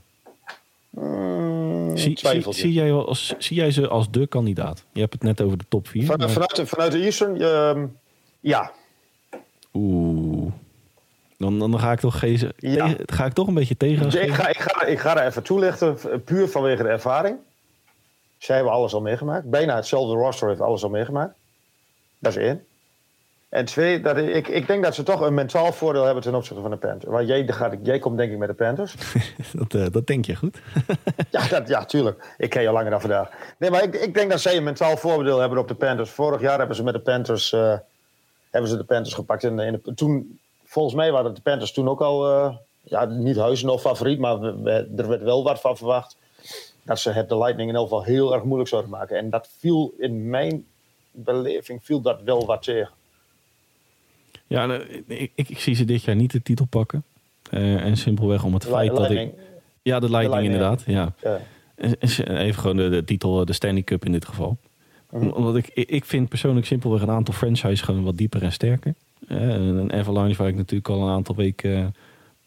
Mm, 0.93 1.97
zie, 1.97 2.19
zie, 2.19 2.53
zie, 2.53 2.73
jij 2.73 2.93
als, 2.93 3.35
zie 3.39 3.57
jij 3.57 3.71
ze 3.71 3.89
als 3.89 4.11
de 4.11 4.27
kandidaat? 4.27 4.85
Je 4.93 5.01
hebt 5.01 5.13
het 5.13 5.23
net 5.23 5.41
over 5.41 5.59
de 5.59 5.65
top 5.69 5.89
4. 5.89 6.05
Van, 6.05 6.31
vanuit, 6.31 6.57
de, 6.57 6.67
vanuit 6.67 6.93
de 6.93 6.99
Eastern, 6.99 7.41
uh, 7.41 7.85
ja. 8.41 8.73
Oeh. 9.73 10.53
Dan, 11.39 11.59
dan 11.59 11.79
ga 11.79 11.93
ik 11.93 12.01
toch, 12.01 12.19
geen, 12.19 12.53
ja. 12.57 12.95
ga 13.07 13.25
ik 13.25 13.33
toch 13.33 13.47
een 13.47 13.55
beetje 13.55 13.77
tegen. 13.77 14.07
Ik 14.07 14.33
ga, 14.35 14.49
ik, 14.49 14.59
ga, 14.59 14.85
ik 14.85 14.99
ga 14.99 15.21
er 15.21 15.27
even 15.27 15.43
toelichten, 15.43 15.97
puur 16.25 16.49
vanwege 16.49 16.83
de 16.83 16.89
ervaring. 16.89 17.37
Zij 18.39 18.57
hebben 18.57 18.75
alles 18.75 18.95
al 18.95 19.01
meegemaakt. 19.01 19.51
Bijna 19.51 19.75
hetzelfde 19.75 20.15
roster 20.15 20.49
heeft 20.49 20.61
alles 20.61 20.83
al 20.83 20.91
meegemaakt. 20.91 21.35
Dat 22.19 22.37
is 22.37 22.43
één. 22.43 22.67
En 23.53 23.65
twee, 23.65 24.01
dat 24.01 24.17
ik, 24.17 24.49
ik 24.49 24.67
denk 24.67 24.83
dat 24.83 24.95
ze 24.95 25.03
toch 25.03 25.21
een 25.21 25.35
mentaal 25.35 25.73
voordeel 25.73 26.05
hebben 26.05 26.23
ten 26.23 26.35
opzichte 26.35 26.63
van 26.63 26.71
de 26.71 26.77
Panthers. 26.77 27.13
Want 27.13 27.29
jij, 27.29 27.47
gaat, 27.47 27.77
jij 27.83 27.99
komt 27.99 28.17
denk 28.17 28.33
ik 28.33 28.39
met 28.39 28.49
de 28.49 28.55
Panthers. 28.55 28.95
dat, 29.53 29.75
uh, 29.75 29.87
dat 29.91 30.07
denk 30.07 30.25
je 30.25 30.37
goed. 30.37 30.61
ja, 31.31 31.49
dat, 31.49 31.69
ja, 31.69 31.85
tuurlijk. 31.85 32.35
Ik 32.39 32.51
ken 32.51 32.63
je 32.63 32.73
langer 32.73 32.91
dan 32.91 33.01
vandaag. 33.01 33.31
Nee, 33.59 33.71
maar 33.71 33.83
ik, 33.83 33.95
ik 33.95 34.15
denk 34.15 34.31
dat 34.31 34.41
zij 34.41 34.57
een 34.57 34.63
mentaal 34.63 34.97
voordeel 34.97 35.39
hebben 35.39 35.59
op 35.59 35.69
de 35.69 35.75
Panthers. 35.75 36.11
Vorig 36.11 36.41
jaar 36.41 36.59
hebben 36.59 36.77
ze 36.77 36.83
met 36.83 36.95
de 36.95 37.01
Panthers, 37.01 37.53
uh, 37.53 37.75
hebben 38.51 38.71
ze 38.71 38.77
de 38.77 38.85
Panthers 38.85 39.15
gepakt. 39.15 39.43
In, 39.43 39.59
in 39.59 39.81
de, 39.85 39.95
toen, 39.95 40.39
volgens 40.65 40.95
mij 40.95 41.13
waren 41.13 41.35
de 41.35 41.41
Panthers 41.41 41.73
toen 41.73 41.89
ook 41.89 42.01
al, 42.01 42.31
uh, 42.31 42.55
ja, 42.83 43.05
niet 43.05 43.37
huizen 43.37 43.69
of 43.69 43.81
favoriet, 43.81 44.19
maar 44.19 44.41
we, 44.41 44.63
we, 44.63 44.93
er 44.97 45.09
werd 45.09 45.23
wel 45.23 45.43
wat 45.43 45.61
van 45.61 45.77
verwacht. 45.77 46.17
Dat 46.83 46.99
ze 46.99 47.11
het 47.11 47.29
de 47.29 47.39
Lightning 47.39 47.69
in 47.69 47.77
elk 47.77 47.89
geval 47.89 48.05
heel 48.05 48.35
erg 48.35 48.43
moeilijk 48.43 48.69
zouden 48.69 48.91
maken. 48.91 49.17
En 49.17 49.31
dat 49.31 49.49
viel 49.59 49.95
in 49.99 50.31
mijn 50.31 50.67
beleving 51.11 51.85
viel 51.85 52.01
dat 52.01 52.23
wel 52.23 52.47
wat 52.47 52.63
tegen. 52.63 53.01
Ja, 54.53 54.67
nou, 54.67 55.03
ik, 55.07 55.33
ik, 55.35 55.59
zie 55.59 55.75
ze 55.75 55.85
dit 55.85 56.03
jaar 56.03 56.17
niet 56.17 56.33
de 56.33 56.43
titel 56.43 56.67
pakken. 56.67 57.05
Uh, 57.51 57.85
en 57.85 57.97
simpelweg 57.97 58.45
om 58.45 58.55
het 58.55 58.67
feit 58.67 58.97
dat 58.97 59.11
ik... 59.11 59.31
Ja, 59.83 60.01
de 60.01 60.11
Lightning, 60.11 60.45
inderdaad. 60.45 60.83
Ja. 60.87 61.15
ja. 61.23 61.39
Even 62.27 62.61
gewoon 62.61 62.77
de, 62.77 62.89
de, 62.89 63.05
titel, 63.05 63.45
de 63.45 63.53
Stanley 63.53 63.83
Cup 63.83 64.05
in 64.05 64.13
dit 64.13 64.25
geval. 64.25 64.59
Mhm. 65.11 65.29
Omdat 65.29 65.57
ik, 65.57 65.69
ik 65.75 66.05
vind 66.05 66.29
persoonlijk 66.29 66.67
simpelweg 66.67 67.03
een 67.03 67.11
aantal 67.11 67.35
franchises 67.35 67.81
gewoon 67.81 68.05
wat 68.05 68.17
dieper 68.17 68.43
en 68.43 68.53
sterker. 68.53 68.95
Uh, 69.29 69.41
een 69.55 69.93
Avalanche 69.93 70.37
waar 70.37 70.49
ik 70.49 70.57
natuurlijk 70.57 70.89
al 70.89 71.03
een 71.03 71.15
aantal 71.15 71.35
weken 71.35 71.71
uh, 71.71 71.87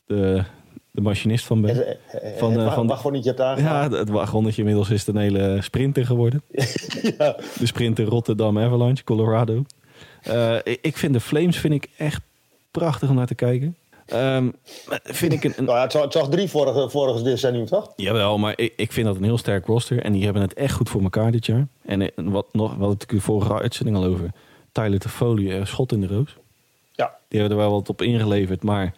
de, 0.05 0.43
de 0.91 1.01
machinist 1.01 1.45
van 1.45 1.61
ben. 1.61 1.75
Het, 1.75 1.99
van, 2.37 2.59
het, 2.59 2.73
van, 2.73 2.87
wagonnetje 2.87 3.33
hebt 3.33 3.59
Ja, 3.59 3.89
het 3.89 4.09
wagonnetje 4.09 4.61
inmiddels 4.61 4.89
is 4.89 5.07
een 5.07 5.17
hele 5.17 5.57
sprinter 5.61 6.05
geworden. 6.05 6.41
ja. 7.17 7.35
De 7.59 7.65
sprinter 7.65 8.05
Rotterdam 8.05 8.59
Avalanche, 8.59 9.03
Colorado. 9.03 9.63
Uh, 10.27 10.57
ik 10.63 10.97
vind 10.97 11.13
de 11.13 11.19
Flames 11.19 11.57
vind 11.57 11.73
ik 11.73 11.89
echt 11.97 12.21
prachtig 12.71 13.09
om 13.09 13.15
naar 13.15 13.27
te 13.27 13.35
kijken. 13.35 13.75
Um, 14.13 14.55
vind 15.03 15.33
ik 15.33 15.43
een, 15.43 15.53
een... 15.57 15.63
Nou 15.63 15.77
ja, 15.77 16.01
het 16.01 16.13
zag 16.13 16.29
drie 16.29 16.49
vorige, 16.49 16.89
vorige 16.89 17.23
decennium, 17.23 17.65
toch? 17.65 17.93
Jawel, 17.95 18.38
maar 18.38 18.53
ik, 18.55 18.73
ik 18.75 18.91
vind 18.91 19.05
dat 19.05 19.15
een 19.15 19.23
heel 19.23 19.38
sterk 19.38 19.65
roster. 19.65 20.03
En 20.03 20.11
die 20.11 20.23
hebben 20.23 20.41
het 20.41 20.53
echt 20.53 20.73
goed 20.73 20.89
voor 20.89 21.01
elkaar 21.01 21.31
dit 21.31 21.45
jaar. 21.45 21.67
En 21.85 22.11
wat 22.15 22.45
nog, 22.51 22.75
wat 22.75 23.03
ik 23.03 23.11
u 23.11 23.19
vorige 23.19 23.53
uitzending 23.53 23.97
al 23.97 24.03
over. 24.03 24.31
Tyler 24.71 24.99
Toffoli, 24.99 25.57
uh, 25.57 25.65
schot 25.65 25.91
in 25.91 26.01
de 26.01 26.07
roos. 26.07 26.35
Ja. 26.91 27.17
Die 27.27 27.39
hebben 27.39 27.57
er 27.57 27.63
wel 27.63 27.73
wat 27.73 27.89
op 27.89 28.01
ingeleverd, 28.01 28.63
maar 28.63 28.93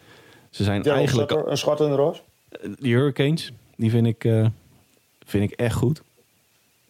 ze 0.50 0.64
zijn 0.64 0.84
eigenlijk... 0.84 1.30
Sutter, 1.30 1.52
een 1.52 1.58
schot 1.58 1.80
in 1.80 1.90
de 1.90 1.96
roos. 1.96 2.22
Die 2.80 2.96
Hurricanes, 2.96 3.52
die 3.76 3.90
vind 3.90 4.08
ik, 4.08 4.24
eh, 4.24 4.46
vind 5.26 5.52
ik 5.52 5.60
echt 5.60 5.76
goed. 5.76 6.02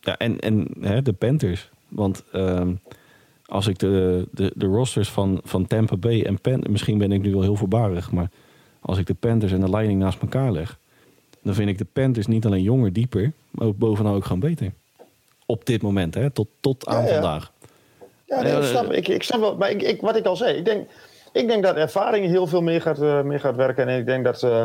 Ja, 0.01 0.17
en 0.17 0.39
en 0.39 0.67
hè, 0.81 1.01
de 1.01 1.13
Panthers. 1.13 1.69
Want 1.87 2.23
ehm, 2.31 2.73
als 3.47 3.67
ik 3.67 3.79
de, 3.79 4.27
de, 4.31 4.51
de 4.55 4.65
rosters 4.65 5.09
van, 5.09 5.41
van 5.43 5.67
Tampa 5.67 5.97
Bay 5.97 6.21
en 6.23 6.41
Panthers... 6.41 6.71
Misschien 6.71 6.97
ben 6.97 7.11
ik 7.11 7.21
nu 7.21 7.31
wel 7.31 7.41
heel 7.41 7.55
voorbarig, 7.55 8.11
maar... 8.11 8.29
Als 8.79 8.97
ik 8.97 9.07
de 9.07 9.13
Panthers 9.13 9.51
en 9.51 9.59
de 9.59 9.69
Lightning 9.69 9.99
naast 9.99 10.21
elkaar 10.21 10.51
leg... 10.51 10.77
dan 11.41 11.53
vind 11.53 11.69
ik 11.69 11.77
de 11.77 11.85
Panthers 11.93 12.27
niet 12.27 12.45
alleen 12.45 12.61
jonger, 12.61 12.93
dieper... 12.93 13.31
maar 13.51 13.67
ook 13.67 13.77
bovenal 13.77 14.15
ook 14.15 14.23
gewoon 14.23 14.39
beter. 14.39 14.71
Op 15.45 15.65
dit 15.65 15.81
moment, 15.81 16.13
hè? 16.13 16.29
Tot, 16.29 16.47
tot 16.59 16.87
aan 16.87 17.03
Ja, 17.03 17.07
ja. 17.07 17.13
vandaag. 17.13 17.51
Ja, 18.25 18.41
nee, 18.41 18.57
ik, 18.57 18.63
snap, 18.63 18.91
ik, 18.91 19.07
ik 19.07 19.23
snap 19.23 19.39
wel. 19.39 19.57
Maar 19.57 19.71
ik, 19.71 19.81
ik, 19.81 20.01
wat 20.01 20.15
ik 20.15 20.25
al 20.25 20.35
zei, 20.35 20.57
ik 20.57 20.65
denk, 20.65 20.87
ik 21.31 21.47
denk 21.47 21.63
dat 21.63 21.75
ervaring 21.75 22.25
heel 22.25 22.47
veel 22.47 22.61
meer 22.61 22.81
gaat, 22.81 23.01
eh, 23.01 23.21
meer 23.21 23.39
gaat 23.39 23.55
werken. 23.55 23.87
En 23.87 23.99
ik 23.99 24.05
denk 24.05 24.23
dat 24.23 24.43
eh, 24.43 24.63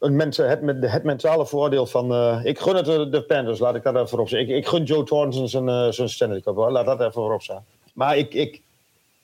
een 0.00 0.20
het, 0.20 0.90
het 0.92 1.02
mentale 1.02 1.46
voordeel 1.46 1.86
van... 1.86 2.12
eh, 2.12 2.40
ik 2.44 2.58
gun 2.58 2.76
het 2.76 2.84
de, 2.84 3.08
de 3.08 3.22
Panthers, 3.22 3.58
laat 3.58 3.74
ik 3.74 3.82
dat 3.82 3.94
even 3.94 4.08
voorop. 4.08 4.28
Ik, 4.28 4.48
ik 4.48 4.66
gun 4.66 4.82
Joe 4.82 5.04
Thornton 5.04 5.48
zijn, 5.48 5.68
eh, 5.68 5.88
zijn 5.90 6.08
Stanley 6.08 6.40
Cup, 6.40 6.54
hoor. 6.54 6.70
laat 6.70 6.86
dat 6.86 7.00
even 7.00 7.12
voorop 7.12 7.42
staan. 7.42 7.64
Maar 7.92 8.16
ik, 8.16 8.34
ik, 8.34 8.60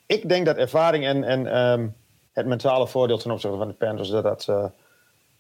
ik 0.07 0.29
denk 0.29 0.47
dat 0.47 0.57
ervaring 0.57 1.05
en, 1.05 1.25
en 1.25 1.47
ehm, 1.47 1.87
het 2.33 2.47
mentale 2.47 2.87
voordeel 2.87 3.19
ten 3.19 3.31
opzichte 3.31 3.57
van 3.57 3.69
de 3.69 3.75
Panthers... 3.75 4.09
dat 4.09 4.23
dat, 4.23 4.47
eh, 4.49 4.65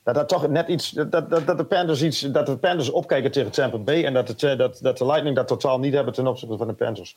dat, 0.02 0.14
dat 0.14 0.28
toch 0.28 0.48
net 0.48 0.68
iets... 0.68 0.90
Dat, 0.90 1.10
dat, 1.10 1.30
dat, 1.30 1.58
de 1.58 1.64
Panthers 1.64 2.02
iets... 2.02 2.20
Dat 2.20 2.46
de 2.46 2.56
Panthers 2.56 2.90
opkijken 2.90 3.30
tegen 3.30 3.50
Tampa 3.50 3.78
Bay... 3.78 4.04
en 4.04 4.12
dat 4.12 4.26
de, 4.40 4.56
dat, 4.56 4.78
dat 4.82 4.98
de 4.98 5.06
Lightning 5.06 5.36
dat 5.36 5.48
totaal 5.48 5.78
niet 5.78 5.94
hebben 5.94 6.14
ten 6.14 6.26
opzichte 6.26 6.56
van 6.56 6.66
de 6.66 6.72
Panthers. 6.72 7.16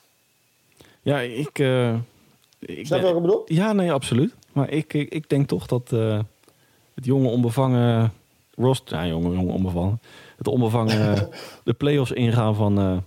Ja, 1.01 1.19
ik... 1.19 1.59
ik 2.59 2.85
Snap 2.85 2.99
je 2.99 3.05
wat 3.05 3.15
ik 3.15 3.21
bedoel? 3.21 3.41
Ja, 3.45 3.73
nee, 3.73 3.91
absoluut. 3.91 4.33
Maar 4.51 4.69
ik, 4.69 4.93
ik, 4.93 5.09
ik 5.09 5.29
denk 5.29 5.47
toch 5.47 5.65
dat 5.65 5.91
het 6.99 7.07
jonge 7.07 7.27
onbevangen 7.27 8.11
roster... 8.55 8.97
Ja, 8.97 9.07
jonge, 9.07 9.33
jonge 9.33 9.51
onbevangen. 9.51 9.99
Het 10.37 10.47
onbevangen 10.47 11.29
de 11.63 11.73
play-offs 11.73 12.11
ingaan 12.11 12.55
van... 12.55 12.77
eh, 12.77 12.83
nou, 12.83 13.01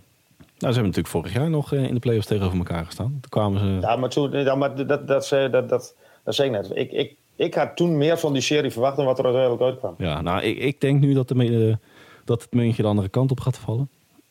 ze 0.58 0.80
hebben 0.80 0.82
natuurlijk 0.82 1.08
vorig 1.08 1.32
jaar 1.32 1.50
nog 1.50 1.72
eh, 1.72 1.84
in 1.84 1.94
de 1.94 2.00
play-offs 2.00 2.26
tegenover 2.26 2.58
elkaar 2.58 2.84
gestaan. 2.84 3.18
Toen 3.20 3.30
kwamen 3.30 3.60
ze... 3.60 3.86
Ja, 3.86 3.96
maar, 3.96 4.08
toen, 4.08 4.30
ja, 4.30 4.54
maar 4.54 4.86
dat, 4.86 5.08
dat, 5.08 5.26
zei- 5.26 5.50
dat, 5.50 5.68
dat, 5.68 5.94
dat 6.24 6.34
zei 6.34 6.48
ik 6.48 6.54
net. 6.54 6.70
Ik, 6.76 6.92
ik, 6.92 7.16
ik 7.36 7.54
had 7.54 7.76
toen 7.76 7.96
meer 7.96 8.18
van 8.18 8.32
die 8.32 8.42
serie 8.42 8.70
verwacht 8.70 8.96
dan 8.96 9.04
wat 9.04 9.18
er 9.18 9.24
uiteindelijk 9.24 9.62
uitkwam. 9.62 9.94
Ja, 9.98 10.20
nou, 10.20 10.42
ik, 10.42 10.58
ik 10.58 10.80
denk 10.80 11.00
nu 11.00 11.14
dat, 11.14 11.28
de, 11.28 11.68
eh, 11.68 11.88
dat 12.24 12.42
het 12.42 12.52
muntje 12.52 12.82
de 12.82 12.88
andere 12.88 13.08
kant 13.08 13.30
op 13.30 13.40
gaat 13.40 13.58
vallen. 13.58 13.88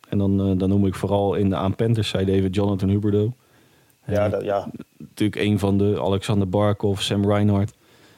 En 0.10 0.18
dan, 0.18 0.42
eh, 0.42 0.58
dan 0.58 0.70
noem 0.70 0.86
ik 0.86 0.96
vooral 0.96 1.36
in 1.36 1.50
de 1.50 1.56
aan 1.56 1.76
Panthers 1.76 2.10
zijde 2.10 2.32
even 2.32 2.50
Jonathan 2.50 2.90
Huberdeau. 2.90 3.32
Ja, 4.06 4.30
dat, 4.30 4.44
ja. 4.44 4.68
Natuurlijk 4.98 5.42
een 5.42 5.60
van 5.60 5.78
de 5.78 6.02
Alexander 6.02 6.50
Barkov, 6.50 7.00
Sam 7.00 7.26
Reinhardt. 7.26 7.74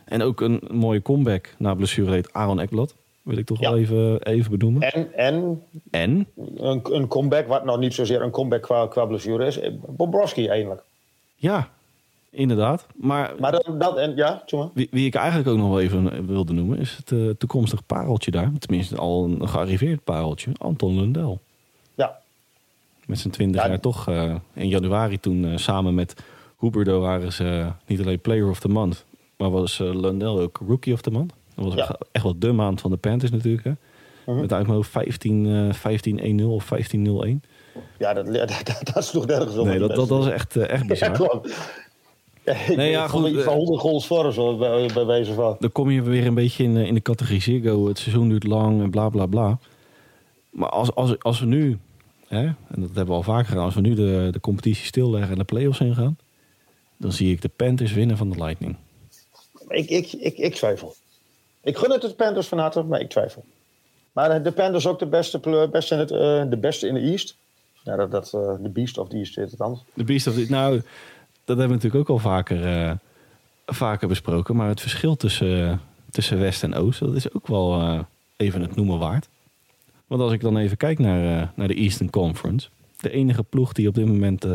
En 0.05 0.21
ook 0.21 0.41
een 0.41 0.61
mooie 0.71 1.01
comeback 1.01 1.55
na 1.57 1.73
blessureleed 1.73 2.33
Aaron 2.33 2.59
Ekblad. 2.59 2.95
Wil 3.21 3.37
ik 3.37 3.45
toch 3.45 3.59
Ja. 3.59 3.69
wel 3.69 3.79
even, 3.79 4.21
even 4.21 4.51
benoemen. 4.51 4.81
En, 4.91 5.13
en 5.13 5.63
En, 5.91 6.27
een, 6.57 6.81
een 6.95 7.07
comeback, 7.07 7.47
wat 7.47 7.65
nou 7.65 7.79
niet 7.79 7.93
zozeer 7.93 8.21
een 8.21 8.31
comeback 8.31 8.61
qua, 8.61 8.87
qua 8.87 9.05
blessure 9.05 9.45
is. 9.45 9.59
eh, 9.59 9.71
Bobrovski 9.87 10.47
eigenlijk. 10.47 10.81
ja, 11.35 11.69
inderdaad. 12.29 12.87
Maar, 12.95 13.33
Maar 13.39 13.51
dat, 13.51 13.69
dat 13.79 13.97
en 13.97 14.15
ja, 14.15 14.43
wie, 14.73 14.87
wie 14.91 15.05
ik 15.05 15.15
eigenlijk 15.15 15.49
ook 15.49 15.57
nog 15.57 15.69
wel 15.69 15.79
even 15.81 16.25
wilde 16.27 16.53
noemen... 16.53 16.77
is 16.79 16.95
het 16.97 17.11
eh, 17.11 17.29
toekomstig 17.37 17.85
pareltje 17.85 18.31
daar. 18.31 18.51
Tenminste, 18.59 18.95
al 18.97 19.23
een 19.25 19.49
gearriveerd 19.49 20.03
pareltje. 20.03 20.51
Anton 20.57 20.95
Lundell. 20.95 21.37
Ja, 21.95 22.19
Met 23.05 23.19
zijn 23.19 23.33
20 23.33 23.61
Ja, 23.61 23.67
jaar 23.67 23.79
toch 23.79 24.07
eh, 24.07 24.35
in 24.53 24.67
januari 24.67 25.19
toen 25.19 25.45
eh, 25.45 25.57
samen 25.57 25.95
met 25.95 26.15
Huberdo 26.59 26.99
waren 26.99 27.33
ze 27.33 27.43
eh, 27.45 27.71
niet 27.85 27.99
alleen 28.01 28.19
Player 28.19 28.49
of 28.49 28.59
the 28.59 28.69
Month, 28.69 29.05
maar 29.37 29.49
was 29.51 29.79
eh, 29.79 29.93
Lundell 29.95 30.27
ook 30.27 30.59
Rookie 30.67 30.93
of 30.93 31.01
the 31.01 31.11
Month. 31.11 31.33
Dat 31.55 31.65
was 31.65 31.73
Ja. 31.73 31.97
echt- 32.11 32.23
wel 32.23 32.39
de 32.39 32.51
maand 32.51 32.81
van 32.81 32.91
de 32.91 32.97
Panthers 32.97 33.31
natuurlijk. 33.31 33.63
Hè? 33.63 33.71
Mhm. 34.25 34.39
Met 34.39 34.53
uit 34.53 34.63
mijn 34.63 34.75
hoofd 34.75 34.89
15, 34.89 35.45
eh 35.45 35.73
15-1-0 35.73 36.53
of 36.53 36.65
15-0-1. 36.65 37.43
ja 37.97 38.13
dat, 38.17 38.25
dat, 38.33 38.81
dat, 38.93 39.05
sloeg 39.05 39.25
nergens 39.25 39.57
op. 39.57 39.65
Nee, 39.65 39.79
dat, 39.79 39.95
dat 39.95 40.07
was 40.09 40.27
echt, 40.29 40.55
eh, 40.55 40.69
echt 40.69 40.87
bizar. 40.87 41.41
Ja, 42.45 42.53
ik 42.53 42.75
Nee, 42.75 42.89
ja, 42.91 43.07
goed, 43.07 43.27
iets 43.27 43.43
van 43.43 43.53
eh, 43.53 43.57
100 43.59 43.79
goals 43.79 44.07
voor 44.07 44.33
zo, 44.33 44.57
bij, 44.57 44.89
bij 44.93 45.05
wijze 45.05 45.33
van. 45.33 45.55
Dan 45.59 45.71
kom 45.71 45.89
je 45.91 46.01
weer 46.01 46.25
een 46.25 46.33
beetje 46.33 46.63
in, 46.63 46.77
eh, 46.77 46.85
in 46.87 46.93
de 46.93 47.01
categorie 47.01 47.41
Ziggo. 47.41 47.87
Het 47.87 47.97
seizoen 47.99 48.29
duurt 48.29 48.43
lang 48.43 48.81
en 48.81 48.89
bla 48.89 49.09
bla 49.09 49.25
bla. 49.25 49.59
Maar 50.49 50.69
als, 50.69 50.95
als, 50.95 51.19
als 51.19 51.39
we 51.39 51.45
nu, 51.45 51.77
hè, 52.27 52.43
en 52.43 52.55
dat 52.75 52.85
hebben 52.87 53.05
we 53.05 53.11
al 53.13 53.23
vaker 53.23 53.45
gedaan, 53.47 53.63
als 53.63 53.75
we 53.75 53.81
nu 53.81 53.93
de, 53.93 54.27
de 54.31 54.39
competitie 54.39 54.85
stilleggen 54.85 55.31
en 55.31 55.37
de 55.37 55.43
play-offs 55.43 55.79
ingaan, 55.79 56.17
dan 56.97 57.11
zie 57.11 57.31
ik 57.31 57.41
de 57.41 57.49
Panthers 57.55 57.93
winnen 57.93 58.17
van 58.17 58.29
de 58.29 58.43
Lightning. 58.43 58.75
Ik, 59.67 59.89
ik, 59.89 60.13
ik, 60.13 60.37
ik 60.37 60.55
twijfel. 60.55 60.95
Ik 61.61 61.77
gun 61.77 61.91
het 61.91 62.01
de 62.01 62.13
Panthers 62.13 62.47
van 62.47 62.57
harte, 62.57 62.83
maar 62.83 62.99
ik 62.99 63.09
twijfel. 63.09 63.43
Maar 64.11 64.43
de 64.43 64.51
Panthers 64.51 64.87
ook 64.87 64.99
de 64.99 65.05
beste, 65.05 65.67
beste, 65.71 65.93
in, 65.93 65.99
het, 65.99 66.11
eh, 66.11 66.43
de 66.49 66.57
beste 66.57 66.87
in 66.87 66.93
de 66.93 66.99
East. 66.99 67.35
Ja, 67.83 67.95
dat, 67.95 68.11
dat, 68.11 68.33
eh, 68.33 68.53
de 68.59 68.69
Beast 68.69 68.97
of 68.97 69.07
the 69.09 69.15
East 69.15 69.35
heet 69.35 69.51
het 69.51 69.61
anders. 69.61 69.81
De 69.93 70.03
Beast 70.03 70.27
of 70.27 70.33
the... 70.33 70.45
Nou, 70.49 70.75
dat 71.45 71.57
hebben 71.57 71.67
we 71.67 71.73
natuurlijk 71.73 72.09
ook 72.09 72.09
al 72.09 72.19
vaker, 72.19 72.65
eh, 72.65 72.91
vaker 73.65 74.07
besproken. 74.07 74.55
Maar 74.55 74.67
het 74.67 74.81
verschil 74.81 75.15
tussen, 75.15 75.81
tussen 76.11 76.39
West 76.39 76.63
en 76.63 76.75
Oost, 76.75 76.99
dat 76.99 77.15
is 77.15 77.33
ook 77.33 77.47
wel 77.47 78.05
even 78.35 78.61
het 78.61 78.75
noemen 78.75 78.99
waard. 78.99 79.27
Want 80.07 80.21
als 80.21 80.31
ik 80.31 80.41
dan 80.41 80.57
even 80.57 80.77
kijk 80.77 80.99
naar, 80.99 81.51
naar 81.55 81.67
de 81.67 81.75
Eastern 81.75 82.09
Conference. 82.09 82.69
De 82.99 83.09
enige 83.09 83.43
ploeg 83.43 83.73
die 83.73 83.87
op 83.87 83.95
dit 83.95 84.05
moment... 84.05 84.45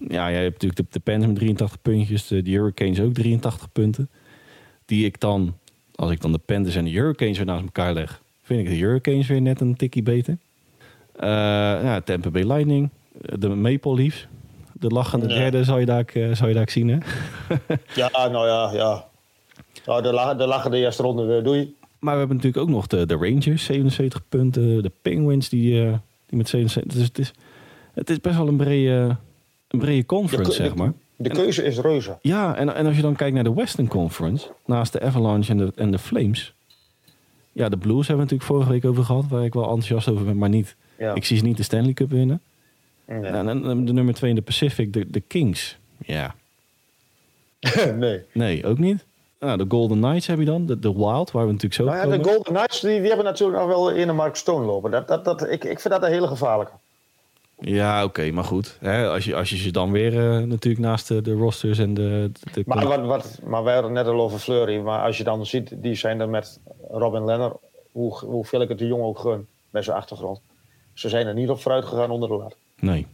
eh, 0.00 0.08
ja, 0.08 0.30
jij 0.30 0.42
hebt 0.42 0.52
natuurlijk 0.62 0.80
de, 0.80 0.86
de 0.90 1.00
Panthers 1.00 1.26
met 1.32 1.36
83 1.40 1.82
puntjes. 1.82 2.26
De, 2.26 2.42
de 2.42 2.50
Hurricanes 2.50 3.00
ook 3.00 3.12
83 3.14 3.72
punten. 3.72 4.10
Die 4.84 5.04
ik 5.04 5.20
dan, 5.20 5.54
als 5.94 6.10
ik 6.10 6.20
dan 6.20 6.32
de 6.32 6.38
Panthers 6.38 6.76
en 6.76 6.84
de 6.84 6.90
Hurricanes 6.90 7.36
weer 7.36 7.46
naast 7.46 7.62
elkaar 7.64 7.92
leg... 7.94 8.22
vind 8.42 8.60
ik 8.60 8.68
de 8.68 8.74
Hurricanes 8.74 9.26
weer 9.26 9.40
net 9.42 9.60
een 9.60 9.76
tikkie 9.76 10.02
beter. 10.02 10.38
Eh 11.16 11.28
ja, 11.82 12.00
Tampa 12.00 12.30
Bay 12.30 12.42
Lightning, 12.44 12.88
de 13.38 13.48
Maple 13.48 13.94
Leafs. 13.94 14.26
De 14.72 14.88
lachende 14.88 15.28
Ja. 15.28 15.34
derde 15.34 15.64
zou 15.64 15.80
je 15.80 15.86
daar, 15.86 16.04
eh, 16.12 16.34
zou 16.34 16.48
je 16.48 16.54
daar 16.54 16.70
zien, 16.70 16.88
hè? 16.88 16.98
Ja, 17.94 18.28
nou 18.28 18.46
ja, 18.46 18.70
ja. 18.72 19.04
Nou, 19.86 20.02
de, 20.02 20.12
la- 20.12 20.34
de 20.34 20.46
lachen 20.46 20.70
de 20.70 20.76
eerste 20.76 21.02
ronde, 21.02 21.36
eh, 21.36 21.44
doei. 21.44 21.74
Maar 21.98 22.12
we 22.12 22.18
hebben 22.18 22.36
natuurlijk 22.36 22.62
ook 22.64 22.70
nog 22.74 22.86
de, 22.86 23.06
de 23.06 23.14
Rangers, 23.14 23.64
77 23.64 24.28
punten. 24.28 24.82
De 24.82 24.90
Penguins, 25.02 25.48
die, 25.48 25.82
eh, 25.86 25.92
die 26.26 26.38
met 26.38 26.48
77... 26.48 26.94
Dus 26.96 27.06
het 27.06 27.18
is, 27.18 27.32
het 27.94 28.10
is 28.10 28.20
best 28.20 28.36
wel 28.36 28.48
een 28.48 28.56
brede, 28.56 29.16
een 29.72 29.78
brede 29.78 30.06
conference, 30.06 30.50
De- 30.50 30.56
zeg 30.56 30.74
maar. 30.74 30.92
De 31.16 31.28
keuze 31.28 31.64
is 31.64 31.78
reuze. 31.78 32.18
Ja, 32.20 32.56
en, 32.56 32.74
en 32.74 32.86
als 32.86 32.96
je 32.96 33.02
dan 33.02 33.16
kijkt 33.16 33.34
naar 33.34 33.44
de 33.44 33.54
Western 33.54 33.88
Conference, 33.88 34.50
naast 34.64 34.92
de 34.92 35.00
Avalanche 35.00 35.50
en 35.50 35.58
de, 35.58 35.72
en 35.74 35.90
de 35.90 35.98
Flames. 35.98 36.54
Ja, 37.52 37.68
de 37.68 37.76
Blues 37.76 38.06
hebben 38.06 38.26
we 38.26 38.32
natuurlijk 38.32 38.50
vorige 38.50 38.70
week 38.70 38.84
over 38.84 39.04
gehad, 39.04 39.24
waar 39.28 39.44
ik 39.44 39.54
wel 39.54 39.62
enthousiast 39.62 40.08
over 40.08 40.24
ben, 40.24 40.38
maar 40.38 40.48
niet. 40.48 40.76
Ja. 40.98 41.14
Ik 41.14 41.24
zie 41.24 41.36
ze 41.36 41.44
niet 41.44 41.56
de 41.56 41.62
Stanley 41.62 41.92
Cup 41.92 42.10
winnen. 42.10 42.40
En, 43.04 43.48
en, 43.48 43.84
de 43.84 43.92
nummer 43.92 44.14
2 44.14 44.30
in 44.30 44.36
de 44.36 44.42
Pacific, 44.42 44.92
de, 44.92 45.10
de 45.10 45.20
Kings. 45.20 45.78
Ja, 46.06 46.34
nee. 47.96 48.22
nee, 48.32 48.66
ook 48.66 48.78
niet. 48.78 49.04
Nou, 49.40 49.58
de 49.58 49.64
Golden 49.68 50.00
Knights 50.00 50.26
heb 50.26 50.38
je 50.38 50.44
dan, 50.44 50.66
de, 50.66 50.78
de 50.78 50.92
Wild, 50.92 51.30
waar 51.30 51.46
we 51.46 51.52
natuurlijk 51.52 51.74
zo 51.74 51.84
Nou 51.84 51.96
ja, 51.96 52.16
de. 52.16 52.24
Golden 52.24 52.52
Knights 52.52 52.80
die, 52.80 52.98
die 52.98 53.06
hebben 53.08 53.24
natuurlijk 53.24 53.58
nog 53.58 53.68
wel 53.68 53.90
in 53.90 54.06
de 54.06 54.12
Mark 54.12 54.36
Stone 54.36 54.66
lopen. 54.66 54.90
Dat, 54.90 55.08
dat, 55.08 55.24
dat, 55.24 55.50
ik, 55.50 55.64
ik 55.64 55.80
vind 55.80 55.94
dat 55.94 56.02
een 56.02 56.10
hele 56.10 56.26
gevaarlijke. 56.26 56.72
Ja, 57.64 58.04
oké, 58.04 58.30
maar 58.30 58.44
goed. 58.44 58.76
Hè, 58.80 59.08
als, 59.08 59.24
je, 59.24 59.34
als 59.36 59.50
je 59.50 59.56
ze 59.56 59.70
dan 59.70 59.90
weer 59.90 60.18
eh, 60.18 60.42
natuurlijk 60.42 60.82
naast 60.84 61.08
de, 61.08 61.22
de 61.22 61.32
rosters 61.32 61.78
en 61.78 61.94
de... 61.94 62.30
de 62.52 62.62
Maar, 62.66 62.86
wat, 62.86 63.00
wat, 63.06 63.38
maar 63.44 63.64
wij 63.64 63.74
hadden 63.74 63.92
net 63.92 64.06
al 64.06 64.20
over 64.20 64.38
Fleury. 64.38 64.78
Maar 64.78 65.02
als 65.04 65.16
je 65.18 65.24
dan 65.24 65.46
ziet, 65.46 65.82
die 65.82 65.94
zijn 65.94 66.20
er 66.20 66.28
met 66.28 66.60
Robin 66.90 67.24
Lenner. 67.24 67.52
Hoe, 67.92 68.18
hoeveel 68.18 68.60
ik 68.60 68.68
het 68.68 68.78
de 68.78 68.86
jongen 68.86 69.06
ook 69.06 69.18
gun 69.18 69.46
bij 69.70 69.82
zijn 69.82 69.96
achtergrond. 69.96 70.40
Ze 70.94 71.08
zijn 71.08 71.26
er 71.26 71.34
niet 71.34 71.48
op 71.48 71.60
vooruit 71.60 71.84
gegaan 71.84 72.10
onder 72.10 72.28
de 72.28 72.34
lat. 72.36 72.56
Nee. 72.80 73.06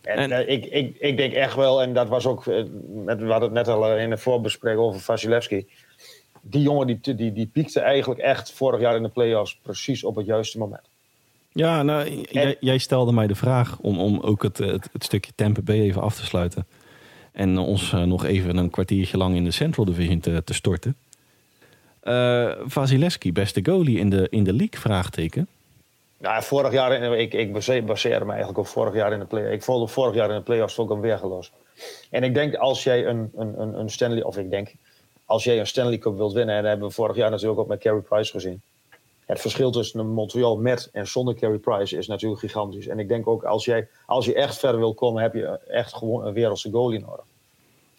En, 0.00 0.16
En- 0.18 0.32
eh, 0.32 0.48
ik, 0.54 0.64
ik, 0.64 0.96
ik 0.98 1.16
denk 1.16 1.32
echt 1.32 1.54
wel, 1.54 1.82
en 1.82 1.92
dat 1.94 2.08
was 2.08 2.26
ook, 2.26 2.46
eh, 2.46 2.64
met, 3.04 3.18
we 3.20 3.30
hadden 3.30 3.54
het 3.54 3.66
net 3.66 3.68
al 3.68 3.96
in 3.96 4.10
de 4.10 4.18
voorbespreking 4.18 4.82
over 4.82 5.00
Vasilevski. 5.00 5.66
Die 6.40 6.62
jongen 6.62 6.86
die, 6.86 7.14
die, 7.14 7.32
die 7.32 7.46
piekte 7.46 7.80
eigenlijk 7.80 8.20
echt 8.20 8.52
vorig 8.52 8.80
jaar 8.80 8.96
in 8.96 9.02
de 9.02 9.08
playoffs 9.08 9.58
precies 9.62 10.04
op 10.04 10.16
het 10.16 10.26
juiste 10.26 10.58
moment. 10.58 10.82
Ja, 11.54 11.82
nou, 11.82 12.24
jij, 12.30 12.56
jij 12.60 12.78
stelde 12.78 13.12
mij 13.12 13.26
de 13.26 13.34
vraag 13.34 13.78
om, 13.78 14.00
om 14.00 14.20
ook 14.20 14.42
het, 14.42 14.58
het, 14.58 14.88
het 14.92 15.04
stukje 15.04 15.32
Tampa 15.34 15.62
Bay 15.62 15.80
even 15.80 16.02
af 16.02 16.14
te 16.14 16.24
sluiten. 16.24 16.66
En 17.32 17.58
ons 17.58 17.92
eh, 17.92 18.02
nog 18.02 18.24
even 18.24 18.56
een 18.56 18.70
kwartiertje 18.70 19.16
lang 19.16 19.36
in 19.36 19.44
de 19.44 19.50
Central 19.50 19.84
Division 19.84 20.20
te, 20.20 20.44
te 20.44 20.54
storten. 20.54 20.96
Eh 22.00 22.52
Vasilevski, 22.66 23.32
beste 23.32 23.60
goalie 23.64 23.98
in 23.98 24.10
de, 24.10 24.26
in 24.30 24.44
de 24.44 24.52
league, 24.52 24.80
vraagteken. 24.80 25.48
Nou, 26.18 26.42
vorig 26.42 26.72
jaar, 26.72 27.18
ik, 27.18 27.34
ik 27.34 27.52
base- 27.52 27.82
baseerde 27.82 28.24
me 28.24 28.30
eigenlijk 28.30 28.58
op 28.58 28.66
vorig 28.66 28.94
jaar 28.94 29.12
in 29.12 29.18
de 29.18 29.24
play. 29.24 29.52
Ik 29.52 29.62
vond 29.62 29.90
vorig 29.90 30.14
jaar 30.14 30.30
in 30.30 30.36
de 30.36 30.42
playoffs 30.42 30.78
ook 30.78 30.90
een 30.90 31.00
weergeloos. 31.00 31.52
En 32.10 32.22
ik 32.22 32.34
denk 32.34 32.54
als 32.54 32.84
jij 32.84 33.06
een, 33.06 33.30
een, 33.36 33.60
een, 33.60 33.78
een 33.78 33.90
Stanley, 33.90 34.22
of 34.22 34.38
ik 34.38 34.50
denk, 34.50 34.74
als 35.24 35.44
jij 35.44 35.58
een 35.58 35.66
Stanley 35.66 35.98
Cup 35.98 36.16
wilt 36.16 36.32
winnen, 36.32 36.54
en 36.54 36.60
dat 36.60 36.70
hebben 36.70 36.88
we 36.88 36.94
vorig 36.94 37.16
jaar 37.16 37.30
natuurlijk 37.30 37.60
ook 37.60 37.68
met 37.68 37.80
Carey 37.80 38.00
Price 38.00 38.30
gezien. 38.30 38.62
Het 39.26 39.40
verschil 39.40 39.70
tussen 39.70 40.00
een 40.00 40.12
Montreal 40.12 40.56
met 40.56 40.88
en 40.92 41.06
zonder 41.06 41.34
Carey 41.34 41.58
Price 41.58 41.96
is 41.96 42.06
natuurlijk 42.06 42.40
gigantisch. 42.40 42.86
En 42.86 42.98
ik 42.98 43.08
denk 43.08 43.26
ook 43.26 43.44
als, 43.44 43.64
jij, 43.64 43.88
als 44.06 44.24
je 44.24 44.34
echt 44.34 44.58
verder 44.58 44.80
wil 44.80 44.94
komen, 44.94 45.22
heb 45.22 45.34
je 45.34 45.58
echt 45.68 45.94
gewoon 45.94 46.26
een 46.26 46.32
wereldse 46.32 46.70
goalie 46.70 47.00
nodig. 47.00 47.24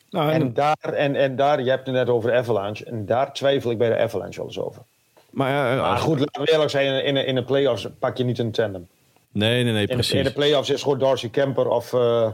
Nou, 0.09 0.31
En 0.31 0.53
daar, 0.53 0.77
en, 0.93 1.15
en 1.15 1.35
daar, 1.35 1.63
je 1.63 1.69
hebt 1.69 1.85
het 1.85 1.95
net 1.95 2.09
over 2.09 2.31
de 2.31 2.37
Avalanche. 2.37 2.85
En 2.85 3.05
daar 3.05 3.33
twijfel 3.33 3.71
ik 3.71 3.77
bij 3.77 3.89
de 3.89 3.97
Avalanche 3.97 4.37
wel 4.37 4.47
eens 4.47 4.59
over. 4.59 4.81
maar 5.29 5.51
ja, 5.51 5.81
Maar 5.81 5.97
goed, 5.97 6.19
laten 6.19 6.41
we 6.41 6.51
eerlijk 6.51 6.69
zijn. 6.69 7.03
In, 7.05 7.15
in, 7.15 7.25
in 7.25 7.35
de 7.35 7.43
playoffs 7.43 7.87
pak 7.99 8.17
je 8.17 8.23
niet 8.23 8.39
een 8.39 8.51
tandem. 8.51 8.87
nee, 9.31 9.63
nee, 9.63 9.73
nee, 9.73 9.81
In 9.81 9.87
de, 9.87 9.93
precies. 9.93 10.13
in 10.13 10.23
de 10.23 10.33
playoffs 10.33 10.69
is 10.69 10.83
gewoon 10.83 10.99
Darcy 10.99 11.29
Kemper 11.29 11.67
of 11.67 11.93
eh 11.93 12.29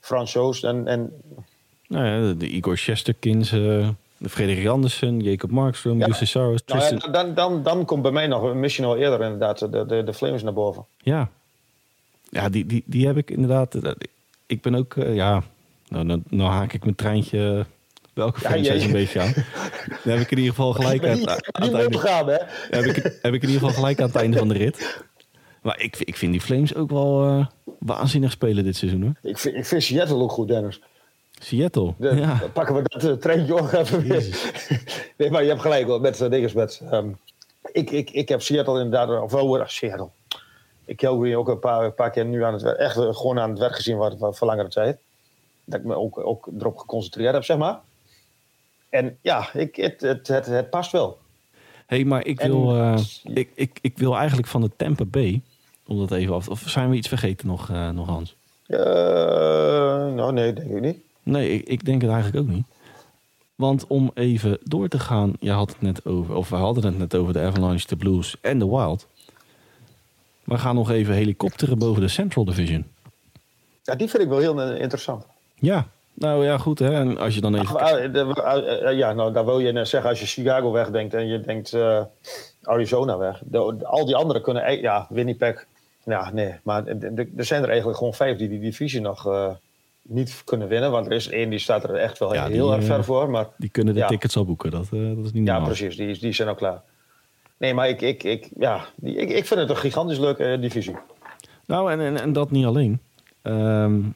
Frans 0.00 0.32
Joost. 0.32 0.64
En, 0.64 0.86
en 0.86 1.12
Nou 1.88 2.06
ja, 2.06 2.34
de, 2.34 2.46
Igor 2.46 2.76
Shesterkins, 2.76 3.52
eh, 3.52 3.58
de 3.58 3.94
Frederik 4.28 4.66
Andersen, 4.66 5.20
Jacob 5.20 5.50
Markstrom, 5.50 5.98
Ja. 5.98 6.06
Justin 6.06 6.26
Saros, 6.26 6.62
nou 6.66 6.80
Tristan... 6.80 7.12
ja, 7.12 7.22
dan, 7.22 7.34
dan, 7.34 7.62
dan 7.62 7.84
komt 7.84 8.02
bij 8.02 8.10
mij 8.10 8.26
nog 8.26 8.54
misschien 8.54 8.84
al 8.84 8.96
eerder 8.96 9.22
inderdaad 9.22 9.58
de, 9.72 9.86
de, 9.86 10.02
de 10.04 10.14
Flames 10.14 10.42
naar 10.42 10.52
boven. 10.52 10.84
Ja, 10.98 11.28
ja 12.30 12.48
die, 12.48 12.66
die, 12.66 12.82
die 12.86 13.06
heb 13.06 13.16
ik 13.16 13.30
inderdaad. 13.30 13.74
eh, 13.74 13.90
Ik 14.46 14.62
ben 14.62 14.74
ook, 14.74 14.96
eh, 14.96 15.14
ja, 15.14 15.42
nou, 15.88 16.04
nou, 16.04 16.22
nou 16.28 16.50
haak 16.50 16.72
ik 16.72 16.82
mijn 16.84 16.94
treintje. 16.96 17.38
eh, 17.58 17.64
Welke 18.14 18.40
Ja, 18.42 18.48
franchise 18.48 18.74
je- 18.78 18.84
een 18.86 18.92
beetje 18.92 19.20
aan. 19.20 19.32
Dan 20.04 20.12
heb 20.12 20.20
ik 20.20 20.30
in 20.30 20.38
ieder 20.38 20.54
geval 20.54 20.72
gelijk 20.72 21.04
aan, 21.06 21.18
het 21.52 21.72
einde. 21.74 21.98
gaan, 21.98 22.28
hè? 22.28 22.38
Heb 22.70 22.84
ik, 22.84 22.96
heb 23.22 23.34
ik 23.34 23.42
in 23.42 23.48
ieder 23.48 23.50
geval 23.50 23.70
gelijk 23.70 24.00
aan 24.00 24.06
het 24.06 24.16
einde 24.16 24.38
van 24.38 24.48
de 24.48 24.54
rit. 24.54 25.00
Maar 25.62 25.80
ik, 25.80 25.96
ik 25.98 26.16
vind 26.16 26.32
die 26.32 26.40
Flames 26.40 26.74
ook 26.74 26.90
wel 26.90 27.46
waanzinnig 27.78 28.30
spelen 28.30 28.64
dit 28.64 28.76
seizoen 28.76 29.02
hoor. 29.02 29.12
Ik 29.22 29.38
vind, 29.38 29.54
ik 29.56 29.64
vind 29.66 29.82
Seattle 29.82 30.16
ook 30.16 30.32
goed, 30.32 30.48
Dennis. 30.48 30.80
Seattle. 31.42 31.94
De, 31.96 32.16
ja. 32.16 32.34
Dan 32.34 32.52
pakken 32.52 32.74
we 32.74 32.82
dat 32.82 33.04
uh, 33.04 33.12
treintje 33.12 33.54
ook 33.54 33.72
even 33.72 34.02
weer. 34.02 34.52
nee, 35.16 35.30
maar 35.30 35.42
je 35.42 35.48
hebt 35.48 35.60
gelijk 35.60 35.86
hoor, 35.86 36.00
met 36.00 36.20
uh, 36.20 36.30
dinges 36.30 36.52
met. 36.52 36.82
ehm, 36.90 37.08
ik, 37.72 37.90
ik, 37.90 38.10
ik 38.10 38.28
heb 38.28 38.42
Seattle 38.42 38.80
inderdaad, 38.82 39.22
of 39.22 39.32
wel 39.32 39.62
Seattle. 39.66 40.08
Ik 40.84 41.00
heb 41.00 41.10
ook 41.10 41.48
een 41.48 41.58
paar, 41.58 41.84
een 41.84 41.94
paar 41.94 42.10
keer 42.10 42.24
nu 42.24 42.44
aan 42.44 42.52
het 42.52 42.62
werk, 42.62 42.78
echt 42.78 42.96
uh, 42.96 43.14
gewoon 43.14 43.38
aan 43.38 43.50
het 43.50 43.58
werk 43.58 43.74
gezien 43.74 43.96
wat, 43.96 44.18
wat 44.18 44.38
voor 44.38 44.46
langere 44.46 44.68
tijd. 44.68 44.98
Dat 45.64 45.78
ik 45.80 45.86
me 45.86 45.94
ook, 45.94 46.18
ook 46.18 46.48
erop 46.58 46.76
geconcentreerd 46.76 47.34
heb, 47.34 47.44
zeg 47.44 47.56
maar. 47.56 47.80
En 48.88 49.18
ja, 49.20 49.52
ik, 49.52 49.76
het, 49.76 50.00
het, 50.00 50.28
het, 50.28 50.46
het 50.46 50.70
past 50.70 50.92
wel. 50.92 51.18
hey, 51.86 52.04
maar 52.04 52.26
ik 52.26 52.40
En- 52.40 52.50
wil, 52.50 52.76
eh, 52.76 52.98
ik, 53.24 53.50
ik, 53.54 53.78
ik 53.80 53.98
wil 53.98 54.16
eigenlijk 54.16 54.48
van 54.48 54.60
de 54.60 54.70
Tampa 54.76 55.04
Bay, 55.04 55.40
om 55.86 55.98
dat 55.98 56.12
even 56.12 56.34
af... 56.34 56.48
Of 56.48 56.60
zijn 56.66 56.90
we 56.90 56.96
iets 56.96 57.08
vergeten 57.08 57.46
nog, 57.46 57.70
eh, 57.70 57.90
nog 57.90 58.06
Hans? 58.06 58.36
Nou, 58.66 60.32
nee, 60.32 60.52
denk 60.52 60.70
ik 60.70 60.80
niet. 60.80 60.98
Nee, 61.22 61.50
ik, 61.50 61.68
ik 61.68 61.84
denk 61.84 62.02
het 62.02 62.10
eigenlijk 62.10 62.44
ook 62.44 62.54
niet. 62.54 62.66
Want 63.54 63.86
om 63.86 64.10
even 64.14 64.58
door 64.62 64.88
te 64.88 64.98
gaan, 64.98 65.32
je 65.40 65.50
had 65.50 65.68
het 65.68 65.80
net 65.80 66.06
over, 66.06 66.34
of 66.34 66.48
we 66.48 66.56
hadden 66.56 66.84
het 66.84 66.98
net 66.98 67.14
over 67.14 67.32
de 67.32 67.40
Avalanche, 67.40 67.86
de 67.86 67.96
Blues 67.96 68.36
en 68.40 68.58
de 68.58 68.68
Wild. 68.68 69.06
We 70.44 70.58
gaan 70.58 70.74
nog 70.74 70.90
even 70.90 71.14
helikopteren 71.14 71.78
boven 71.78 72.00
de 72.00 72.08
Central 72.08 72.44
Division. 72.44 72.84
Ja, 73.82 73.94
die 73.94 74.08
vind 74.08 74.22
ik 74.22 74.28
wel 74.28 74.38
heel 74.38 74.60
interessant. 74.74 75.26
Ja, 75.54 75.86
nou 76.14 76.44
ja, 76.44 76.58
goed 76.58 76.78
hè. 76.78 76.92
En 76.92 77.18
als 77.18 77.34
je 77.34 77.40
dan 77.40 77.54
even. 77.54 77.80
Ach, 77.80 78.00
uh, 78.00 78.12
de, 78.12 78.82
uh, 78.84 78.98
ja, 78.98 79.12
nou, 79.12 79.32
daar 79.32 79.44
wil 79.44 79.58
je 79.58 79.72
net 79.72 79.88
zeggen, 79.88 80.10
als 80.10 80.20
je 80.20 80.26
Chicago 80.26 80.72
wegdenkt 80.72 81.14
en 81.14 81.26
je 81.26 81.40
denkt 81.40 81.72
uh, 81.72 82.02
Arizona 82.62 83.18
weg. 83.18 83.42
De, 83.44 83.58
al 83.84 84.06
die 84.06 84.16
anderen 84.16 84.42
kunnen, 84.42 84.80
ja, 84.80 85.06
Winnipeg. 85.08 85.66
Ja, 86.04 86.30
nee, 86.32 86.54
maar 86.62 86.86
er 87.36 87.44
zijn 87.44 87.62
er 87.62 87.68
eigenlijk 87.68 87.98
gewoon 87.98 88.14
vijf 88.14 88.38
die 88.38 88.48
die 88.48 88.60
divisie 88.60 89.00
nog 89.00 89.26
uh, 89.26 89.50
niet 90.02 90.42
kunnen 90.44 90.68
winnen. 90.68 90.90
Want 90.90 91.06
er 91.06 91.12
is 91.12 91.28
één 91.28 91.50
die 91.50 91.58
staat 91.58 91.84
er 91.84 91.94
echt 91.94 92.18
wel 92.18 92.34
Ja, 92.34 92.46
heel 92.46 92.66
die, 92.66 92.76
erg 92.76 92.84
ver 92.84 93.04
voor. 93.04 93.30
Maar, 93.30 93.48
Die 93.56 93.70
kunnen 93.70 93.94
de 93.94 94.00
ja. 94.00 94.06
tickets 94.06 94.36
al 94.36 94.44
boeken, 94.44 94.70
dat, 94.70 94.88
eh, 94.92 95.14
dat 95.14 95.24
is 95.24 95.32
niet 95.32 95.46
ja, 95.46 95.52
normaal. 95.52 95.64
precies, 95.64 95.96
die, 95.96 96.18
die 96.18 96.32
zijn 96.32 96.48
al 96.48 96.54
klaar. 96.54 96.82
Nee, 97.56 97.74
maar 97.74 97.88
ik, 97.88 98.00
ik, 98.00 98.22
ik, 98.22 98.48
ja, 98.58 98.84
die, 98.94 99.16
ik, 99.16 99.30
ik 99.30 99.46
vind 99.46 99.60
het 99.60 99.70
een 99.70 99.76
gigantisch 99.76 100.18
leuke 100.18 100.52
uh, 100.52 100.60
divisie. 100.60 100.96
Nou, 101.66 101.92
en, 101.92 102.00
en, 102.00 102.20
en 102.20 102.32
dat 102.32 102.50
niet 102.50 102.64
alleen. 102.64 103.00
Um, 103.42 104.14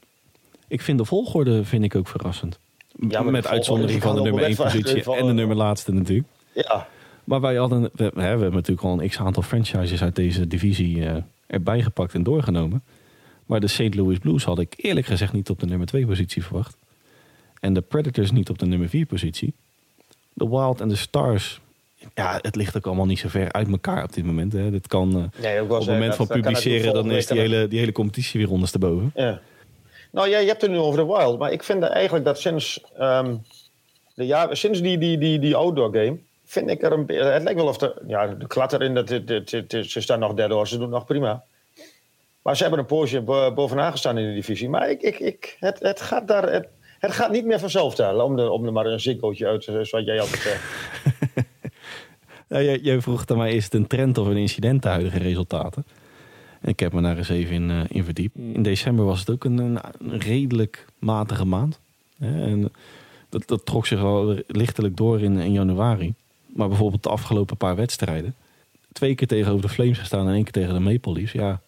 ik 0.69 0.81
vind 0.81 0.99
de 0.99 1.05
volgorde 1.05 1.65
vind 1.65 1.85
ik 1.85 1.95
ook 1.95 2.09
verrassend. 2.09 2.59
Ja, 3.09 3.23
Met 3.23 3.47
uitzondering 3.47 4.03
van 4.03 4.15
de 4.15 4.23
nummer 4.23 4.43
1 4.43 4.57
positie 4.57 5.03
van, 5.03 5.17
en 5.17 5.27
de 5.27 5.33
nummer 5.33 5.57
laatste 5.57 5.93
natuurlijk. 5.93 6.29
Ja. 6.53 6.89
Maar 7.25 7.41
wij 7.41 7.55
hadden, 7.57 7.91
we, 7.95 8.11
we, 8.15 8.23
hebben 8.23 8.53
natuurlijk 8.53 8.87
al 8.87 9.01
een 9.01 9.09
x-aantal 9.09 9.43
franchises 9.43 10.03
uit 10.03 10.17
deze 10.17 10.47
divisie 10.47 10.97
uh, 10.97 11.17
erbij 11.47 11.83
gepakt 11.83 12.15
en 12.15 12.23
doorgenomen. 12.23 12.83
Maar 13.47 13.61
de 13.61 13.69
St. 13.69 13.95
Louis 13.95 14.19
Blues 14.19 14.45
had 14.45 14.59
ik 14.59 14.75
eerlijk 14.77 15.07
gezegd 15.07 15.33
niet 15.33 15.51
op 15.51 15.61
de 15.61 15.67
nummer 15.67 15.87
2 15.87 16.07
positie 16.07 16.45
verwacht. 16.45 16.77
En 17.61 17.73
de 17.73 17.81
Predators 17.81 18.31
niet 18.31 18.51
op 18.51 18.59
de 18.59 18.67
nummer 18.67 18.89
4 18.89 19.07
positie. 19.07 19.55
De 20.33 20.49
Wild 20.49 20.81
en 20.81 20.89
de 20.89 20.97
Stars, 20.97 21.61
ja, 22.15 22.39
het 22.43 22.57
ligt 22.57 22.77
ook 22.77 22.87
allemaal 22.87 23.07
niet 23.07 23.19
zo 23.19 23.29
ver 23.29 23.53
uit 23.53 23.69
elkaar 23.69 24.05
op 24.05 24.13
dit 24.13 24.25
moment. 24.25 24.53
Hè. 24.53 24.71
Dit 24.71 24.87
kan, 24.87 25.31
nee, 25.41 25.63
op 25.63 25.71
het 25.71 25.87
moment 25.87 26.15
van 26.15 26.27
publiceren, 26.27 26.95
dan 26.95 27.11
is 27.11 27.27
die 27.27 27.39
hele, 27.39 27.69
die 27.69 27.79
hele 27.79 27.93
competitie 27.93 28.41
weer 28.41 28.51
ondersteboven. 28.51 29.13
Ja. 29.15 29.41
Nou 30.11 30.29
ja, 30.29 30.39
je 30.39 30.47
hebt 30.47 30.63
het 30.63 30.71
nu 30.71 30.79
over 30.79 31.01
de 31.01 31.07
Wild. 31.07 31.39
Maar 31.39 31.53
ik 31.53 31.63
vind 31.63 31.83
eigenlijk 31.83 32.25
dat 32.25 32.41
sinds, 32.41 32.85
um, 33.01 33.43
de 34.15 34.27
jaar, 34.27 34.57
sinds 34.57 34.83
die, 34.83 34.99
die, 34.99 35.19
die, 35.19 35.39
die 35.39 35.57
outdoor 35.57 35.93
game... 35.93 36.19
vind 36.45 36.71
ik 36.71 36.83
er 36.83 36.93
een 36.93 37.07
Het 37.07 37.43
lijkt 37.43 37.55
wel 37.55 37.69
of 37.69 37.79
de... 37.79 38.03
Ja, 38.07 38.27
de 38.27 38.47
klatter 38.47 38.83
in, 38.83 38.95
dat, 38.95 39.09
ze 39.89 40.01
staan 40.01 40.19
nog 40.19 40.35
derde 40.35 40.55
hoor. 40.55 40.69
Ze 40.69 40.79
doen 40.79 40.91
nog 40.91 41.05
prima. 41.05 41.45
Maar 42.47 42.57
ze 42.57 42.63
hebben 42.63 42.81
een 42.81 42.87
poosje 42.87 43.23
bovenaan 43.55 43.91
gestaan 43.91 44.19
in 44.19 44.29
de 44.29 44.35
divisie. 44.35 44.69
Maar 44.69 44.91
ik, 44.91 45.03
ik, 45.03 45.19
ik, 45.19 45.57
het, 45.61 45.79
het, 45.79 46.01
gaat 46.01 46.29
daar, 46.29 46.53
het, 46.53 46.69
het 46.99 47.13
gaat 47.13 47.31
niet 47.31 47.45
meer 47.45 47.59
vanzelf 47.59 47.95
tellen. 47.95 48.25
Om, 48.25 48.37
de, 48.37 48.51
om 48.51 48.67
er 48.67 48.73
maar 48.73 48.87
een 48.87 49.01
zikkootje 49.01 49.47
uit, 49.47 49.65
zoals 49.65 49.91
jij 49.91 50.23
zegt. 50.23 50.63
ja, 52.49 52.61
jij, 52.61 53.01
vroeg 53.01 53.27
aan 53.27 53.37
mij, 53.37 53.55
is 53.55 53.65
het 53.65 53.75
een 53.75 53.87
trend 53.87 54.19
of 54.19 54.27
een 54.27 54.37
incident, 54.37 54.83
de 54.83 54.89
huidige 54.89 55.19
resultaten? 55.19 55.85
En 56.61 56.69
ik 56.69 56.81
heb 56.81 56.93
me 56.93 57.03
daar 57.03 57.17
eens 57.17 57.29
even 57.29 57.55
in, 57.55 57.71
uh, 57.71 57.81
in 57.89 58.05
verdiept. 58.05 58.37
In 58.37 58.63
december 58.63 59.05
was 59.05 59.21
het 59.21 59.31
ook 59.31 59.45
een, 59.45 59.59
een, 59.59 59.81
redelijk 60.19 60.87
matige 60.99 61.45
maand. 61.45 61.79
Hè? 62.19 62.45
En 62.45 62.73
dat, 63.29 63.43
dat, 63.47 63.67
trok 63.67 63.87
zich 63.87 64.01
al 64.01 64.37
lichtelijk 64.47 64.97
door 64.97 65.21
in, 65.21 65.39
in, 65.39 65.53
januari. 65.53 66.15
Maar 66.47 66.69
bijvoorbeeld 66.69 67.03
de 67.03 67.09
afgelopen 67.09 67.57
paar 67.57 67.77
wedstrijden. 67.77 68.35
Twee 68.93 69.15
keer 69.15 69.27
tegenover 69.27 69.63
de 69.63 69.75
Flames 69.75 69.99
gestaan 69.99 70.29
en 70.29 70.35
één 70.35 70.43
keer 70.43 70.53
tegen 70.53 70.75
de 70.75 70.81
Maple 70.81 71.13
Leafs. 71.13 71.33
Ja, 71.33 71.61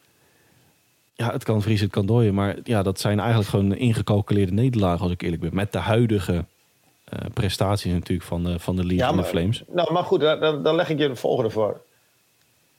ja 1.18 1.32
het 1.32 1.44
kan 1.44 1.62
vriezen, 1.62 1.84
het 1.84 1.94
kan 1.94 2.06
dooien. 2.06 2.34
Maar 2.34 2.56
ja, 2.64 2.82
dat 2.82 3.00
zijn 3.00 3.18
eigenlijk 3.18 3.48
gewoon 3.48 3.74
ingecalculeerde 3.74 4.52
nederlagen, 4.52 5.00
als 5.00 5.12
ik 5.12 5.22
eerlijk 5.22 5.42
ben. 5.42 5.54
Met 5.54 5.72
de 5.72 5.78
huidige 5.78 6.32
uh, 6.32 7.18
prestaties 7.34 7.92
natuurlijk 7.92 8.28
van 8.28 8.44
de, 8.44 8.58
van 8.58 8.76
de 8.76 8.94
ja, 8.94 9.08
en 9.08 9.16
de 9.16 9.24
Flames. 9.24 9.62
Nou, 9.68 9.92
maar 9.92 10.04
goed, 10.04 10.20
dan, 10.20 10.62
dan 10.62 10.74
leg 10.74 10.88
ik 10.88 10.98
je 10.98 11.08
het 11.08 11.18
volgende 11.18 11.50
voor. 11.50 11.80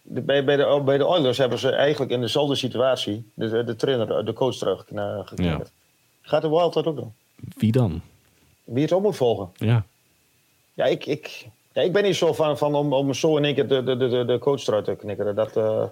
De, 0.02 0.22
bij, 0.22 0.46
bij, 0.46 0.56
de, 0.56 0.82
bij 0.86 0.98
de 0.98 1.08
Oilers 1.08 1.38
hebben 1.38 1.60
ze 1.60 1.72
eigenlijk 1.72 2.12
in 2.12 2.22
dezelfde 2.22 2.56
situatie 2.56 3.32
de, 3.34 3.64
de 3.64 3.76
trainer, 3.76 4.26
de 4.26 4.34
coach 4.34 4.56
teruggekeken. 4.56 5.44
Ja. 5.44 5.62
Gaat 6.22 6.42
de 6.42 6.50
Wild 6.50 6.74
dat 6.74 6.86
ook 6.86 6.96
doen? 6.96 7.14
Wie 7.36 7.72
dan? 7.72 8.02
Wie 8.64 8.84
het 8.84 8.92
ook 8.92 9.02
moet 9.02 9.16
volgen. 9.16 9.50
Ja. 9.56 9.86
Ja, 10.74 10.86
ik, 10.86 11.06
ik, 11.06 11.48
ja, 11.72 11.82
ik 11.82 11.92
ben 11.92 12.04
niet 12.04 12.16
zo 12.16 12.34
van, 12.34 12.58
van 12.58 12.76
om, 12.76 12.94
om 12.94 13.14
zo 13.14 13.38
in 13.38 13.46
één 13.46 13.54
keer 13.54 13.68
de, 13.68 13.84
de, 13.84 13.98
de, 13.98 14.26
de 14.26 14.38
coach 14.40 14.68
eruit 14.68 14.86
te 14.86 14.96
knikkeren. 14.96 15.36
Dat, 15.36 15.58
uh, 15.58 15.84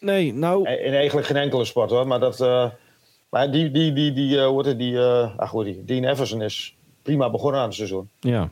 nee, 0.00 0.34
nou... 0.34 0.68
In 0.68 0.94
eigenlijk 0.94 1.26
geen 1.26 1.36
enkele 1.36 1.64
sport 1.64 1.90
hoor, 1.90 2.06
maar 2.06 2.20
dat... 2.20 2.40
Uh, 2.40 2.70
maar 3.28 3.50
die, 3.50 3.70
die, 3.70 3.92
die, 3.92 4.12
die, 4.12 4.36
uh, 4.36 4.56
het, 4.56 4.78
die, 4.78 5.00
ach 5.00 5.50
goed, 5.50 5.64
die, 5.64 5.84
Dean 5.84 6.04
Everson 6.04 6.42
is 6.42 6.76
prima 7.02 7.30
begonnen 7.30 7.60
aan 7.60 7.66
het 7.66 7.74
seizoen. 7.74 8.10
Ja. 8.20 8.50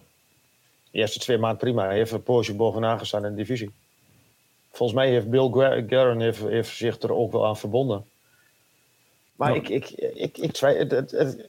De 0.90 0.98
eerste 0.98 1.18
twee 1.18 1.38
maanden 1.38 1.58
prima. 1.58 1.84
Hij 1.84 1.96
heeft 1.96 2.12
een 2.12 2.22
poosje 2.22 2.54
bovenaan 2.54 2.98
gestaan 2.98 3.24
in 3.24 3.30
de 3.30 3.36
divisie. 3.36 3.70
Volgens 4.70 4.98
mij 4.98 5.10
heeft 5.10 5.30
Bill 5.30 5.50
Guerin 5.50 6.20
heeft, 6.20 6.40
heeft 6.40 6.76
zich 6.76 7.00
er 7.00 7.14
ook 7.14 7.32
wel 7.32 7.46
aan 7.46 7.56
verbonden. 7.56 8.04
Maar 9.36 9.48
nou, 9.48 9.60
ik, 9.60 9.68
ik, 9.68 9.90
ik, 9.90 10.38
ik, 10.38 10.56
het, 10.56 10.90
het, 10.90 11.10
het, 11.10 11.48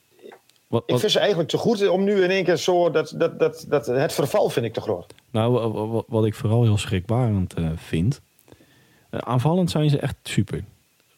wat, 0.76 0.84
ik 0.86 1.00
vind 1.00 1.12
ze 1.12 1.20
eigenlijk 1.20 1.50
te 1.50 1.58
goed 1.58 1.88
om 1.88 2.04
nu 2.04 2.24
in 2.24 2.30
één 2.30 2.44
keer 2.44 2.58
zo... 2.58 2.90
Dat, 2.90 3.14
dat, 3.18 3.40
dat, 3.40 3.66
dat, 3.70 3.86
het 3.86 4.14
verval 4.14 4.50
vind 4.50 4.66
ik 4.66 4.74
te 4.74 4.82
groot. 4.82 5.14
Nou, 5.32 5.72
wat, 5.72 6.06
wat 6.08 6.26
ik 6.26 6.36
vooral 6.36 6.64
heel 6.64 6.78
schrikbarend 6.78 7.60
uh, 7.60 7.70
vind... 7.76 8.22
Uh, 9.12 9.20
aanvallend 9.20 9.72
zijn 9.72 9.90
ze 9.90 10.00
echt 10.00 10.16
super. 10.24 10.64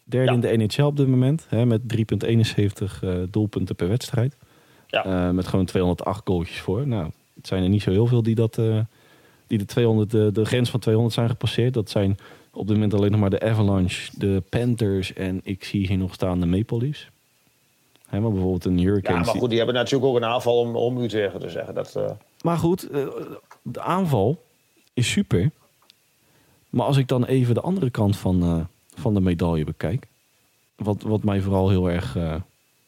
Derde 0.04 0.32
ja. 0.32 0.34
in 0.34 0.60
de 0.60 0.66
NHL 0.66 0.84
op 0.84 0.98
dit 0.98 1.08
moment. 1.08 1.46
Hè, 1.50 1.66
met 1.66 1.82
3,71 1.82 1.98
uh, 3.04 3.24
doelpunten 3.30 3.76
per 3.76 3.88
wedstrijd. 3.88 4.36
Ja. 4.88 5.32
Met 5.32 5.48
gewoon 5.48 5.66
208 5.66 6.22
goaltjes 6.26 6.60
voor. 6.60 6.88
Nou, 6.88 7.10
het 7.36 7.48
zijn 7.48 7.64
er 7.64 7.70
niet 7.70 7.82
zo 7.82 7.92
heel 7.92 8.08
veel 8.08 8.24
die, 8.24 8.36
dat, 8.36 8.60
die 9.48 9.58
de, 9.58 9.66
200, 9.66 10.12
de, 10.12 10.30
de 10.32 10.46
grens 10.46 10.70
van 10.70 10.80
200 10.80 11.16
zijn 11.16 11.30
gepasseerd. 11.30 11.74
Dat 11.74 11.90
zijn 11.90 12.18
op 12.52 12.68
dit 12.68 12.76
moment 12.76 12.94
alleen 12.94 13.12
nog 13.12 13.20
maar 13.20 13.30
de 13.30 13.42
Avalanche, 13.42 14.12
de 14.18 14.44
Panthers... 14.50 15.14
en 15.14 15.40
ik 15.44 15.64
zie 15.64 15.88
hier 15.88 15.98
nog 15.98 16.14
staan 16.14 16.40
de 16.40 16.46
Maple 16.46 16.78
Leafs. 16.78 17.10
Hè, 18.08 18.20
maar 18.20 18.32
bijvoorbeeld 18.32 18.66
een 18.66 18.78
Hurricanes. 18.78 19.26
Ja, 19.26 19.32
maar 19.32 19.42
goed, 19.42 19.50
die 19.50 19.58
hebben 19.58 19.76
natuurlijk 19.76 20.12
ook 20.12 20.16
een 20.16 20.26
aanval 20.26 20.60
om, 20.60 20.76
om 20.76 20.98
u 20.98 21.08
tegen 21.08 21.40
te 21.40 21.50
zeggen. 21.50 21.74
Dat, 21.74 21.94
uh... 21.98 22.10
Maar 22.42 22.58
goed, 22.58 22.92
uh, 22.92 23.08
de 23.62 23.82
aanval 23.82 24.44
is 24.94 25.12
super. 25.12 25.52
Maar 26.70 26.86
als 26.86 26.98
ik 26.98 27.08
dan 27.08 27.26
even 27.26 27.54
de 27.54 27.62
andere 27.62 27.90
kant 27.90 28.18
van, 28.18 28.44
uh, 28.44 28.66
van 28.96 29.14
de 29.14 29.20
medaille 29.20 29.64
bekijk... 29.64 30.08
Wat, 30.76 31.02
wat 31.02 31.24
mij 31.24 31.42
vooral 31.42 31.70
heel 31.70 31.90
erg... 31.90 32.16
uh, 32.16 32.24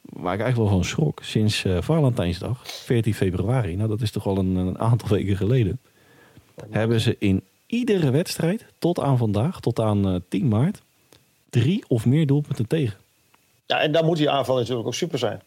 waar 0.01 0.33
ik 0.33 0.39
eigenlijk 0.41 0.55
wel 0.55 0.67
van 0.67 0.83
schrok... 0.83 1.23
sinds 1.23 1.65
Valentijnsdag, 1.79 2.67
14 2.67 3.13
februari... 3.13 3.75
nou 3.75 3.89
dat 3.89 4.01
is 4.01 4.11
toch 4.11 4.25
al 4.25 4.37
een, 4.37 4.55
een 4.55 4.79
aantal 4.79 5.09
weken 5.17 5.37
geleden... 5.37 5.79
hebben 6.69 7.01
ze 7.01 7.15
in 7.19 7.43
iedere 7.65 8.11
wedstrijd 8.11 8.65
tot 8.77 8.99
aan 8.99 9.17
vandaag, 9.17 9.59
tot 9.59 9.79
aan 9.79 10.23
10 10.29 10.47
maart... 10.47 10.81
drie 11.49 11.83
of 11.87 12.05
meer 12.05 12.25
doelpunten 12.25 12.67
tegen. 12.67 12.97
Ja, 13.69 13.81
en 13.81 13.91
dan 13.91 14.05
moet 14.05 14.17
die 14.17 14.29
aanval 14.29 14.55
natuurlijk 14.55 14.87
ook 14.87 14.93
super 14.93 15.19
zijn. 15.19 15.41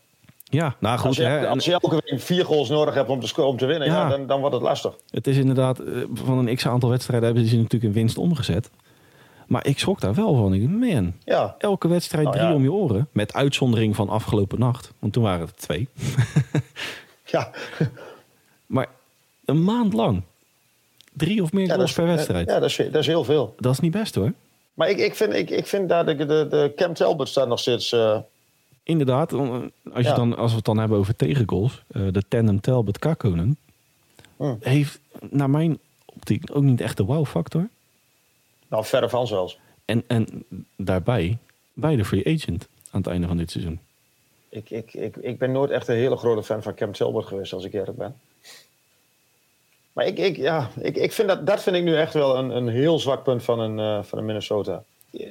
Ja, 0.45 0.77
nou 0.79 0.99
goed. 0.99 1.07
Als 1.07 1.17
je, 1.17 1.23
hè, 1.23 1.49
als 1.49 1.65
je 1.65 1.73
elke 1.73 2.01
week 2.05 2.21
vier 2.21 2.45
goals 2.45 2.69
nodig 2.69 2.95
hebt 2.95 3.09
om 3.09 3.21
te, 3.21 3.43
om 3.43 3.57
te 3.57 3.67
winnen, 3.67 3.89
ja. 3.89 3.95
Ja. 3.95 4.09
dan, 4.09 4.27
dan 4.27 4.41
wordt 4.41 4.55
het 4.55 4.65
lastig. 4.65 4.95
Het 5.11 5.27
is 5.27 5.37
inderdaad, 5.37 5.79
eh, 5.79 6.03
van 6.13 6.39
een 6.39 6.57
x-aantal 6.57 6.91
wedstrijden 6.91 7.27
hebben 7.27 7.47
ze 7.47 7.57
natuurlijk 7.57 7.85
een 7.85 7.93
winst 7.93 8.19
omgezet. 8.19 8.71
Maar 9.47 9.67
ik 9.67 9.79
schrok 9.79 10.01
daar 10.01 10.15
wel 10.15 10.35
van. 10.35 10.55
Ik 10.55 10.69
man, 10.69 11.15
Ja, 11.25 11.55
elke 11.59 11.89
wedstrijd 11.89 12.25
Nou 12.25 12.37
drie 12.37 12.49
ja. 12.49 12.55
om 12.55 12.63
je 12.63 12.73
oren. 12.73 13.09
Met 13.13 13.35
uitzondering 13.35 13.97
van 13.97 14.09
afgelopen 14.09 14.59
nacht. 14.59 14.93
Want 14.99 15.13
toen 15.13 15.23
waren 15.23 15.47
het 15.47 15.57
twee. 15.57 15.89
ja. 17.35 17.51
Maar 18.67 18.89
een 19.45 19.65
maand 19.65 19.93
lang. 19.93 20.23
Drie 21.13 21.43
of 21.43 21.53
meer 21.53 21.71
goals 21.71 21.91
is, 21.91 21.97
per 21.97 22.07
wedstrijd. 22.07 22.49
Ja, 22.49 22.59
dat 22.59 22.69
is, 22.69 22.77
dat 22.77 22.95
is 22.95 23.07
heel 23.07 23.25
veel. 23.25 23.55
Dat 23.59 23.73
is 23.73 23.81
niet 23.81 23.93
best 23.93 24.15
hoor. 24.15 24.33
Maar 24.75 24.91
ik, 24.91 24.99
ik, 24.99 25.15
vind, 25.15 25.33
ik, 25.33 25.51
ik 25.51 25.67
vind 25.67 25.89
daar 25.89 26.07
de, 26.07 26.15
de, 26.17 26.47
de 26.51 26.73
Cam 26.77 26.95
Talbot 26.95 27.29
staat 27.29 27.49
nog 27.49 27.59
steeds... 27.59 27.93
eh, 27.93 28.19
Inderdaad, 28.83 29.33
eh, 29.33 29.41
als, 29.41 29.71
je 29.95 30.03
Ja. 30.03 30.15
dan, 30.15 30.37
als 30.37 30.51
we 30.51 30.57
het 30.57 30.65
dan 30.65 30.79
hebben 30.79 30.99
over 30.99 31.17
tegengoals. 31.17 31.83
eh, 31.89 32.03
de 32.11 32.23
tandem 32.29 32.61
Talbot 32.61 32.99
Kakkonen. 32.99 33.57
Hmm. 34.37 34.57
Heeft 34.61 35.01
naar 35.31 35.51
mijn 35.51 35.79
optiek 36.05 36.45
ook 36.53 36.63
niet 36.63 36.81
echt 36.81 36.97
de 36.97 37.05
wow-factor. 37.05 37.69
nou, 38.69 38.85
verre 38.85 39.09
van 39.09 39.27
zelfs. 39.27 39.59
En, 39.85 40.05
en 40.07 40.45
daarbij 40.77 41.39
bij 41.73 41.97
de 41.97 42.05
free 42.05 42.27
agent 42.35 42.69
aan 42.91 43.01
het 43.01 43.11
einde 43.11 43.27
van 43.27 43.37
dit 43.37 43.51
seizoen. 43.51 43.81
Ik, 44.49 44.71
ik, 44.71 44.95
ik, 44.95 45.17
ik 45.17 45.39
ben 45.39 45.53
nooit 45.53 45.71
echt 45.71 45.89
een 45.89 45.95
hele 45.97 46.17
grote 46.17 46.43
fan 46.43 46.63
van 46.63 46.75
Cam 46.75 46.93
Talbot 46.93 47.27
geweest, 47.27 47.53
als 47.53 47.65
ik 47.65 47.73
eerlijk 47.73 47.97
ben. 47.99 48.17
Maar 49.93 50.07
ik, 50.07 50.19
ik, 50.19 50.37
ja, 50.37 50.71
ik, 50.81 50.97
ik 50.97 51.13
vind 51.13 51.29
dat, 51.29 51.47
dat 51.47 51.63
vind 51.63 51.77
ik 51.77 51.83
nu 51.83 51.97
echt 51.97 52.15
wel 52.15 52.39
een, 52.39 52.57
een 52.57 52.69
heel 52.69 52.99
zwak 52.99 53.23
punt 53.23 53.43
van 53.43 53.61
een, 53.61 53.79
eh, 53.79 54.05
van 54.05 54.19
een 54.19 54.25
Minnesota. 54.25 54.83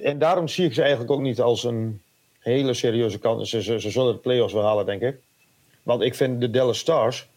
En 0.03 0.19
daarom 0.19 0.47
zie 0.47 0.65
ik 0.65 0.73
ze 0.73 0.81
eigenlijk 0.81 1.11
ook 1.11 1.21
niet 1.21 1.41
als 1.41 1.63
een 1.63 2.01
hele 2.39 2.73
serieuze 2.73 3.19
kans. 3.19 3.49
Ze, 3.49 3.61
ze, 3.61 3.79
ze 3.79 3.89
zullen 3.89 4.13
de 4.13 4.19
playoffs 4.19 4.53
wel 4.53 4.63
halen, 4.63 4.85
denk 4.85 5.01
ik. 5.01 5.15
Want 5.83 6.01
ik 6.01 6.15
vind 6.15 6.41
de 6.41 6.49
Dallas 6.49 6.79
Stars 6.79 7.27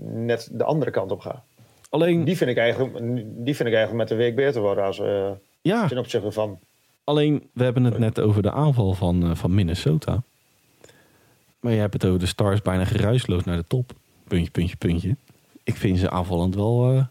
net 0.00 0.48
de 0.52 0.64
andere 0.64 0.90
kant 0.90 1.10
op 1.10 1.20
gaan. 1.20 1.42
Alleen, 1.88 2.24
Die 2.24 2.36
vind 2.36 2.50
ik 2.50 2.56
eigenlijk, 2.56 2.98
die 3.24 3.56
vind 3.56 3.68
ik 3.68 3.74
eigenlijk 3.74 3.92
met 3.92 4.08
de 4.08 4.14
week 4.14 4.34
beter 4.34 4.60
worden 4.60 4.84
als, 4.84 4.98
eh, 4.98 5.30
ja, 5.60 5.88
ten 5.88 5.98
opzichte 5.98 6.32
van... 6.32 6.58
alleen 7.04 7.48
we 7.52 7.64
hebben 7.64 7.84
het 7.84 7.98
net 7.98 8.20
over 8.20 8.42
de 8.42 8.52
aanval 8.52 8.92
van, 8.92 9.22
eh, 9.22 9.34
van 9.34 9.54
Minnesota. 9.54 10.22
Maar 11.60 11.72
je 11.72 11.78
hebt 11.78 11.92
het 11.92 12.04
over 12.04 12.18
de 12.18 12.26
Stars 12.26 12.62
bijna 12.62 12.84
geruisloos 12.84 13.44
naar 13.44 13.56
de 13.56 13.64
top. 13.66 13.92
Puntje, 14.28 14.50
puntje, 14.50 14.76
puntje. 14.76 15.16
Ik 15.64 15.76
vind 15.76 15.98
ze 15.98 16.10
aanvallend 16.10 16.54
wel 16.54 16.92
eh, 16.92 17.04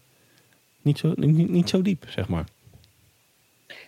niet, 0.81 0.97
zo, 0.97 1.13
niet, 1.15 1.49
niet 1.49 1.69
zo 1.69 1.81
diep, 1.81 2.05
zeg 2.09 2.27
maar. 2.27 2.45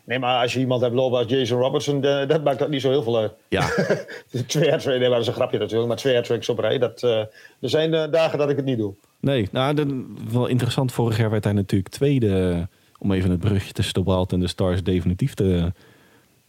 Nee, 0.05 0.20
maar 0.20 0.41
als 0.41 0.53
je 0.53 0.59
iemand 0.59 0.82
hebt 0.82 0.93
lopen 0.93 1.18
als 1.18 1.28
Jason 1.28 1.59
Robertson, 1.59 2.01
dat 2.01 2.43
maakt 2.43 2.59
dat 2.59 2.70
niet 2.70 2.82
zo 2.82 2.89
heel 2.89 3.03
veel 3.03 3.18
uit. 3.18 3.34
Ja, 3.47 3.70
Twee 4.47 4.72
hat 4.72 4.86
nee, 4.86 4.99
maar 4.99 5.09
dat 5.09 5.22
is 5.22 5.28
een 5.28 5.34
grapje 5.34 5.57
natuurlijk, 5.57 5.88
maar 5.88 5.97
twee 5.97 6.16
hat 6.16 6.49
op 6.49 6.59
rij. 6.59 6.78
Dat, 6.78 7.03
eh, 7.03 7.20
er 7.59 7.70
zijn 7.70 7.93
eh, 7.93 8.11
dagen 8.11 8.38
dat 8.38 8.49
ik 8.49 8.55
het 8.55 8.66
niet 8.66 8.78
doe. 8.78 8.93
nee. 9.20 9.47
Nou, 9.51 9.74
dat, 9.74 9.88
wel 10.32 10.47
interessant. 10.47 10.91
Vorig 10.91 11.18
jaar 11.18 11.30
werd 11.30 11.43
hij 11.43 11.53
natuurlijk 11.53 11.93
tweede. 11.93 12.68
Om 12.99 13.11
even 13.11 13.30
het 13.30 13.39
brugje 13.39 13.74
tussen 13.74 13.93
de 13.93 14.03
Wild 14.03 14.32
en 14.32 14.39
de 14.39 14.47
Stars 14.47 14.84
definitief 14.84 15.34
te, 15.34 15.72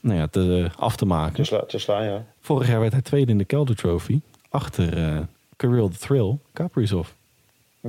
nou 0.01 0.19
ja, 0.19 0.27
te, 0.27 0.71
af 0.77 0.97
te 0.97 1.07
maken. 1.07 1.35
Te, 1.35 1.45
sla, 1.45 1.61
te 1.61 1.79
slaan, 1.79 2.05
ja. 2.05 2.25
Vorig 2.41 2.69
jaar 2.69 2.81
werd 2.81 2.93
hij 2.93 3.03
tweede 3.03 3.33
in 3.33 3.39
de 3.39 3.47
Calder 3.47 3.77
Trophy. 3.77 4.21
Achter 4.49 4.97
eh 4.97 5.21
Kirill 5.57 5.89
the 5.89 5.99
Thrill, 5.99 6.39
Kaprizov. 6.53 7.09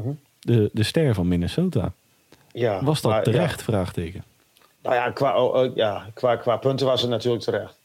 Mhm. 0.03 0.11
de, 0.39 0.69
de 0.73 0.83
ster 0.83 1.13
van 1.13 1.27
Minnesota. 1.27 1.91
ja 2.51 2.83
Was 2.83 3.01
dat 3.01 3.11
maar, 3.11 3.23
terecht? 3.23 3.57
Ja. 3.59 3.63
Vraagteken. 3.65 4.23
Nou 4.81 4.95
ja, 4.95 5.09
qua, 5.11 5.41
oh, 5.43 5.53
oh, 5.55 5.75
ja 5.75 6.05
qua, 6.13 6.35
qua 6.35 6.57
punten 6.57 6.85
was 6.85 7.01
het 7.01 7.09
natuurlijk 7.09 7.43
terecht. 7.43 7.77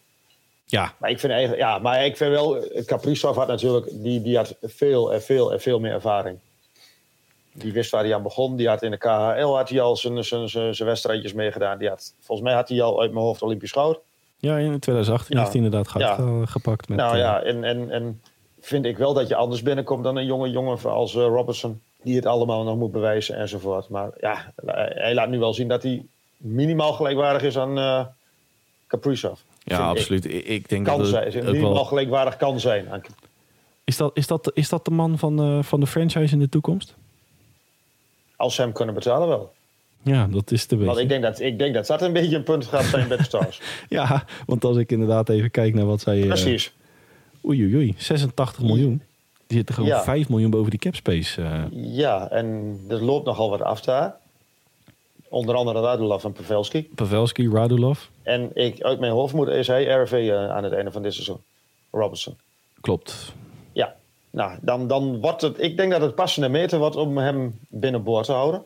Ja, 0.64 0.94
Maar 0.98 1.10
ik 1.10 1.20
vind, 1.20 1.32
eigenlijk, 1.32 1.62
ja, 1.62 1.78
maar 1.78 2.04
ik 2.04 2.16
vind 2.16 2.30
wel, 2.30 2.56
Kaprizov 2.86 3.36
had 3.36 3.46
natuurlijk, 3.48 3.86
die, 3.90 4.22
die 4.22 4.36
had 4.36 4.56
veel 4.62 5.12
en 5.12 5.22
veel 5.22 5.52
en 5.52 5.60
veel 5.60 5.80
meer 5.80 5.92
ervaring. 5.92 6.38
Die 7.52 7.72
wist 7.72 7.90
waar 7.90 8.04
hij 8.04 8.14
aan 8.14 8.22
begon. 8.22 8.56
Die 8.56 8.68
had 8.68 8.82
in 8.82 8.90
de 8.90 8.96
KHL 8.96 9.56
had 9.56 9.68
hij 9.68 9.80
al 9.80 9.96
zijn, 9.96 10.24
zijn, 10.24 10.48
zijn, 10.48 10.74
zijn 10.74 10.88
wedstrijdjes 10.88 11.32
meegedaan. 11.32 11.78
Die 11.78 11.88
had, 11.88 12.14
volgens 12.20 12.48
mij 12.48 12.56
had 12.56 12.68
hij 12.68 12.82
al 12.82 13.00
uit 13.00 13.12
mijn 13.12 13.24
hoofd 13.24 13.42
Olympisch 13.42 13.72
goud. 13.72 13.98
ja 14.38 14.56
in 14.58 14.78
2018 14.78 15.34
Ja. 15.36 15.42
heeft 15.42 15.54
hij 15.54 15.62
inderdaad 15.64 15.88
goud 15.88 16.02
Ja. 16.18 16.46
gepakt. 16.46 16.88
Met, 16.88 16.98
nou 16.98 17.12
eh, 17.14 17.18
ja, 17.20 17.42
en, 17.42 17.64
en, 17.64 17.90
en 17.90 18.20
vind 18.60 18.84
ik 18.84 18.96
wel 18.98 19.14
dat 19.14 19.28
je 19.28 19.34
anders 19.36 19.62
binnenkomt 19.62 20.04
dan 20.04 20.16
een 20.16 20.26
jonge 20.26 20.50
jongen 20.50 20.78
als 20.84 21.14
eh, 21.14 21.22
Robertson. 21.22 21.80
Die 22.02 22.16
het 22.16 22.26
allemaal 22.26 22.64
nog 22.64 22.76
moet 22.76 22.92
bewijzen 22.92 23.36
enzovoort. 23.36 23.88
Maar 23.88 24.10
ja, 24.20 24.52
hij 24.94 25.14
laat 25.14 25.28
nu 25.28 25.38
wel 25.38 25.54
zien 25.54 25.68
dat 25.68 25.82
hij 25.82 26.04
minimaal 26.36 26.92
gelijkwaardig 26.92 27.42
is 27.42 27.58
aan 27.58 27.78
eh 27.78 28.04
Kaprizov. 28.86 29.38
ja, 29.64 29.76
vind 29.76 29.98
absoluut. 29.98 30.24
Ik, 30.24 30.44
ik 30.44 30.68
denk 30.68 30.84
Kan 30.86 30.98
dat 30.98 31.06
zijn. 31.08 31.24
het 31.24 31.36
ook 31.36 31.44
Minimaal 31.44 31.72
wel... 31.72 31.84
gelijkwaardig 31.84 32.36
kan 32.36 32.60
zijn. 32.60 32.90
aan- 32.90 33.00
Is 33.84 33.96
dat, 33.96 34.10
is, 34.16 34.26
dat, 34.26 34.50
is 34.54 34.68
dat 34.68 34.84
de 34.84 34.90
man 34.90 35.18
van, 35.18 35.40
eh, 35.40 35.62
van 35.62 35.80
de 35.80 35.86
franchise 35.86 36.32
in 36.32 36.38
de 36.38 36.48
toekomst? 36.48 36.94
Als 38.36 38.54
ze 38.54 38.60
hem 38.62 38.72
kunnen 38.72 38.94
betalen 38.94 39.28
wel. 39.28 39.52
Ja, 40.02 40.26
dat 40.26 40.50
is 40.50 40.66
de 40.66 40.76
Want 40.76 40.86
beetje. 40.88 41.02
ik 41.02 41.08
denk, 41.08 41.22
dat, 41.22 41.40
ik 41.40 41.58
denk 41.58 41.74
dat 41.74 41.86
dat 41.86 42.02
een 42.02 42.12
beetje 42.12 42.36
een 42.36 42.42
punt 42.42 42.66
gaat 42.66 42.84
zijn 42.84 43.08
bij 43.08 43.16
de 43.16 43.22
Stars. 43.22 43.60
Ja, 43.88 44.24
want 44.46 44.64
als 44.64 44.76
ik 44.76 44.92
inderdaad 44.92 45.28
even 45.28 45.50
kijk 45.50 45.74
naar 45.74 45.86
wat 45.86 46.00
zij... 46.00 46.20
eh, 46.20 46.26
Precies. 46.26 46.72
Oei, 47.46 47.62
oei, 47.64 47.74
oei. 47.76 47.94
86 47.98 48.62
miljoen. 48.62 49.02
Die 49.50 49.58
zitten 49.58 49.74
gewoon 49.74 49.90
Ja. 49.90 50.02
5 50.02 50.28
miljoen 50.28 50.50
boven 50.50 50.70
die 50.70 50.78
capspace. 50.78 51.42
eh 51.42 51.62
Ja, 51.70 52.28
en 52.30 52.78
er 52.88 53.04
loopt 53.04 53.26
nogal 53.26 53.50
wat 53.50 53.62
af 53.62 53.80
daar. 53.80 54.16
Onder 55.28 55.54
andere 55.54 55.80
Radulov 55.80 56.24
en 56.24 56.32
Pavelski. 56.32 56.88
Pavelski, 56.94 57.48
Radulov. 57.52 58.00
En 58.22 58.50
ik, 58.54 58.80
uit 58.82 59.00
mijn 59.00 59.12
hoofd 59.12 59.34
moet, 59.34 59.48
is 59.48 59.66
hij 59.66 59.84
RV 59.84 60.12
eh, 60.12 60.50
aan 60.50 60.64
het 60.64 60.72
einde 60.72 60.90
van 60.90 61.02
dit 61.02 61.12
seizoen. 61.12 61.38
Robertson. 61.90 62.36
Klopt. 62.80 63.32
Ja, 63.72 63.94
nou, 64.30 64.58
dan, 64.60 64.86
dan 64.86 65.20
wordt 65.20 65.40
het... 65.42 65.62
Ik 65.62 65.76
denk 65.76 65.92
dat 65.92 66.00
het 66.00 66.14
passende 66.14 66.48
meter 66.48 66.78
wordt 66.78 66.96
om 66.96 67.18
hem 67.18 67.58
binnenboord 67.68 68.24
te 68.26 68.32
houden. 68.32 68.62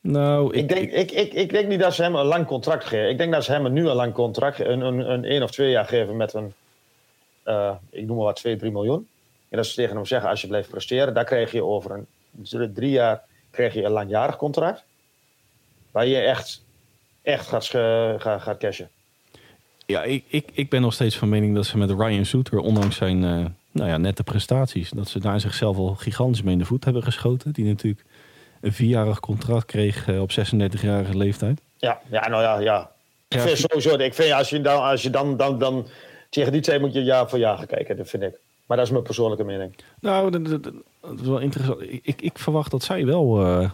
Nou, 0.00 0.54
Ik 0.54 0.68
denk, 0.68 0.90
ik, 0.90 1.10
ik, 1.10 1.32
ik 1.32 1.50
denk 1.50 1.68
niet 1.68 1.80
dat 1.80 1.94
ze 1.94 2.02
hem 2.02 2.14
een 2.14 2.26
lang 2.26 2.46
contract 2.46 2.84
geven. 2.84 3.08
Ik 3.10 3.18
denk 3.18 3.32
dat 3.32 3.44
ze 3.44 3.52
hem 3.52 3.72
nu 3.72 3.88
een 3.88 3.96
lang 3.96 4.12
contract. 4.12 4.58
Een, 4.60 4.80
een, 4.80 5.10
een 5.12 5.24
één 5.24 5.42
of 5.42 5.50
twee 5.50 5.70
jaar 5.70 5.84
geven 5.86 6.16
met 6.16 6.34
een... 6.34 6.52
eh, 7.42 7.72
ik 7.90 8.06
noem 8.06 8.16
maar 8.16 8.24
wat, 8.26 8.36
2, 8.36 8.56
3 8.56 8.72
miljoen. 8.72 9.08
En 9.48 9.56
dat 9.56 9.66
ze 9.66 9.74
tegen 9.74 9.96
hem 9.96 10.04
zeggen, 10.06 10.30
als 10.30 10.40
je 10.40 10.46
blijft 10.46 10.70
presteren... 10.70 11.14
daar 11.14 11.24
krijg 11.24 11.52
je 11.52 11.64
over 11.64 11.90
een 11.90 12.72
drie- 12.74 12.90
jaar 12.90 13.22
krijg 13.50 13.74
je 13.74 13.82
een 13.84 13.90
langjarig 13.90 14.36
contract. 14.36 14.84
Waar 15.90 16.06
je 16.06 16.18
echt, 16.18 16.64
echt 17.22 17.46
gaat, 17.46 17.66
gaat, 17.66 18.42
gaat 18.42 18.58
cashen. 18.58 18.88
Ja, 19.86 20.02
ik, 20.02 20.24
ik, 20.28 20.48
ik 20.52 20.70
ben 20.70 20.80
nog 20.80 20.92
steeds 20.92 21.16
van 21.16 21.28
mening 21.28 21.54
dat 21.54 21.66
ze 21.66 21.78
met 21.78 21.90
Ryan 21.90 22.24
Suter, 22.24 22.58
ondanks 22.58 22.96
zijn 22.96 23.24
eh, 23.24 23.44
nou 23.70 23.88
ja, 23.88 23.96
nette 23.96 24.22
prestaties, 24.22 24.90
dat 24.90 25.08
ze 25.08 25.20
daar 25.20 25.40
zichzelf 25.40 25.76
al 25.76 25.94
gigantisch 25.94 26.42
mee 26.42 26.52
in 26.52 26.58
de 26.58 26.64
voet 26.64 26.84
hebben 26.84 27.02
geschoten. 27.02 27.52
Die 27.52 27.64
natuurlijk 27.64 28.04
een 28.60 28.72
vierjarig 28.72 29.20
contract 29.20 29.64
kreeg 29.64 30.08
eh, 30.08 30.20
op 30.20 30.30
36-jarige 30.30 31.16
leeftijd. 31.16 31.60
Ja, 31.76 32.00
ja 32.10 32.28
nou 32.28 32.42
ja, 32.42 32.58
ja. 32.58 32.90
Ik 33.28 33.40
vind 33.40 33.58
vi- 33.58 33.66
sowieso, 33.68 33.96
ik 33.96 34.14
vind 34.14 34.32
als 34.32 34.50
je 34.50 34.60
dan, 34.60 34.82
als 34.82 35.02
je 35.02 35.10
dan, 35.10 35.36
dan, 35.36 35.58
dan 35.58 35.88
tegen 36.30 36.52
die 36.52 36.60
twee 36.60 36.78
moet 36.80 36.92
je 36.92 37.02
jaar 37.02 37.28
voor 37.28 37.38
jaar 37.38 37.56
gaan 37.56 37.66
kijken, 37.66 37.96
dat 37.96 38.08
vind 38.08 38.22
ik. 38.22 38.38
Maar 38.68 38.76
dat 38.76 38.86
is 38.86 38.92
mijn 38.92 39.04
persoonlijke 39.04 39.44
mening. 39.44 39.74
Nou, 40.00 40.30
dat, 40.30 40.46
dat- 40.62 40.72
dat 41.00 41.20
is 41.20 41.26
wel 41.26 41.38
interessant. 41.38 41.82
Ik, 41.82 42.22
ik, 42.22 42.38
verwacht 42.38 42.70
dat 42.70 42.82
zij 42.82 43.06
wel 43.06 43.40
eh, 43.44 43.70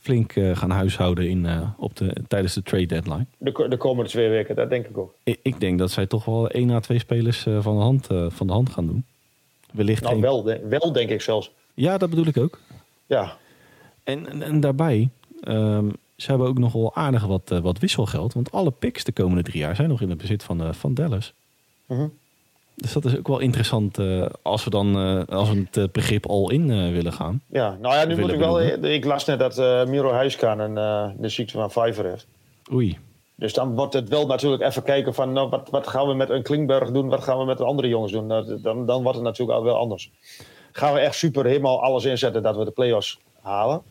flink 0.00 0.32
eh, 0.36 0.56
gaan 0.56 0.70
huishouden 0.70 1.28
in, 1.28 1.46
eh, 1.46 1.68
op 1.76 1.96
de, 1.96 2.12
tijdens 2.28 2.54
de 2.54 2.62
trade 2.62 2.86
deadline. 2.86 3.26
De, 3.38 3.66
de 3.68 3.76
komende 3.76 4.10
twee 4.10 4.28
weken, 4.28 4.54
dat 4.56 4.70
denk 4.70 4.86
ik 4.86 4.98
ook. 4.98 5.14
Ik, 5.22 5.38
ik 5.42 5.60
denk 5.60 5.78
dat 5.78 5.90
zij 5.90 6.06
toch 6.06 6.24
wel 6.24 6.48
één 6.50 6.70
à 6.70 6.80
twee 6.80 6.98
spelers 6.98 7.42
van, 7.42 7.76
de 7.76 7.82
hand, 7.82 8.06
van 8.28 8.46
de 8.46 8.52
hand 8.52 8.70
gaan 8.70 8.86
doen. 8.86 9.04
Wellicht 9.72 10.02
Nou, 10.02 10.12
geen- 10.14 10.22
wel, 10.22 10.42
de- 10.42 10.66
wel 10.68 10.92
denk 10.92 11.10
ik 11.10 11.20
zelfs. 11.20 11.50
Ja, 11.74 11.98
dat 11.98 12.10
bedoel 12.10 12.26
ik 12.26 12.36
ook. 12.36 12.58
Ja, 13.06 13.36
En, 14.04 14.28
en, 14.30 14.42
en 14.42 14.60
daarbij, 14.60 15.08
ehm, 15.40 15.88
ze 16.16 16.30
hebben 16.30 16.48
ook 16.48 16.58
nog 16.58 16.72
wel 16.72 16.94
aardig 16.94 17.24
wat, 17.26 17.48
wat 17.62 17.78
wisselgeld. 17.78 18.32
Want 18.32 18.52
alle 18.52 18.70
picks 18.70 19.04
de 19.04 19.12
komende 19.12 19.42
drie 19.42 19.58
jaar 19.60 19.76
zijn 19.76 19.88
nog 19.88 20.00
in 20.00 20.08
het 20.08 20.18
bezit 20.18 20.42
van, 20.42 20.74
van 20.74 20.94
Dallas. 20.94 21.32
Mhm. 21.86 22.06
Dus 22.74 22.92
dat 22.92 23.04
is 23.04 23.18
ook 23.18 23.28
wel 23.28 23.38
interessant 23.38 23.98
eh, 23.98 24.26
als 24.42 24.64
we 24.64 24.70
dan 24.70 24.96
eh, 24.96 25.36
als 25.36 25.50
we 25.50 25.58
het 25.58 25.76
eh, 25.76 25.84
begrip 25.92 26.26
all-in 26.26 26.70
eh, 26.70 26.90
willen 26.90 27.12
gaan. 27.12 27.42
ja. 27.46 27.76
Nou 27.80 27.94
ja, 27.94 28.04
nu 28.04 28.18
moet 28.18 28.32
ik 28.32 28.38
wel... 28.38 28.54
benoemen. 28.54 28.92
Ik 28.92 29.04
las 29.04 29.24
net 29.24 29.38
dat 29.38 29.56
Miro 29.88 30.12
Huiskaan 30.12 30.58
een, 30.58 30.74
de 31.18 31.28
ziekte 31.28 31.52
van 31.52 31.68
Pfeiffer 31.68 32.04
heeft. 32.04 32.26
Oei. 32.72 32.98
Dus 33.34 33.54
dan 33.54 33.74
wordt 33.74 33.92
het 33.92 34.08
wel 34.08 34.26
natuurlijk 34.26 34.62
even 34.62 34.82
kijken 34.82 35.14
van... 35.14 35.32
Nou, 35.32 35.48
wat, 35.48 35.68
wat 35.70 35.86
gaan 35.86 36.06
we 36.06 36.14
met 36.14 36.30
een 36.30 36.42
Klingberg 36.42 36.90
doen? 36.90 37.08
Wat 37.08 37.22
gaan 37.22 37.38
we 37.38 37.44
met 37.44 37.58
de 37.58 37.64
andere 37.64 37.88
jongens 37.88 38.12
doen? 38.12 38.26
Nou, 38.26 38.60
dan, 38.60 38.86
dan 38.86 39.02
wordt 39.02 39.16
het 39.16 39.26
natuurlijk 39.26 39.58
al 39.58 39.64
wel 39.64 39.76
anders. 39.76 40.10
Gaan 40.72 40.94
we 40.94 41.00
echt 41.00 41.14
super 41.14 41.44
helemaal 41.44 41.82
alles 41.82 42.04
inzetten 42.04 42.42
dat 42.42 42.56
we 42.56 42.64
de 42.64 42.70
play-offs 42.70 43.18
halen? 43.40 43.82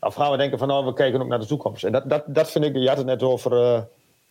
Of 0.00 0.14
gaan 0.14 0.30
we 0.30 0.36
denken 0.36 0.58
van... 0.58 0.68
Nou, 0.68 0.84
we 0.84 0.92
kijken 0.92 1.20
ook 1.20 1.28
naar 1.28 1.40
de 1.40 1.46
toekomst. 1.46 1.84
En 1.84 1.92
dat, 1.92 2.10
dat, 2.10 2.22
dat 2.26 2.50
vind 2.50 2.64
ik... 2.64 2.76
Je 2.76 2.88
had 2.88 2.96
het 2.96 3.06
net 3.06 3.22
over... 3.22 3.52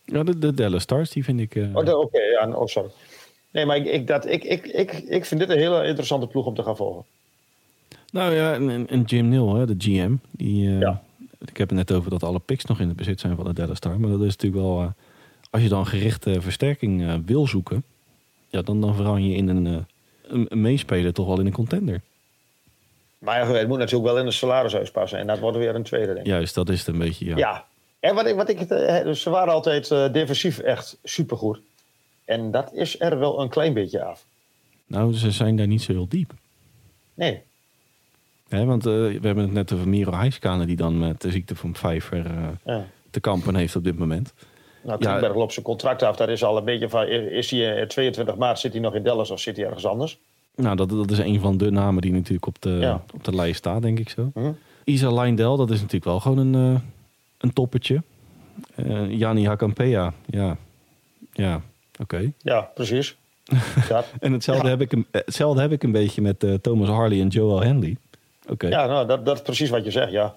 Ja, 0.04 0.22
de, 0.22 0.38
de 0.38 0.54
Dallas 0.54 0.82
Stars, 0.82 1.10
die 1.10 1.24
vind 1.24 1.40
ik... 1.40 1.68
Oh, 1.74 1.98
Oké, 1.98 2.20
ja, 2.20 2.50
oh, 2.52 2.66
sorry. 2.66 2.90
Nee, 3.50 3.66
maar 3.66 3.76
ik, 3.76 3.84
ik, 3.84 4.06
dat, 4.06 4.26
ik, 4.26 4.44
ik, 4.44 4.66
ik, 4.66 4.92
ik 4.92 5.24
vind 5.24 5.40
dit 5.40 5.50
een 5.50 5.58
hele 5.58 5.86
interessante 5.86 6.26
ploeg 6.26 6.46
om 6.46 6.54
te 6.54 6.62
gaan 6.62 6.76
volgen. 6.76 7.04
Nou 8.12 8.34
ja, 8.34 8.54
en, 8.54 9.02
Jim 9.06 9.28
Neal, 9.28 9.54
hè, 9.54 9.66
de 9.66 9.74
GM, 9.78 10.14
die, 10.30 10.68
eh, 10.68 10.80
Ja. 10.80 11.02
ik 11.38 11.56
heb 11.56 11.68
het 11.68 11.78
net 11.78 11.92
over 11.92 12.10
dat 12.10 12.22
alle 12.22 12.38
picks 12.38 12.64
nog 12.64 12.80
in 12.80 12.88
het 12.88 12.96
bezit 12.96 13.20
zijn 13.20 13.36
van 13.36 13.44
de 13.44 13.52
Dallas 13.52 13.76
Stars. 13.76 13.96
Maar 13.96 14.10
dat 14.10 14.20
is 14.20 14.36
natuurlijk 14.36 14.62
wel, 14.62 14.80
eh, 14.80 14.88
als 15.50 15.62
je 15.62 15.68
dan 15.68 15.86
gerichte 15.86 16.40
versterking 16.40 17.02
eh, 17.02 17.14
wil 17.26 17.46
zoeken, 17.46 17.84
ja, 18.48 18.62
dan, 18.62 18.80
dan 18.80 19.24
je 19.24 19.36
in 19.36 19.48
een, 19.48 19.86
een, 20.26 20.46
een 20.48 20.60
meespeler 20.60 21.12
toch 21.12 21.26
wel 21.26 21.40
in 21.40 21.46
een 21.46 21.52
contender. 21.52 22.00
Maar 23.18 23.48
het 23.48 23.68
moet 23.68 23.78
natuurlijk 23.78 24.10
wel 24.10 24.18
in 24.18 24.24
de 24.24 24.30
salarishuis 24.30 24.90
passen. 24.90 25.18
En 25.18 25.26
dat 25.26 25.38
wordt 25.38 25.56
weer 25.56 25.74
een 25.74 25.82
tweede, 25.82 26.06
denk 26.06 26.18
ik. 26.18 26.26
Juist, 26.26 26.54
dat 26.54 26.68
is 26.68 26.78
het 26.78 26.88
een 26.88 26.98
beetje, 26.98 27.24
ja. 27.24 27.36
Ja. 27.36 27.64
En 28.00 28.14
wat 28.14 28.26
ik, 28.26 28.34
wat 28.34 28.48
ik, 28.48 28.58
ze 29.16 29.30
waren 29.30 29.52
altijd 29.52 29.88
defensief 29.88 30.58
echt 30.58 30.98
supergoed. 31.04 31.60
En 32.26 32.50
dat 32.50 32.72
is 32.72 33.00
er 33.00 33.18
wel 33.18 33.40
een 33.40 33.48
klein 33.48 33.74
beetje 33.74 34.04
af. 34.04 34.24
Nou, 34.86 35.14
ze 35.14 35.30
zijn 35.30 35.56
daar 35.56 35.66
niet 35.66 35.82
zo 35.82 35.92
heel 35.92 36.08
diep. 36.08 36.32
Nee. 37.14 37.42
Want 38.48 38.86
eh, 38.86 38.92
we 38.92 39.18
hebben 39.22 39.44
het 39.44 39.52
net 39.52 39.72
over 39.72 39.88
Miro 39.88 40.12
Heiskanen... 40.12 40.66
die 40.66 40.76
dan 40.76 40.98
met 40.98 41.20
de 41.20 41.30
ziekte 41.30 41.54
van 41.56 41.72
Pfeiffer 41.72 42.26
eh, 42.26 42.48
Ja. 42.64 42.86
te 43.10 43.20
kampen 43.20 43.54
heeft 43.54 43.76
op 43.76 43.84
dit 43.84 43.98
moment. 43.98 44.32
Nou, 44.82 44.98
Ja. 45.02 45.06
Klingberg 45.08 45.34
loopt 45.34 45.52
zijn 45.52 45.64
contract 45.64 46.02
af. 46.02 46.16
Daar 46.16 46.28
is 46.30 46.44
al 46.44 46.56
een 46.56 46.64
beetje 46.64 46.88
van, 46.88 47.06
is 47.08 47.50
hij 47.50 47.80
eh, 47.80 47.86
22 47.86 48.36
maart, 48.36 48.58
zit 48.58 48.72
hij 48.72 48.80
nog 48.80 48.94
in 48.94 49.02
Dallas 49.02 49.30
of 49.30 49.40
zit 49.40 49.56
hij 49.56 49.66
ergens 49.66 49.86
anders? 49.86 50.18
Nou, 50.54 50.76
dat, 50.76 50.88
dat 50.88 51.10
is 51.10 51.18
een 51.18 51.40
van 51.40 51.56
de 51.56 51.70
namen 51.70 52.02
die 52.02 52.12
natuurlijk 52.12 52.46
op 52.46 52.62
de, 52.62 52.70
Ja. 52.70 53.02
op 53.14 53.24
de 53.24 53.34
lijst 53.34 53.56
staat, 53.58 53.82
denk 53.82 53.98
ik 53.98 54.08
zo. 54.08 54.30
Hm? 54.34 54.52
Isa 54.84 55.10
Leindel, 55.12 55.56
dat 55.56 55.70
is 55.70 55.76
natuurlijk 55.76 56.04
wel 56.04 56.20
gewoon 56.20 56.38
een, 56.38 56.74
eh 56.74 56.80
een 57.38 57.52
toppetje. 57.52 58.02
Eh 58.74 59.10
Jani 59.18 59.46
Hakampea, 59.46 60.12
ja. 60.26 60.56
Ja, 61.32 61.60
oké. 62.00 62.32
Ja, 62.38 62.60
precies. 62.60 63.16
ja, 63.88 64.04
En 64.20 64.32
hetzelfde, 64.32 64.64
Ja. 64.64 64.70
heb 64.70 64.80
ik 64.80 64.92
een, 64.92 65.06
eh, 65.10 65.20
hetzelfde 65.24 65.60
heb 65.60 65.72
ik 65.72 65.82
een 65.82 65.92
beetje 65.92 66.22
met 66.22 66.44
eh, 66.44 66.54
Thomas 66.54 66.88
Harley 66.88 67.20
en 67.20 67.28
Joel 67.28 67.60
Henley. 67.62 67.96
Oké. 68.48 68.66
ja 68.68 68.86
nou, 68.86 69.06
dat, 69.06 69.24
dat 69.24 69.36
is 69.36 69.42
precies 69.42 69.70
wat 69.70 69.84
je 69.84 69.90
zegt, 69.90 70.10
ja. 70.12 70.36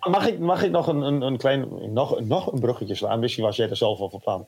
Mag 0.00 0.26
ik, 0.26 0.38
mag 0.38 0.62
ik 0.62 0.70
nog, 0.70 0.86
een, 0.86 1.00
een, 1.00 1.22
een 1.22 1.36
klein, 1.36 1.92
nog, 1.92 2.20
nog 2.20 2.52
een 2.52 2.60
bruggetje 2.60 2.94
slaan? 2.94 3.18
Misschien 3.20 3.44
was 3.44 3.56
jij 3.56 3.68
er 3.70 3.76
zelf 3.76 3.98
al 4.00 4.10
van 4.10 4.20
plan. 4.20 4.46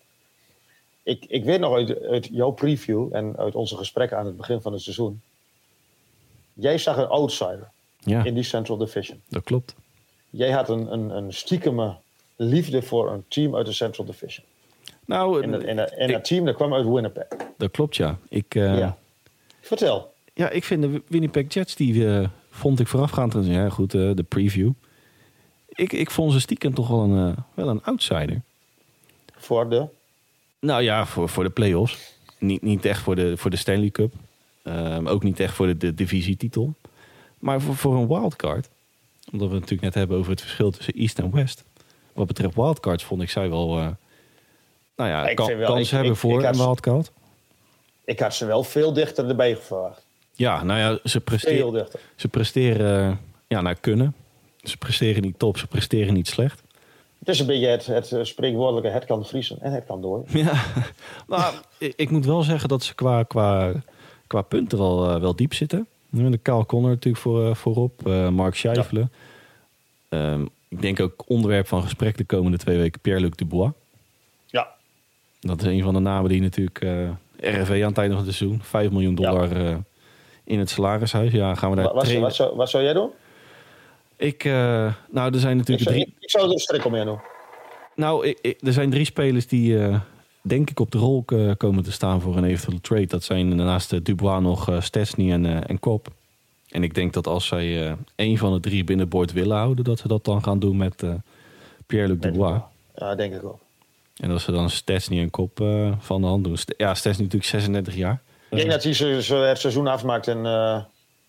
Ik, 1.03 1.25
ik 1.29 1.45
weet 1.45 1.61
nog 1.61 1.75
uit, 1.75 2.03
uit 2.03 2.29
jouw 2.33 2.51
preview 2.51 3.09
en 3.15 3.37
uit 3.37 3.55
onze 3.55 3.77
gesprekken 3.77 4.19
aan 4.19 4.27
het 4.27 4.37
begin 4.37 4.61
van 4.61 4.73
het 4.73 4.83
seizoen. 4.83 5.21
Jij 6.53 6.79
zag 6.79 6.97
een 6.97 7.07
outsider 7.09 7.71
Ja, 7.99 8.25
in 8.25 8.35
die 8.35 8.43
Central 8.43 8.77
Division. 8.77 9.21
dat 9.29 9.43
klopt. 9.45 9.75
Jij 10.31 10.51
had 10.51 10.69
een, 10.69 10.93
een, 10.93 11.11
een 11.17 11.33
stiekeme 11.33 11.95
liefde 12.37 12.83
voor 12.83 13.11
een 13.13 13.25
team 13.29 13.57
uit 13.57 13.67
de 13.67 13.73
Central 13.73 14.07
Division. 14.07 14.47
Nou, 15.13 15.43
En, 15.43 15.51
dat- 15.51 15.63
en, 15.63 15.77
dat- 15.77 15.91
en 15.91 16.07
ik- 16.09 16.13
dat 16.15 16.25
team 16.25 16.45
dat 16.45 16.55
kwam 16.55 16.75
uit 16.75 16.87
Winnipeg. 16.87 17.27
dat 17.59 17.71
klopt 17.71 17.97
ja. 17.97 18.19
Ik, 18.29 18.55
eh, 18.55 18.79
Ja. 18.79 18.97
Vertel. 19.61 20.13
Ja, 20.35 20.51
ik 20.51 20.65
vind 20.65 20.83
de 20.83 21.03
Winnipeg 21.09 21.53
Jets, 21.55 21.77
die 21.77 22.09
eh, 22.09 22.29
vond 22.51 22.81
ik 22.81 22.87
voorafgaand. 22.89 23.35
aan- 23.35 23.45
Ja, 23.45 23.69
goed, 23.69 23.95
eh, 23.95 24.11
de 24.15 24.23
preview. 24.23 24.71
Ik, 25.69 25.93
ik 25.93 26.11
vond 26.11 26.33
ze 26.33 26.41
stiekem 26.41 26.75
toch 26.75 26.89
wel 26.89 27.01
een, 27.01 27.31
eh, 27.33 27.43
wel 27.55 27.69
een 27.69 27.83
outsider. 27.83 28.41
Voor 29.37 29.69
de. 29.71 29.87
Nou 30.61 30.83
ja, 30.83 31.07
voor, 31.07 31.29
voor 31.29 31.45
de 31.45 31.51
play-offs. 31.51 32.15
Niet, 32.39 32.63
niet 32.63 32.85
echt 32.85 33.01
voor 33.01 33.17
de, 33.17 33.37
voor 33.37 33.51
de 33.51 33.57
Stanley 33.57 33.91
Cup. 33.91 34.13
Ehm, 34.63 35.07
ook 35.07 35.23
niet 35.23 35.41
echt 35.41 35.55
voor 35.55 35.67
de, 35.67 35.77
de 35.77 35.95
divisietitel. 35.95 36.75
Maar 37.39 37.61
voor, 37.61 37.77
voor 37.77 37.95
een 37.97 38.09
wildcard. 38.09 38.69
Omdat 39.33 39.49
we 39.49 39.53
het 39.55 39.61
natuurlijk 39.63 39.83
net 39.83 39.95
hebben 39.95 40.19
over 40.19 40.31
het 40.31 40.41
verschil 40.41 40.71
tussen 40.71 40.95
East 40.95 41.19
en 41.19 41.31
West. 41.31 41.65
Wat 42.13 42.27
betreft 42.27 42.55
wildcards 42.55 43.05
vond 43.05 43.23
ik 43.23 43.31
zij 43.31 43.49
wel... 43.51 43.97
nou 44.97 45.11
ja, 45.11 45.28
Ik 45.28 45.36
kan- 45.36 45.57
wel- 45.57 45.66
kans 45.66 45.80
ik- 45.86 45.90
hebben 45.90 46.12
ik- 46.12 46.18
voor 46.18 46.45
een 46.45 46.57
wildcard. 46.57 47.11
Ik 48.05 48.20
had 48.20 48.34
ze 48.34 48.47
wel 48.47 48.62
veel 48.64 48.93
dichter 48.93 49.28
erbij 49.28 49.57
verwacht. 49.57 50.07
Ja, 50.32 50.62
nou 50.62 50.78
ja, 50.80 50.99
ze 51.05 51.20
presteren, 51.20 51.86
ze 52.16 52.28
presteren 52.28 53.09
eh, 53.11 53.16
ja, 53.49 53.61
naar 53.61 53.74
kunnen. 53.74 54.14
Ze 54.62 54.76
presteren 54.76 55.22
niet 55.22 55.38
top, 55.38 55.59
ze 55.59 55.66
presteren 55.66 56.14
niet 56.14 56.28
slecht. 56.28 56.62
Het 57.18 57.28
is 57.28 57.40
een 57.40 57.47
beetje 57.47 57.66
het, 57.66 57.86
het 57.86 58.14
spreekwoordelijke 58.22 58.88
het 58.88 59.05
kan 59.05 59.24
vriezen 59.26 59.61
en 59.61 59.72
het 59.72 59.84
kan 59.86 60.01
door. 60.03 60.24
Ja, 60.32 60.64
nou, 61.26 61.55
ik, 61.78 61.93
ik 61.97 62.11
moet 62.11 62.24
wel 62.26 62.43
zeggen 62.43 62.68
dat 62.68 62.82
ze 62.82 62.95
qua, 62.95 63.22
qua, 63.22 63.72
qua 64.26 64.43
punten 64.43 64.78
wel, 64.78 65.11
eh, 65.11 65.20
wel 65.20 65.36
diep 65.36 65.55
zitten. 65.55 65.86
De 66.11 66.38
Kyle 66.38 66.66
Connor 66.66 66.90
natuurlijk 66.90 67.22
voor, 67.22 67.47
eh, 67.49 67.55
voorop, 67.55 68.03
Mark 68.30 68.55
Scheifelen. 68.55 69.12
Ehm, 70.09 70.43
ik 70.68 70.82
denk 70.82 71.01
ook 71.01 71.22
onderwerp 71.26 71.66
van 71.66 71.82
gesprek 71.82 72.16
de 72.16 72.24
komende 72.24 72.57
twee 72.59 72.78
weken 72.78 73.01
Pierre-Luc 73.01 73.30
Dubois. 73.36 73.70
Dat 75.47 75.61
is 75.61 75.66
een 75.66 75.82
van 75.82 75.95
de 75.95 76.01
namen 76.01 76.30
die 76.30 76.40
natuurlijk 76.40 76.80
eh 76.80 77.09
RFV 77.61 77.80
aan 77.82 77.88
het 77.88 77.99
einde 77.99 78.16
van 78.16 78.24
het 78.26 78.34
seizoen 78.34 78.61
5 78.62 78.90
miljoen 78.90 79.14
dollar 79.14 79.66
eh, 79.66 79.76
in 80.45 80.59
het 80.59 80.70
salarishuis. 80.70 81.32
Ja, 81.32 81.55
gaan 81.55 81.70
we 81.70 81.76
daar 81.76 81.84
Wat, 81.84 81.95
wat, 81.95 82.12
wat, 82.18 82.34
zou, 82.34 82.57
wat 82.57 82.70
zou 82.70 82.82
jij 82.84 82.93
doen? 82.93 83.11
Ik, 84.16 84.45
eh, 84.45 84.95
nou, 85.11 85.32
er 85.34 85.40
zijn 85.40 85.53
Ik 85.53 85.59
natuurlijk 85.68 85.82
zou, 85.88 85.95
drie. 85.95 86.07
ik, 86.07 86.12
ik 86.18 86.30
zou 86.30 86.45
er 86.47 86.53
een 86.53 86.59
strik 86.59 86.84
omheen 86.84 87.05
doen. 87.07 87.20
Nou, 87.95 88.26
ik, 88.26 88.38
ik- 88.43 88.59
er 88.66 88.72
zijn 88.72 88.90
drie 88.90 89.05
spelers 89.05 89.47
die 89.47 89.78
denk 90.43 90.70
ik 90.70 90.80
op 90.80 90.90
de 90.90 90.99
rol 90.99 91.24
komen 91.57 91.82
te 91.82 91.93
staan 91.93 92.20
voor 92.20 92.36
een 92.36 92.45
eventuele 92.45 92.80
trade. 92.80 93.07
Dat 93.07 93.22
zijn 93.24 93.57
naast 93.57 94.05
Dubois 94.05 94.43
nog 94.43 94.68
Stesny 94.78 95.32
en, 95.32 95.66
en 95.68 95.78
Kop. 95.78 96.09
En 96.68 96.82
ik 96.82 96.95
denk 96.95 97.12
dat 97.12 97.26
als 97.26 97.47
zij 97.47 97.97
één 98.14 98.36
van 98.38 98.53
de 98.53 98.61
drie 98.61 98.84
binnenboord 98.84 99.32
willen 99.32 99.57
houden, 99.57 99.84
dat 99.84 99.99
ze 99.99 100.09
dat 100.09 100.24
dan 100.24 100.43
gaan 100.43 100.59
doen 100.59 100.76
met 100.76 101.05
Pierre-Luc 101.86 102.18
Dubois. 102.20 102.61
Ja, 102.95 103.14
denk 103.14 103.34
ik 103.34 103.45
ook. 103.45 103.59
En 104.17 104.29
dat 104.29 104.41
ze 104.41 104.53
dan 104.53 104.71
Stesny 104.71 105.19
en 105.21 105.31
Kop 105.31 105.61
eh, 105.61 105.93
van 105.99 106.21
de 106.21 106.27
hand 106.27 106.45
doen. 106.45 106.57
St- 106.57 106.75
Ja, 106.77 106.95
Stesny 106.95 107.23
natuurlijk 107.23 107.51
36 107.51 107.95
jaar. 107.95 108.23
Ik 108.51 108.59
denk 108.59 108.71
dat 108.71 108.83
hij 108.83 108.93
het 109.49 109.59
seizoen 109.59 109.87
afmaakt 109.87 110.27
in, 110.27 110.47
eh, 110.47 110.83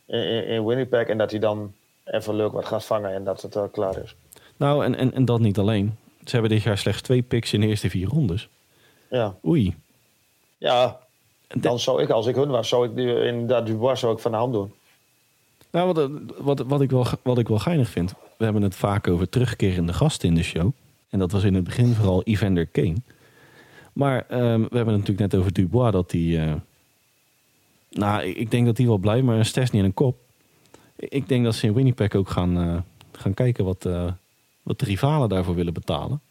in, 0.05 0.47
in 0.47 0.65
Winnipeg 0.65 1.07
en 1.07 1.17
dat 1.17 1.31
hij 1.31 1.39
dan 1.39 1.73
even 2.05 2.35
leuk 2.35 2.51
wat 2.51 2.65
gaat 2.65 2.85
vangen 2.85 3.13
en 3.13 3.23
dat 3.23 3.41
het 3.41 3.55
uh, 3.55 3.63
klaar 3.71 3.97
is. 4.03 4.15
Nou, 4.57 4.85
en, 4.85 4.95
en, 4.95 5.13
en 5.13 5.25
dat 5.25 5.39
niet 5.39 5.57
alleen. 5.57 5.97
Ze 6.25 6.31
hebben 6.31 6.49
dit 6.49 6.61
jaar 6.63 6.77
slechts 6.77 7.01
twee 7.01 7.21
picks 7.21 7.53
in 7.53 7.61
de 7.61 7.67
eerste 7.67 7.89
vier 7.89 8.07
rondes. 8.07 8.47
Ja, 9.09 9.35
Oei. 9.45 9.75
ja 10.57 10.99
dan 11.47 11.79
zou 11.79 12.01
ik, 12.01 12.09
als 12.09 12.27
ik 12.27 12.35
hun 12.35 12.49
was, 12.49 12.67
zou 12.69 12.87
ik 12.87 12.95
die, 12.95 13.23
inderdaad 13.25 13.65
Dubois 13.65 13.99
zou 13.99 14.13
ik 14.13 14.19
van 14.19 14.31
de 14.31 14.37
hand 14.37 14.53
doen. 14.53 14.73
Nou, 15.71 15.93
wat, 15.93 16.09
wat, 16.37 16.59
wat, 16.59 16.81
ik 16.81 16.89
wel, 16.91 17.05
wat 17.23 17.37
ik 17.37 17.47
wel 17.47 17.59
geinig 17.59 17.89
vind. 17.89 18.13
We 18.37 18.43
hebben 18.43 18.61
het 18.61 18.75
vaak 18.75 19.07
over 19.07 19.29
terugkerende 19.29 19.93
gasten 19.93 20.29
in 20.29 20.35
de 20.35 20.43
show. 20.43 20.71
En 21.13 21.19
dat 21.19 21.31
was 21.31 21.43
in 21.43 21.53
het 21.53 21.63
begin 21.63 21.93
vooral 21.93 22.23
Evander 22.23 22.65
Kane. 22.65 22.95
Maar 23.93 24.25
ehm, 24.27 24.61
we 24.61 24.75
hebben 24.75 24.93
het 24.93 25.07
natuurlijk 25.07 25.19
net 25.19 25.35
over 25.35 25.53
Dubois. 25.53 25.91
Dat 25.91 26.11
hij... 26.11 26.47
eh, 26.47 26.53
nou, 27.89 28.23
ik 28.23 28.51
denk 28.51 28.65
dat 28.65 28.77
hij 28.77 28.85
wel 28.85 28.97
blij 28.97 29.21
maar 29.21 29.37
een 29.37 29.45
Stesny 29.45 29.79
en 29.79 29.85
een 29.85 29.93
kop. 29.93 30.17
Ik 30.95 31.27
denk 31.27 31.43
dat 31.43 31.55
ze 31.55 31.65
in 31.65 31.73
Winnipeg 31.73 32.13
ook 32.13 32.29
gaan, 32.29 32.57
eh, 32.57 32.77
gaan 33.11 33.33
kijken 33.33 33.65
wat, 33.65 33.85
eh, 33.85 34.11
wat 34.63 34.79
de 34.79 34.85
rivalen 34.85 35.29
daarvoor 35.29 35.55
willen 35.55 35.73
betalen. 35.73 36.21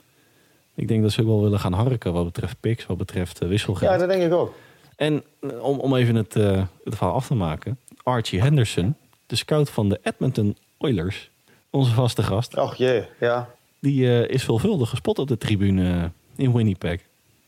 Ik 0.75 0.89
denk 0.89 1.03
dat 1.03 1.13
ze 1.13 1.21
ook 1.21 1.27
wel 1.27 1.43
willen 1.43 1.61
gaan 1.61 1.73
harken 1.73 2.13
wat 2.13 2.25
betreft 2.25 2.61
picks, 2.61 2.87
wat 2.87 2.97
betreft 2.97 3.39
wisselgeld. 3.39 3.91
Ja, 3.91 3.99
dat 3.99 4.09
denk 4.09 4.23
ik 4.23 4.33
ook. 4.33 4.55
En 4.97 5.23
om, 5.61 5.79
om 5.79 5.97
even 5.97 6.15
het, 6.15 6.35
het 6.35 6.95
verhaal 6.95 7.15
af 7.15 7.27
te 7.27 7.35
maken. 7.35 7.79
Archie 8.03 8.41
Henderson, 8.41 8.97
de 9.27 9.37
scout 9.37 9.71
van 9.71 9.89
de 9.89 10.01
Edmonton 10.03 10.57
Oilers. 10.79 11.31
Onze 11.71 11.93
vaste 11.93 12.23
gast. 12.23 12.57
Och 12.57 12.75
jee, 12.77 13.07
ja. 13.21 13.49
Die 13.83 14.07
eh, 14.07 14.29
is 14.35 14.45
veelvuldig 14.45 14.89
gespot 14.89 15.19
op 15.19 15.29
de 15.29 15.39
tribune 15.39 15.91
eh, 15.91 16.05
in 16.45 16.53
Winnipeg. 16.53 17.01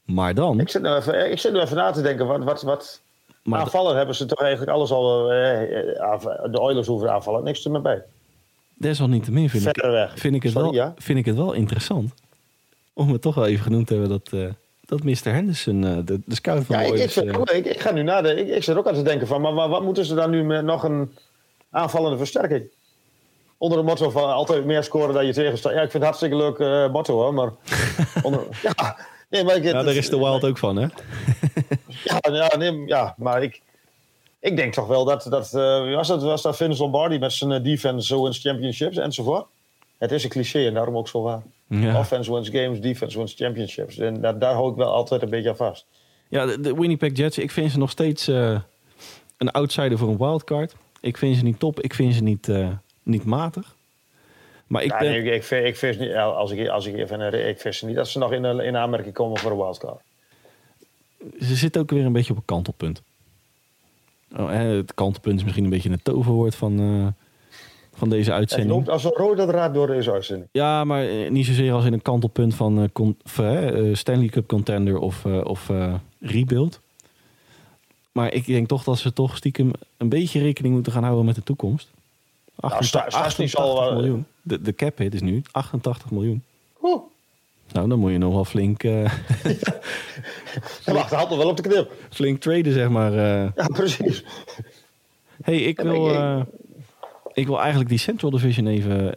Maar 0.05 0.35
dan... 0.35 0.61
Ik 0.61 0.69
zit 0.69 0.83
nu 0.83 0.89
even, 0.95 1.31
ik 1.31 1.39
zit 1.39 1.53
nu 1.53 1.61
even 1.61 1.77
na 1.77 1.91
te 1.91 2.03
denken, 2.03 2.27
wat, 2.27 2.43
wat, 2.45 2.63
wat 2.63 3.01
Maar 3.43 3.61
aanvallen 3.61 3.97
hebben 3.97 4.15
ze 4.15 4.27
toch 4.27 4.41
eigenlijk 4.41 4.73
alles 4.73 4.91
al... 4.91 5.31
eh, 5.33 5.63
eh, 6.01 6.21
de 6.51 6.61
Oilers 6.61 6.87
hoeven 6.87 7.13
aanvallen, 7.13 7.45
niks 7.45 7.65
er 7.65 7.71
meer 7.71 7.83
bij. 7.83 8.03
desalniettemin 8.75 9.51
vind 9.51 9.67
ik, 9.67 9.83
weg. 9.83 10.19
vind, 10.19 10.35
ik 10.35 10.43
het 10.43 10.53
Sorry, 10.53 10.67
wel, 10.67 10.75
ja? 10.75 10.95
vind 10.97 11.19
ik 11.19 11.25
het 11.25 11.37
wel 11.37 11.53
interessant. 11.53 12.15
Om 12.93 13.13
het 13.13 13.23
toch 13.23 13.35
wel 13.35 13.47
even 13.47 13.65
genoemd 13.65 13.87
te 13.87 13.93
hebben 13.93 14.11
dat, 14.11 14.33
eh, 14.33 14.49
dat 14.85 15.03
Mr. 15.03 15.33
Henderson, 15.33 15.85
eh, 15.85 15.97
de, 16.05 16.21
de 16.27 16.35
scout 16.35 16.65
van 16.65 16.77
Ja, 16.77 16.83
de 16.83 16.89
ik, 16.89 17.11
ik, 17.11 17.17
Oilers... 17.17 17.51
eh, 17.51 17.57
ik, 17.59 17.67
ik 17.67 17.81
ga 17.81 17.91
nu 17.93 18.03
nadenken. 18.03 18.47
Ik, 18.47 18.55
ik 18.57 18.63
zit 18.63 18.77
ook 18.77 18.87
aan 18.87 18.95
te 18.95 19.03
denken 19.03 19.27
van, 19.27 19.41
maar, 19.41 19.55
maar 19.55 19.69
wat 19.69 19.83
moeten 19.83 20.05
ze 20.05 20.15
dan 20.15 20.31
nu 20.31 20.45
met 20.45 20.65
nog 20.65 20.83
een 20.83 21.13
aanvallende 21.71 22.17
versterking? 22.17 22.65
Onder 23.65 23.79
de 23.79 23.85
motto 23.85 24.11
van 24.11 24.33
altijd 24.33 24.65
meer 24.65 24.83
scoren 24.83 25.15
dan 25.15 25.27
je 25.27 25.33
tegenstaat. 25.33 25.73
Ja, 25.73 25.81
ik 25.83 25.91
vind 25.91 25.93
het 25.93 26.03
hartstikke 26.03 26.37
leuk 26.37 26.59
eh, 26.59 26.93
motto 26.93 27.15
hoor, 27.15 27.35
maar... 27.35 27.53
onder, 28.23 28.41
ja, 28.63 28.97
nee, 29.31 29.45
maar 29.45 29.57
ik, 29.57 29.65
ja, 29.65 29.83
daar 29.83 29.95
is 29.95 30.09
de 30.09 30.19
Wild 30.19 30.45
ook 30.45 30.59
van, 30.59 30.77
hè? 30.77 30.87
Ja, 32.05 32.19
ja, 32.33 32.57
nee, 32.57 32.87
ja 32.87 33.15
maar 33.17 33.43
ik, 33.43 33.61
ik 34.41 34.57
denk 34.57 34.73
toch 34.73 34.87
wel 34.87 35.05
dat... 35.05 35.27
dat 35.31 35.55
eh, 35.55 35.95
was 35.95 36.09
dat, 36.09 36.23
was 36.23 36.43
dat 36.43 36.57
Vince 36.57 36.83
Lombardi 36.83 37.19
met 37.19 37.33
zijn 37.33 37.53
eh, 37.53 37.63
defense 37.63 38.07
zo 38.07 38.23
wins 38.23 38.39
championships 38.39 38.97
enzovoort? 38.97 39.47
Het 39.99 40.13
is 40.13 40.25
een 40.25 40.31
cliché 40.31 40.67
en 40.67 40.75
daarom 40.75 40.97
ook 40.97 41.09
zo 41.09 41.23
waar. 41.23 41.43
Ja. 41.67 41.99
Offense 41.99 42.35
wins 42.35 42.49
games, 42.49 42.81
defense 42.81 43.19
wins 43.19 43.35
championships. 43.35 43.99
En 43.99 44.21
daar, 44.21 44.39
daar 44.39 44.55
hou 44.55 44.71
ik 44.71 44.77
wel 44.77 44.93
altijd 44.93 45.23
een 45.23 45.31
beetje 45.31 45.49
aan 45.49 45.57
vast. 45.57 45.87
Ja, 46.29 46.47
de, 46.47 46.61
de 46.61 46.75
Winnipeg 46.75 47.17
Jets, 47.17 47.39
ik 47.39 47.51
vind 47.51 47.71
ze 47.71 47.79
nog 47.79 47.91
steeds 47.91 48.29
eh, 48.29 48.61
een 49.39 49.51
outsider 49.51 49.99
voor 49.99 50.09
een 50.09 50.19
wildcard. 50.19 50.75
Ik 51.01 51.17
vind 51.17 51.37
ze 51.37 51.43
niet 51.43 51.59
top, 51.59 51.81
ik 51.81 51.95
vind 51.95 52.15
ze 52.15 52.23
niet, 52.23 52.49
eh, 52.49 52.69
niet 53.05 53.25
matig. 53.25 53.75
Maar 54.67 54.83
ik 54.83 54.91
Ja, 54.91 54.99
ben... 54.99 55.11
nee, 55.11 55.23
ik, 55.23 55.33
ik, 55.35 55.43
vind- 55.45 55.67
ik, 55.67 55.77
vind 55.77 55.99
niet, 55.99 56.15
als 56.15 56.51
ik, 56.51 56.69
als 56.69 56.87
ik 56.87 56.95
even 56.95 57.49
ik 57.49 57.59
vind 57.61 57.83
niet 57.83 57.97
dat 57.97 58.09
ze 58.09 58.19
nog 58.19 58.33
in, 58.33 58.43
de- 58.43 58.65
in 58.65 58.77
aanmerking 58.77 59.15
komen 59.15 59.39
voor 59.39 59.51
een 59.51 59.57
wildcard. 59.57 60.01
ze 61.41 61.55
zitten 61.55 61.81
ook 61.83 61.91
weer 61.91 62.05
een 62.05 62.13
beetje 62.13 62.31
op 62.33 62.37
een 62.39 62.45
kantelpunt. 62.45 63.03
Oh, 64.37 64.49
hè, 64.51 64.65
het 64.65 64.95
kantelpunt 64.95 65.37
is 65.39 65.43
misschien 65.43 65.65
een 65.65 65.71
beetje 65.71 65.91
een 65.91 66.03
toverwoord 66.03 66.55
van, 66.55 66.79
eh, 66.81 67.07
van 67.99 68.09
deze 68.09 68.31
Het 68.31 68.39
uitzending. 68.39 68.71
loopt 68.71 68.89
als 68.89 69.05
een 69.05 69.11
rode 69.11 69.47
draad 69.47 69.75
door 69.75 69.87
deze 69.87 70.13
uitzending. 70.13 70.49
Ja, 70.53 70.85
maar 70.85 71.05
eh, 71.09 71.31
niet 71.31 71.47
zozeer 71.47 71.73
als 71.73 71.85
in 71.85 71.93
een 71.93 72.03
kantelpunt 72.03 72.55
van 72.55 72.79
eh, 72.83 72.89
con- 72.93 73.17
eh, 73.37 73.89
eh, 73.91 73.95
Stanley 73.97 74.29
Cup 74.29 74.47
contender 74.49 74.99
of, 74.99 75.25
eh, 75.25 75.41
of 75.45 75.69
eh, 75.71 75.95
rebuild. 76.21 76.81
Maar 78.13 78.33
ik 78.33 78.47
denk 78.47 78.69
toch 78.69 78.85
dat 78.85 78.99
ze 78.99 79.13
toch 79.13 79.37
stiekem 79.37 79.71
een 79.97 80.09
beetje 80.09 80.41
rekening 80.41 80.75
moeten 80.75 80.93
gaan 80.93 81.03
houden 81.05 81.25
met 81.25 81.35
de 81.35 81.43
toekomst. 81.43 81.91
Nou, 82.57 82.85
Sta- 82.85 83.05
Stastny 83.09 83.45
88 83.45 83.51
zal 83.51 83.81
wel- 83.81 83.95
miljoen. 83.95 84.27
De, 84.43 84.61
de 84.63 84.75
cap 84.75 84.99
hit 84.99 85.15
is 85.15 85.21
nu 85.21 85.43
88 85.51 86.11
miljoen. 86.11 86.43
Oeh, 86.83 87.03
Nou, 87.73 87.89
dan 87.89 87.99
moet 87.99 88.11
je 88.13 88.19
nog 88.19 88.33
wel 88.33 88.45
flink, 88.45 88.83
eh, 88.83 88.91
hij 90.85 90.95
mag 90.95 91.09
de 91.09 91.17
hand 91.17 91.29
nog 91.29 91.39
wel 91.39 91.49
op 91.49 91.57
de 91.57 91.63
knip. 91.63 91.93
flink 92.11 92.41
traden, 92.41 92.73
zeg 92.73 92.89
maar. 92.89 93.13
eh. 93.13 93.51
Ja, 93.55 93.67
precies. 93.67 94.25
hey, 95.43 95.57
ik 95.63 95.81
wil, 95.81 96.07
ik- 96.11 96.15
eh, 96.15 96.41
ik 97.33 97.47
wil 97.47 97.59
eigenlijk 97.61 97.89
die 97.89 97.99
Central 97.99 98.31
Division 98.31 98.67
even, 98.67 99.17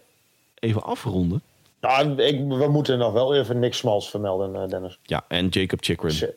even 0.60 0.84
afronden. 0.84 1.42
Nou, 1.82 2.22
ik, 2.22 2.36
we 2.48 2.68
moeten 2.68 2.98
nog 2.98 3.14
wel 3.14 3.36
even 3.36 3.60
Nick 3.60 3.74
Smals 3.74 4.10
vermelden, 4.10 4.56
eh, 4.62 4.68
Dennis. 4.70 5.00
Ja, 5.04 5.24
en 5.28 5.48
Jacob 5.48 5.84
Chikrin. 5.84 6.30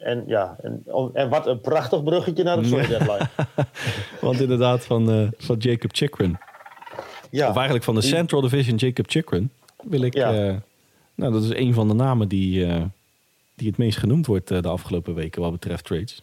En 0.00 0.24
ja, 0.26 0.56
en, 0.62 0.84
en 1.12 1.28
wat 1.28 1.46
een 1.46 1.60
prachtig 1.60 2.02
bruggetje 2.02 2.42
naar 2.42 2.62
de 2.62 2.68
trade 2.68 2.88
deadline. 2.88 3.28
Want 4.20 4.40
inderdaad, 4.40 4.84
van, 4.84 5.10
eh, 5.10 5.26
van 5.38 5.56
Jacob 5.58 5.90
Chikrin. 5.94 6.38
Ja, 7.30 7.48
Of 7.48 7.54
eigenlijk 7.54 7.84
van 7.84 7.94
de 7.94 8.00
die- 8.00 8.10
Central 8.10 8.40
Division 8.40 8.76
Jacob 8.76 9.10
Chikrin. 9.10 9.50
Wil 9.82 10.02
ik... 10.02 10.14
Ja. 10.14 10.32
eh, 10.34 10.54
nou, 11.14 11.32
dat 11.32 11.42
is 11.42 11.54
een 11.54 11.74
van 11.74 11.88
de 11.88 11.94
namen 11.94 12.28
die, 12.28 12.66
eh, 12.66 12.82
die 13.54 13.68
het 13.68 13.76
meest 13.78 13.98
genoemd 13.98 14.26
wordt 14.26 14.48
de 14.48 14.68
afgelopen 14.68 15.14
weken 15.14 15.42
wat 15.42 15.52
betreft 15.52 15.84
trades. 15.84 16.22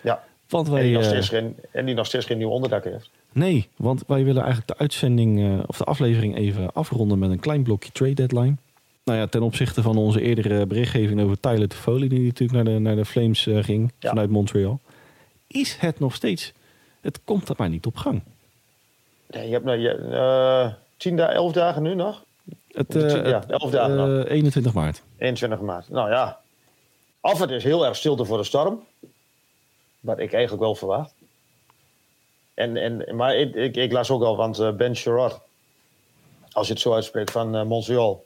Ja, 0.00 0.24
Want 0.48 0.66
en 0.66 0.72
wij... 0.72 0.82
die, 0.82 0.92
nog 0.92 1.04
steeds 1.04 1.28
geen, 1.28 1.56
en 1.70 1.86
die 1.86 1.94
nog 1.94 2.06
steeds 2.06 2.26
geen 2.26 2.38
nieuw 2.38 2.50
onderdak 2.50 2.84
heeft. 2.84 3.10
Nee, 3.32 3.68
want 3.76 4.02
wij 4.06 4.24
willen 4.24 4.42
eigenlijk 4.42 4.72
de 4.72 4.78
uitzending 4.78 5.60
of 5.66 5.76
de 5.76 5.84
aflevering 5.84 6.36
even 6.36 6.72
afronden 6.72 7.18
met 7.18 7.30
een 7.30 7.40
klein 7.40 7.62
blokje 7.62 7.90
trade 7.92 8.14
deadline. 8.14 8.56
Nou 9.04 9.18
ja, 9.18 9.26
ten 9.26 9.42
opzichte 9.42 9.82
van 9.82 9.96
onze 9.96 10.20
eerdere 10.20 10.66
berichtgeving 10.66 11.20
over 11.20 11.40
Tyler 11.40 11.68
Toffoli, 11.68 12.08
die 12.08 12.26
natuurlijk 12.26 12.64
naar 12.64 12.74
de, 12.74 12.80
naar 12.80 12.96
de 12.96 13.04
Flames 13.04 13.46
eh, 13.46 13.62
ging 13.62 13.92
Ja. 13.98 14.08
vanuit 14.08 14.30
Montreal, 14.30 14.80
is 15.46 15.76
het 15.76 15.98
nog 15.98 16.14
steeds. 16.14 16.52
Het 17.00 17.20
komt 17.24 17.48
er 17.48 17.54
maar 17.58 17.68
niet 17.68 17.86
op 17.86 17.96
gang. 17.96 18.22
Nee, 19.26 19.46
je 19.46 19.52
hebt 19.52 19.64
nou, 19.64 19.78
je, 19.78 19.90
eh, 19.90 20.72
10 20.96 21.16
dagen, 21.16 21.34
11 21.34 21.52
dagen 21.52 21.82
nu 21.82 21.94
nog? 21.94 22.24
Het, 22.68 22.96
eh, 22.96 23.10
ja, 23.10 23.38
het, 23.38 23.50
11 23.50 23.70
dagen 23.70 23.94
nog. 23.96 24.26
21 24.26 24.72
maart. 24.72 25.02
21 25.18 25.60
maart. 25.60 25.88
Nou 25.88 26.10
ja, 26.10 26.40
of 27.20 27.38
het 27.38 27.50
is 27.50 27.64
heel 27.64 27.86
erg 27.86 27.96
stilte 27.96 28.24
voor 28.24 28.38
de 28.38 28.44
storm. 28.44 28.80
Wat 30.00 30.18
ik 30.18 30.32
eigenlijk 30.32 30.62
wel 30.62 30.74
verwacht. 30.74 31.14
En, 32.54 32.76
en, 32.76 33.16
maar 33.16 33.36
ik, 33.36 33.54
ik, 33.54 33.76
ik 33.76 33.92
las 33.92 34.10
ook 34.10 34.22
al, 34.22 34.36
want 34.36 34.76
Ben 34.76 34.96
Sherrod, 34.96 35.40
als 36.52 36.66
je 36.66 36.72
het 36.72 36.82
zo 36.82 36.94
uitspreekt, 36.94 37.30
van 37.30 37.66
Montreal, 37.66 38.24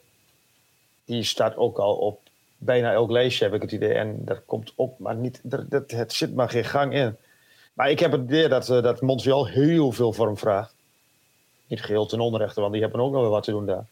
die 1.07 1.23
staat 1.23 1.57
ook 1.57 1.77
al 1.77 1.95
op 1.95 2.19
bijna 2.57 2.91
elk 2.91 3.11
lijstje, 3.11 3.43
heb 3.45 3.53
ik 3.53 3.61
het 3.61 3.71
idee. 3.71 3.93
En 3.93 4.15
dat 4.19 4.39
komt 4.45 4.73
ook, 4.75 4.99
maar 4.99 5.15
niet, 5.15 5.39
dat, 5.43 5.69
dat, 5.69 5.91
het 5.91 6.13
zit 6.13 6.35
maar 6.35 6.49
geen 6.49 6.65
gang 6.65 6.93
in. 6.93 7.15
Maar 7.73 7.89
ik 7.89 7.99
heb 7.99 8.11
het 8.11 8.21
idee 8.21 8.47
dat, 8.47 8.69
eh, 8.69 8.83
dat 8.83 9.01
Montreal 9.01 9.47
heel 9.47 9.91
veel 9.91 10.13
voor 10.13 10.25
hem 10.25 10.37
vraagt. 10.37 10.73
Niet 11.67 11.81
geheel 11.81 12.05
ten 12.05 12.19
onrechte, 12.19 12.59
want 12.61 12.73
die 12.73 12.81
hebben 12.81 12.99
ook 12.99 13.11
nog 13.11 13.21
wel 13.21 13.29
wat 13.29 13.43
te 13.43 13.51
doen 13.51 13.65
daar. 13.65 13.85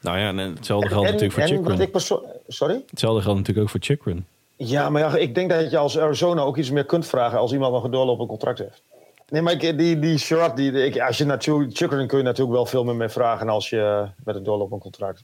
Nou 0.00 0.18
ja, 0.18 0.28
en 0.28 0.36
hetzelfde 0.36 0.88
geldt 0.88 1.06
En- 1.06 1.12
natuurlijk 1.12 1.32
voor 1.48 1.56
en 1.56 1.64
Chikrin. 1.64 1.90
perso- 1.90 2.24
Sorry? 2.48 2.84
Hetzelfde 2.90 3.22
geldt 3.22 3.38
natuurlijk 3.38 3.66
ook 3.66 3.70
voor 3.72 3.82
Chikrin. 3.82 4.26
Ja, 4.56 4.90
maar 4.90 5.02
ja, 5.02 5.16
ik 5.16 5.34
denk 5.34 5.50
dat 5.50 5.70
je 5.70 5.78
als 5.78 5.98
Arizona 5.98 6.40
ook 6.42 6.56
iets 6.56 6.70
meer 6.70 6.84
kunt 6.84 7.06
vragen 7.06 7.38
als 7.38 7.52
iemand 7.52 7.72
nog 7.72 7.84
een 7.84 7.90
doorlopend 7.90 8.28
contract 8.28 8.58
heeft. 8.58 8.82
Nee, 9.28 9.42
maar 9.42 9.52
ik, 9.52 9.78
die, 9.78 9.98
die 9.98 10.18
Sherrod, 10.18 10.56
die, 10.56 10.72
ik, 10.84 11.00
als 11.00 11.18
je 11.18 11.24
natuurlijk, 11.24 11.76
Chikrin 11.76 12.06
kun 12.06 12.18
je 12.18 12.24
natuurlijk 12.24 12.56
wel 12.56 12.66
veel 12.66 12.84
meer 12.84 12.94
mee 12.94 13.08
vragen 13.08 13.48
als 13.48 13.70
je 13.70 14.06
met 14.24 14.36
een 14.36 14.42
doorlopend 14.42 14.80
contract. 14.82 15.22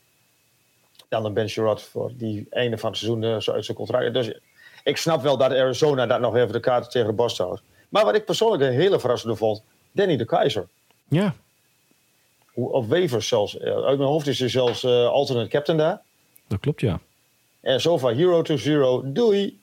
Dan 1.12 1.24
een 1.24 1.32
Ben 1.32 1.48
Sherrod 1.48 1.82
voor 1.82 2.10
die 2.16 2.46
einde 2.50 2.78
van 2.78 2.90
het 2.90 2.98
seizoen 2.98 3.24
eh, 3.24 3.40
zo 3.40 3.52
uit 3.52 3.64
zijn 3.64 3.76
contract. 3.76 4.14
Dus 4.14 4.32
ik 4.84 4.96
snap 4.96 5.22
wel 5.22 5.36
dat 5.36 5.50
Arizona 5.52 6.06
dat 6.06 6.20
nog 6.20 6.36
even 6.36 6.52
de 6.52 6.60
kaarten 6.60 6.90
tegen 6.90 7.06
de 7.08 7.12
borst 7.14 7.38
houdt. 7.38 7.62
Maar 7.88 8.04
wat 8.04 8.14
ik 8.14 8.24
persoonlijk 8.24 8.62
een 8.62 8.72
hele 8.72 9.00
verrassende 9.00 9.36
vond, 9.36 9.62
Danny 9.92 10.16
de 10.16 10.24
Keizer. 10.24 10.68
Ja, 11.08 11.34
Hoe- 12.52 12.72
Op 12.72 12.88
waivers 12.88 13.28
zelfs. 13.28 13.58
Eh, 13.58 13.72
Uit 13.72 13.98
mijn 13.98 14.10
hoofd 14.10 14.26
is 14.26 14.38
hij 14.38 14.48
zelfs 14.48 14.84
eh, 14.84 15.06
alternate 15.06 15.48
captain 15.48 15.78
daar. 15.78 16.00
dat 16.46 16.60
klopt 16.60 16.80
ja. 16.80 17.00
En 17.60 17.80
zo 17.80 17.98
van 17.98 18.14
hero 18.14 18.42
to 18.42 18.56
zero, 18.56 19.02
doei. 19.12 19.60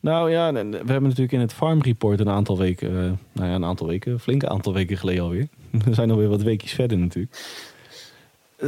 Nou 0.00 0.30
ja, 0.30 0.52
we 0.52 0.58
hebben 0.76 1.02
natuurlijk 1.02 1.32
in 1.32 1.40
het 1.40 1.52
Farm 1.52 1.82
Report 1.82 2.20
een 2.20 2.28
aantal 2.28 2.58
weken, 2.58 2.88
eh, 2.88 2.94
nou 3.32 3.48
ja, 3.48 3.54
een 3.54 3.64
aantal 3.64 3.86
weken, 3.86 4.12
een 4.12 4.18
flink 4.20 4.44
aantal 4.44 4.72
weken 4.72 4.96
geleden 4.96 5.22
alweer. 5.22 5.48
We 5.70 5.94
zijn 6.00 6.10
alweer 6.10 6.28
wat 6.28 6.42
weekjes 6.42 6.72
verder 6.72 6.98
natuurlijk. 6.98 7.38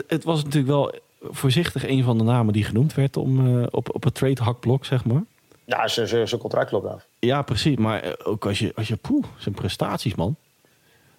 Het 0.07 0.25
was 0.25 0.39
natuurlijk 0.45 0.73
wel 0.73 0.95
voorzichtig 1.31 1.87
een 1.89 2.03
van 2.03 2.19
de 2.19 2.25
namen 2.25 2.53
die 2.53 2.65
genoemd 2.65 2.95
werd 2.95 3.17
om, 3.17 3.59
eh, 3.63 3.67
op, 3.71 3.95
op 3.95 4.05
het 4.05 4.15
trade 4.15 4.43
hakblok, 4.43 4.85
zeg 4.85 5.05
maar. 5.05 5.23
Ja, 5.65 5.89
zijn- 5.89 6.39
contract 6.39 6.71
loopt 6.73 6.87
af. 6.87 7.07
Ja, 7.19 7.43
precies. 7.43 7.77
Maar 7.77 8.03
eh, 8.03 8.13
ook 8.25 8.47
als 8.47 8.59
je, 8.59 8.73
als 8.77 8.89
je 8.89 8.97
poeh, 8.97 9.25
zijn 9.39 9.55
prestaties, 9.55 10.15
man. 10.15 10.37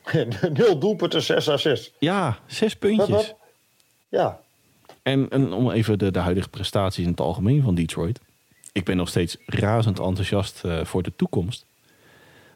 Nul 0.53 0.79
doelpunten, 0.79 1.21
zes 1.21 1.49
assists. 1.49 1.91
Ja, 1.99 2.37
zes 2.45 2.75
puntjes. 2.75 3.07
wat? 3.09 3.35
Ja, 4.09 4.39
En, 5.01 5.29
en 5.29 5.53
om 5.53 5.71
even 5.71 5.99
de, 5.99 6.11
de 6.11 6.19
huidige 6.19 6.49
prestaties 6.49 7.03
in 7.03 7.09
het 7.11 7.19
algemeen 7.19 7.61
van 7.61 7.75
Detroit. 7.75 8.19
Ik 8.71 8.83
ben 8.83 8.97
nog 8.97 9.09
steeds 9.09 9.37
razend 9.45 9.99
enthousiast 9.99 10.61
eh, 10.63 10.85
voor 10.85 11.03
de 11.03 11.11
toekomst. 11.15 11.65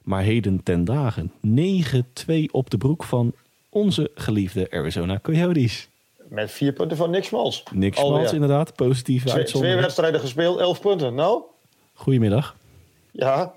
Maar 0.04 0.22
heden 0.22 0.64
ten 0.64 0.86
dagen 0.86 1.32
9-2 1.48 2.52
op 2.52 2.70
de 2.70 2.78
broek 2.78 3.04
van 3.04 3.34
onze 3.70 4.12
geliefde 4.16 4.72
Arizona 4.72 5.20
Coyotes. 5.22 5.88
Met 6.30 6.52
vier 6.52 6.74
punten 6.74 6.98
van 6.98 7.10
Nick 7.10 7.24
Smalls. 7.24 7.64
Nick 7.74 7.96
Alweer. 7.96 8.18
Smals 8.18 8.34
inderdaad, 8.34 8.76
positieve 8.76 9.28
Twee, 9.28 9.44
twee 9.44 9.76
wedstrijden 9.76 10.20
gespeeld, 10.20 10.60
elf 10.60 10.82
punten. 10.82 11.16
Nou, 11.16 11.42
Goedemiddag. 11.94 12.56
ja. 13.12 13.56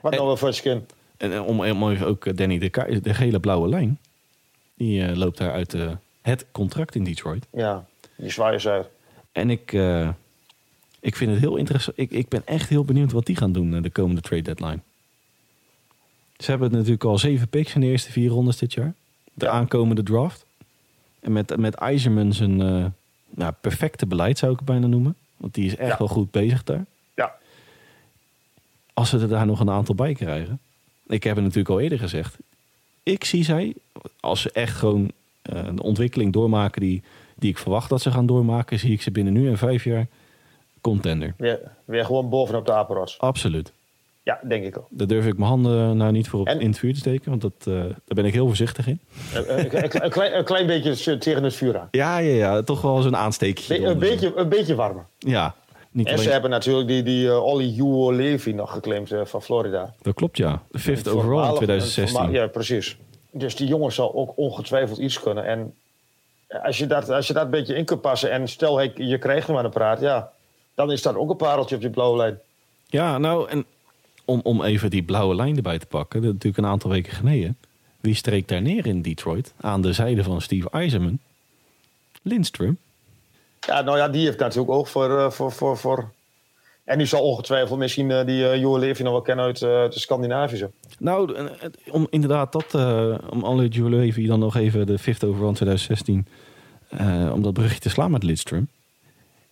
Wat 0.00 0.12
En- 0.12 0.18
nou 0.18 0.28
weer 0.30 0.38
voor 0.38 0.52
skin? 0.54 0.86
En 1.16 1.32
eh, 1.32 1.46
om, 1.46 1.64
even 1.64 2.06
ook 2.06 2.26
eh, 2.26 2.36
Danny 2.36 2.58
de, 2.58 3.00
de 3.02 3.14
gele 3.14 3.40
blauwe 3.40 3.68
lijn. 3.68 3.98
Die 4.74 5.04
eh, 5.06 5.16
loopt 5.16 5.38
daar 5.38 5.52
uit 5.52 5.74
eh, 5.74 5.90
het 6.22 6.46
contract 6.52 6.94
in 6.94 7.04
Detroit. 7.04 7.46
Ja, 7.52 7.86
die 8.16 8.30
zwaaien 8.30 8.70
uit. 8.70 8.88
En 9.32 9.50
ik, 9.50 9.72
eh, 9.72 10.08
ik 11.00 11.16
vind 11.16 11.30
het 11.30 11.40
heel 11.40 11.56
interessant. 11.56 11.98
Ik, 11.98 12.10
ik 12.10 12.28
ben 12.28 12.42
echt 12.44 12.68
heel 12.68 12.84
benieuwd 12.84 13.12
wat 13.12 13.26
die 13.26 13.36
gaan 13.36 13.52
doen 13.52 13.74
eh, 13.74 13.82
de 13.82 13.90
komende 13.90 14.20
trade 14.20 14.42
deadline. 14.42 14.78
Ze 16.36 16.50
hebben 16.50 16.70
natuurlijk 16.72 17.04
al 17.04 17.18
zeven 17.18 17.48
picks 17.48 17.74
in 17.74 17.80
de 17.80 17.86
eerste 17.86 18.12
vier 18.12 18.30
rondes 18.30 18.56
dit 18.56 18.72
jaar. 18.72 18.94
De 19.34 19.44
Ja. 19.44 19.50
aankomende 19.50 20.02
draft. 20.02 20.45
En 21.26 21.32
met, 21.32 21.56
met 21.56 21.74
IJzerman 21.74 22.32
zijn 22.32 22.60
eh, 22.62 22.84
nou, 23.30 23.52
perfecte 23.60 24.06
beleid 24.06 24.38
zou 24.38 24.52
ik 24.52 24.58
het 24.58 24.66
bijna 24.66 24.86
noemen. 24.86 25.16
Want 25.36 25.54
die 25.54 25.66
is 25.66 25.76
echt 25.76 25.90
Ja. 25.90 25.98
wel 25.98 26.08
goed 26.08 26.30
bezig 26.30 26.64
daar. 26.64 26.84
Ja, 27.14 27.34
Als 28.94 29.08
ze 29.08 29.18
er 29.18 29.28
daar 29.28 29.46
nog 29.46 29.60
een 29.60 29.70
aantal 29.70 29.94
bij 29.94 30.14
krijgen. 30.14 30.60
Ik 31.06 31.22
heb 31.22 31.34
het 31.34 31.44
natuurlijk 31.44 31.70
al 31.74 31.80
eerder 31.80 31.98
gezegd. 31.98 32.36
Ik 33.02 33.24
zie 33.24 33.44
zij, 33.44 33.74
als 34.20 34.40
ze 34.40 34.50
echt 34.52 34.76
gewoon 34.76 35.10
eh, 35.42 35.64
een 35.64 35.80
ontwikkeling 35.80 36.32
doormaken 36.32 36.80
die, 36.80 37.02
die 37.34 37.50
ik 37.50 37.58
verwacht 37.58 37.88
dat 37.88 38.02
ze 38.02 38.10
gaan 38.10 38.26
doormaken, 38.26 38.78
zie 38.78 38.92
ik 38.92 39.02
ze 39.02 39.10
binnen 39.10 39.32
nu 39.32 39.48
en 39.48 39.58
vijf 39.58 39.84
jaar 39.84 40.06
contender. 40.80 41.34
weer, 41.36 41.70
weer 41.84 42.04
gewoon 42.04 42.28
bovenop 42.28 42.66
de 42.66 42.72
apenrots. 42.72 43.18
Absoluut. 43.18 43.72
Ja, 44.26 44.40
denk 44.48 44.64
ik 44.64 44.78
ook. 44.78 44.86
Daar 44.90 45.06
durf 45.06 45.26
ik 45.26 45.36
mijn 45.36 45.48
handen 45.48 45.96
nou 45.96 46.12
niet 46.12 46.28
voor 46.28 46.40
op 46.40 46.46
En- 46.46 46.60
in 46.60 46.68
het 46.68 46.78
vuur 46.78 46.92
te 46.92 46.98
steken, 46.98 47.30
want 47.30 47.42
dat, 47.42 47.52
eh, 47.58 47.74
daar 47.74 47.94
ben 48.06 48.24
ik 48.24 48.32
heel 48.32 48.46
voorzichtig 48.46 48.86
in. 48.86 49.00
Een, 49.34 50.04
een, 50.04 50.10
klein, 50.10 50.36
een 50.38 50.44
klein 50.44 50.66
beetje 50.66 51.18
tegen 51.18 51.42
het 51.42 51.54
vuur 51.54 51.78
aan. 51.78 51.88
Ja, 51.90 52.18
ja, 52.18 52.34
ja. 52.34 52.62
Toch 52.62 52.80
wel 52.82 53.02
zo'n 53.02 53.16
aansteekje. 53.16 53.78
Be- 53.80 53.84
een, 53.86 53.98
beetje, 53.98 54.32
een 54.36 54.48
beetje 54.48 54.74
warmer. 54.74 55.06
Ja. 55.18 55.54
Niet 55.90 56.06
En 56.08 56.18
ze 56.18 56.30
hebben 56.30 56.50
natuurlijk 56.50 56.88
die, 56.88 57.02
die 57.02 57.26
uh, 57.26 57.44
Ollie 57.44 58.12
Levy 58.12 58.50
nog 58.50 58.72
geclaimd 58.72 59.12
eh, 59.12 59.20
van 59.24 59.42
Florida. 59.42 59.94
dat 60.02 60.14
klopt, 60.14 60.36
ja. 60.36 60.62
De 60.70 60.78
fifth 60.78 61.08
overall 61.08 61.22
in 61.24 61.28
voormalig- 61.30 61.56
2016. 61.56 62.02
een 62.18 62.24
voorma- 62.24 62.38
Ja, 62.42 62.46
precies. 62.46 62.96
Dus 63.30 63.56
die 63.56 63.66
jongen 63.66 63.92
zal 63.92 64.14
ook 64.14 64.32
ongetwijfeld 64.36 64.98
iets 64.98 65.20
kunnen. 65.20 65.44
En 65.44 65.74
als 66.62 66.78
je 66.78 66.86
dat, 66.86 67.10
als 67.10 67.26
je 67.26 67.32
dat 67.32 67.44
een 67.44 67.50
beetje 67.50 67.74
in 67.74 67.84
kunt 67.84 68.00
passen 68.00 68.30
en 68.30 68.48
stel 68.48 68.80
je 68.82 69.18
krijgt 69.18 69.46
hem 69.46 69.56
aan 69.56 69.64
de 69.64 69.68
praat, 69.70 70.00
ja, 70.00 70.30
dan 70.74 70.92
is 70.92 71.02
dat 71.02 71.16
ook 71.16 71.30
een 71.30 71.36
pareltje 71.36 71.76
op 71.76 71.82
je 71.82 71.90
blauwe 71.90 72.16
lijn. 72.16 72.38
Ja, 72.86 73.18
nou, 73.18 73.48
en 73.48 73.64
om, 74.26 74.40
om 74.42 74.62
even 74.62 74.90
die 74.90 75.02
blauwe 75.02 75.34
lijn 75.34 75.56
erbij 75.56 75.78
te 75.78 75.86
pakken, 75.86 76.20
dat 76.20 76.28
is 76.28 76.34
natuurlijk 76.34 76.62
een 76.64 76.70
aantal 76.72 76.90
weken 76.90 77.12
geleden. 77.12 77.56
Wie 78.00 78.14
streek 78.14 78.48
daar 78.48 78.62
neer 78.62 78.86
in 78.86 79.02
Detroit 79.02 79.54
aan 79.60 79.82
de 79.82 79.92
zijde 79.92 80.22
van 80.22 80.40
Steve 80.40 80.70
Eisenman? 80.70 81.18
Lindstrom. 82.22 82.76
Ja, 83.60 83.80
nou 83.80 83.96
ja, 83.98 84.08
die 84.08 84.24
heeft 84.24 84.38
natuurlijk 84.38 84.70
ook 84.70 84.86
voor. 84.86 85.18
eh, 85.18 85.30
voor, 85.30 85.52
voor, 85.52 85.76
voor... 85.76 86.10
En 86.84 86.98
die 86.98 87.06
zal 87.06 87.22
ongetwijfeld 87.22 87.78
misschien 87.78 88.10
eh, 88.10 88.26
die 88.26 88.42
uh, 88.42 88.56
Joe 88.60 88.78
Levy 88.78 89.02
nog 89.02 89.12
wel 89.12 89.22
kennen 89.22 89.44
uit 89.44 89.62
eh, 89.62 89.68
de 89.68 89.98
Scandinavische. 89.98 90.70
Nou, 90.98 91.34
eh, 91.34 91.44
om 91.90 92.06
inderdaad 92.10 92.52
dat, 92.52 92.74
eh, 92.74 93.14
om 93.30 93.44
alle 93.44 93.68
Julevi 93.68 94.26
dan 94.26 94.38
nog 94.38 94.56
even 94.56 94.86
de 94.86 94.98
fifth 94.98 95.24
overall 95.24 95.48
in 95.48 95.54
2016, 95.54 96.26
eh, 96.88 97.30
om 97.34 97.42
dat 97.42 97.52
brugje 97.52 97.78
te 97.78 97.88
slaan 97.88 98.10
met 98.10 98.22
Lindstrom. 98.22 98.68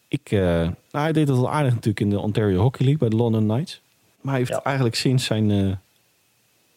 Ik, 0.09 0.31
eh, 0.31 0.41
nou, 0.41 0.73
hij 0.91 1.13
deed 1.13 1.29
het 1.29 1.37
wel 1.37 1.51
aardig 1.51 1.71
natuurlijk 1.71 2.01
in 2.01 2.11
de 2.11 2.21
Ontario 2.21 2.61
Hockey 2.61 2.87
League 2.87 2.99
bij 2.99 3.09
de 3.09 3.17
London 3.23 3.47
Knights. 3.47 3.81
Maar 4.25 4.33
hij 4.33 4.43
heeft 4.43 4.55
Ja. 4.55 4.63
eigenlijk 4.63 4.97
sinds 4.97 5.25
zijn, 5.25 5.51
eh, 5.51 5.67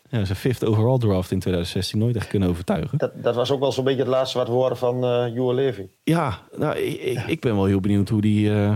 ja, 0.10 0.26
zijn 0.26 0.38
fifth 0.38 0.66
overall 0.66 0.98
draft 0.98 1.32
in 1.32 1.40
2016 1.40 2.00
nooit 2.00 2.16
echt 2.16 2.28
kunnen 2.28 2.50
overtuigen. 2.50 2.98
Dat, 2.98 3.12
dat 3.24 3.36
was 3.36 3.52
ook 3.52 3.60
wel 3.60 3.72
zo'n 3.72 3.84
beetje 3.84 4.00
het 4.00 4.08
laatste 4.08 4.38
wat 4.38 4.48
we 4.48 4.54
horen 4.54 4.78
van 4.78 5.04
eh 5.04 5.34
Joe 5.34 5.54
Levy. 5.54 5.88
Ja, 6.04 6.40
nou, 6.58 6.78
ik, 6.78 7.24
ik, 7.28 7.40
ben 7.40 7.56
wel 7.56 7.66
heel 7.66 7.80
benieuwd 7.80 8.10
hoe 8.10 8.22
die, 8.22 8.54
eh, 8.54 8.74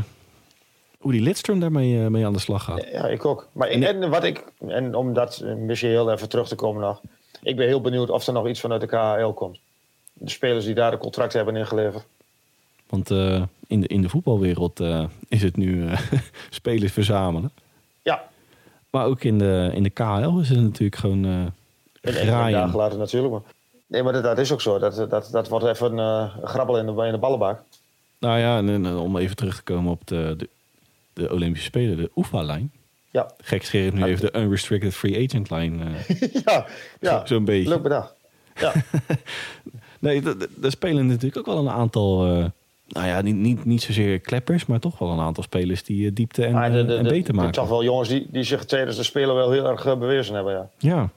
hoe 0.99 1.11
die 1.11 1.21
Lidstrom 1.21 1.59
daarmee 1.59 2.09
mee 2.09 2.25
aan 2.25 2.33
de 2.33 2.39
slag 2.39 2.63
gaat. 2.63 2.87
Ja, 2.91 3.07
ik 3.07 3.25
ook. 3.25 3.47
Maar 3.51 3.67
en, 3.67 3.83
en 3.83 4.09
wat 4.09 4.23
ik, 4.23 4.43
en 4.67 4.95
om 4.95 5.13
dat 5.13 5.43
misschien 5.57 5.89
heel 5.89 6.11
even 6.11 6.29
terug 6.29 6.47
te 6.47 6.55
komen 6.55 6.81
nog. 6.81 7.01
Ik 7.43 7.55
ben 7.55 7.67
heel 7.67 7.81
benieuwd 7.81 8.09
of 8.09 8.27
er 8.27 8.33
nog 8.33 8.47
iets 8.47 8.59
vanuit 8.59 8.81
de 8.81 8.87
KHL 8.87 9.31
komt. 9.33 9.59
De 10.13 10.29
spelers 10.29 10.65
die 10.65 10.73
daar 10.75 10.91
de 10.91 10.97
contract 10.97 11.33
hebben 11.33 11.55
ingeleverd. 11.55 12.05
Want 12.89 13.09
uh, 13.09 13.43
in, 13.67 13.81
de, 13.81 13.87
in 13.87 14.01
de 14.01 14.09
voetbalwereld 14.09 14.79
uh, 14.79 15.03
is 15.27 15.41
het 15.43 15.57
nu 15.57 15.83
uh, 15.83 15.99
spelers 16.49 16.91
verzamelen. 16.91 17.51
Ja. 18.91 18.99
Maar 18.99 19.05
ook 19.05 19.23
in 19.23 19.37
de, 19.37 19.71
in 19.73 19.83
de 19.83 19.89
KHL 19.89 20.39
is 20.39 20.49
het 20.49 20.61
natuurlijk 20.61 20.95
gewoon 20.95 21.25
uh, 21.25 21.45
graaien. 22.01 22.59
dagen 22.59 22.77
later 22.77 22.97
natuurlijk. 22.97 23.33
Maar. 23.33 23.41
Nee, 23.87 24.03
maar 24.03 24.13
dat, 24.13 24.23
dat, 24.23 24.37
is 24.37 24.51
ook 24.51 24.61
zo. 24.61 24.79
Dat, 24.79 25.09
dat, 25.09 25.29
dat 25.31 25.47
wordt 25.47 25.65
even 25.65 25.97
een 25.97 26.29
grabbel 26.43 26.77
in 26.77 26.85
de, 26.85 27.05
in 27.05 27.11
de 27.11 27.17
ballenbak. 27.17 27.63
Nou 28.19 28.39
ja, 28.39 28.57
en, 28.57 28.69
en, 28.69 28.97
om 28.97 29.17
even 29.17 29.35
terug 29.35 29.55
te 29.55 29.63
komen 29.63 29.91
op 29.91 30.07
de, 30.07 30.33
de, 30.37 30.49
de 31.13 31.31
Olympische 31.31 31.67
Spelen, 31.67 31.97
de 31.97 32.11
UFA-lijn. 32.15 32.71
Ja. 33.11 33.31
Gekscherend 33.37 33.93
nu 33.93 34.03
even 34.03 34.31
de 34.31 34.39
Unrestricted 34.39 34.93
Free 34.93 35.27
Agent 35.27 35.49
Line. 35.49 35.85
ja, 36.45 36.65
ja. 36.99 37.25
zo'n 37.27 37.45
beetje. 37.45 37.69
Leuk 37.69 37.81
bedacht. 37.81 38.13
Ja. 38.55 38.73
nee, 39.99 40.23
er 40.61 40.71
spelen 40.71 41.07
natuurlijk 41.07 41.37
ook 41.37 41.45
wel 41.45 41.57
een 41.57 41.73
aantal 41.73 42.51
nou 42.91 43.07
ja, 43.07 43.21
niet, 43.21 43.35
niet, 43.35 43.65
niet 43.65 43.81
zozeer 43.81 44.19
kleppers, 44.19 44.65
maar 44.65 44.79
toch 44.79 44.99
wel 44.99 45.09
een 45.09 45.19
aantal 45.19 45.43
spelers 45.43 45.83
die 45.83 46.05
uh, 46.05 46.11
diepte 46.13 46.45
en, 46.45 46.55
ah, 46.55 46.73
de, 46.73 46.85
de, 46.85 46.95
en 46.95 47.03
beter 47.03 47.33
maken. 47.33 47.49
Ik 47.49 47.55
zag 47.55 47.67
wel 47.67 47.83
jongens 47.83 48.09
die, 48.09 48.27
die 48.29 48.43
zich 48.43 48.65
tijdens 48.65 48.97
de 48.97 49.03
spelen 49.03 49.35
wel 49.35 49.51
heel 49.51 49.69
erg 49.69 49.85
uh, 49.85 49.97
bewezen 49.97 50.35
hebben. 50.35 50.53
Ja. 50.53 50.69
ja. 50.77 51.09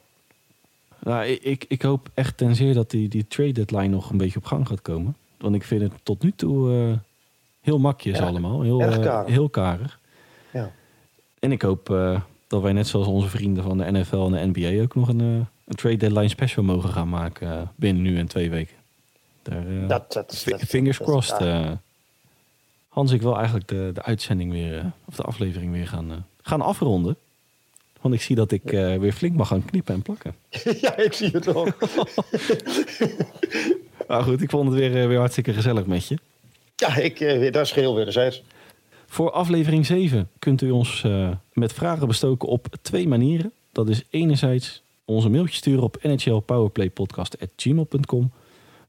Nou, 0.99 1.27
ik, 1.27 1.65
ik 1.69 1.83
hoop 1.83 2.09
echt 2.15 2.37
ten 2.37 2.55
zeer 2.55 2.75
dat 2.75 2.91
die, 2.91 3.09
die 3.09 3.27
trade 3.27 3.53
deadline 3.53 3.89
nog 3.89 4.11
een 4.11 4.17
beetje 4.17 4.39
op 4.39 4.45
gang 4.45 4.67
gaat 4.67 4.83
komen. 4.83 5.17
Want 5.39 5.55
ik 5.55 5.63
vind 5.63 5.83
het 5.83 5.93
tot 6.03 6.23
nu 6.23 6.33
toe 6.37 6.71
uh, 6.71 6.93
heel 7.61 7.79
makjes 7.79 8.19
ja, 8.19 8.27
allemaal. 8.27 8.63
Heel 8.63 8.79
karig. 8.79 9.33
heel 9.33 9.49
karig. 9.49 9.99
Ja. 10.51 10.71
En 11.39 11.53
ik 11.53 11.63
hoop 11.63 11.87
dat 12.47 12.63
wij 12.63 12.73
net 12.73 12.87
zoals 12.87 13.07
onze 13.07 13.29
vrienden 13.29 13.65
van 13.65 13.79
de 13.79 13.91
NFL 13.91 14.17
en 14.17 14.53
de 14.53 14.61
NBA 14.61 14.83
ook 14.83 14.95
nog 14.95 15.09
een, 15.09 15.21
een 15.21 15.77
trade 15.77 15.97
deadline 15.97 16.29
special 16.29 16.65
mogen 16.65 16.91
gaan 16.91 17.09
maken 17.09 17.73
binnen 17.77 18.03
nu 18.03 18.19
en 18.19 18.27
twee 18.27 18.51
weken. 18.51 18.77
Daar, 19.45 19.67
uh, 19.67 19.89
dat, 19.89 20.13
dat, 20.13 20.45
fingers 20.67 20.99
crossed. 20.99 21.41
Uh, 21.41 21.71
Hans, 22.89 23.13
ik 23.13 23.23
wil 23.23 23.37
eigenlijk 23.37 23.69
de, 23.69 23.91
de 23.95 24.03
uitzending 24.03 24.53
weer, 24.53 24.77
uh, 24.77 24.85
of 25.05 25.15
de 25.15 25.23
aflevering 25.23 25.73
weer 25.73 25.89
gaan, 25.89 26.27
gaan 26.43 26.61
afronden. 26.61 27.17
Want 28.01 28.15
ik 28.15 28.23
zie 28.23 28.37
dat 28.37 28.53
ik 28.53 28.71
weer 28.71 29.13
flink 29.13 29.37
mag 29.37 29.49
gaan 29.49 29.65
knippen 29.65 29.95
en 29.95 30.03
plakken. 30.03 30.35
ja, 30.81 30.97
ik 30.97 31.13
zie 31.13 31.31
het 31.31 31.55
ook. 31.55 31.77
maar 34.09 34.23
goed, 34.23 34.43
ik 34.43 34.51
vond 34.51 34.71
het 34.71 34.79
weer, 34.79 35.09
weer 35.09 35.19
hartstikke 35.19 35.53
gezellig 35.53 35.87
met 35.87 36.07
je. 36.07 36.19
Ja, 36.77 36.97
ik, 36.97 37.19
dat 37.53 37.65
is 37.65 37.73
geheel 37.73 37.95
wederzijds. 37.95 38.43
Voor 39.07 39.31
aflevering 39.31 39.87
7 39.87 40.29
kunt 40.39 40.63
u 40.63 40.71
ons 40.71 41.05
met 41.53 41.73
vragen 41.73 42.07
bestoken 42.07 42.49
op 42.49 42.67
twee 42.83 43.09
manieren. 43.09 43.53
Dat 43.73 43.89
is 43.89 44.03
enerzijds 44.11 44.83
onze 45.05 45.29
mailtje 45.29 45.57
sturen 45.57 45.83
op 45.83 45.99
nhlpowerplaypodcast.gmail.com 46.03 48.31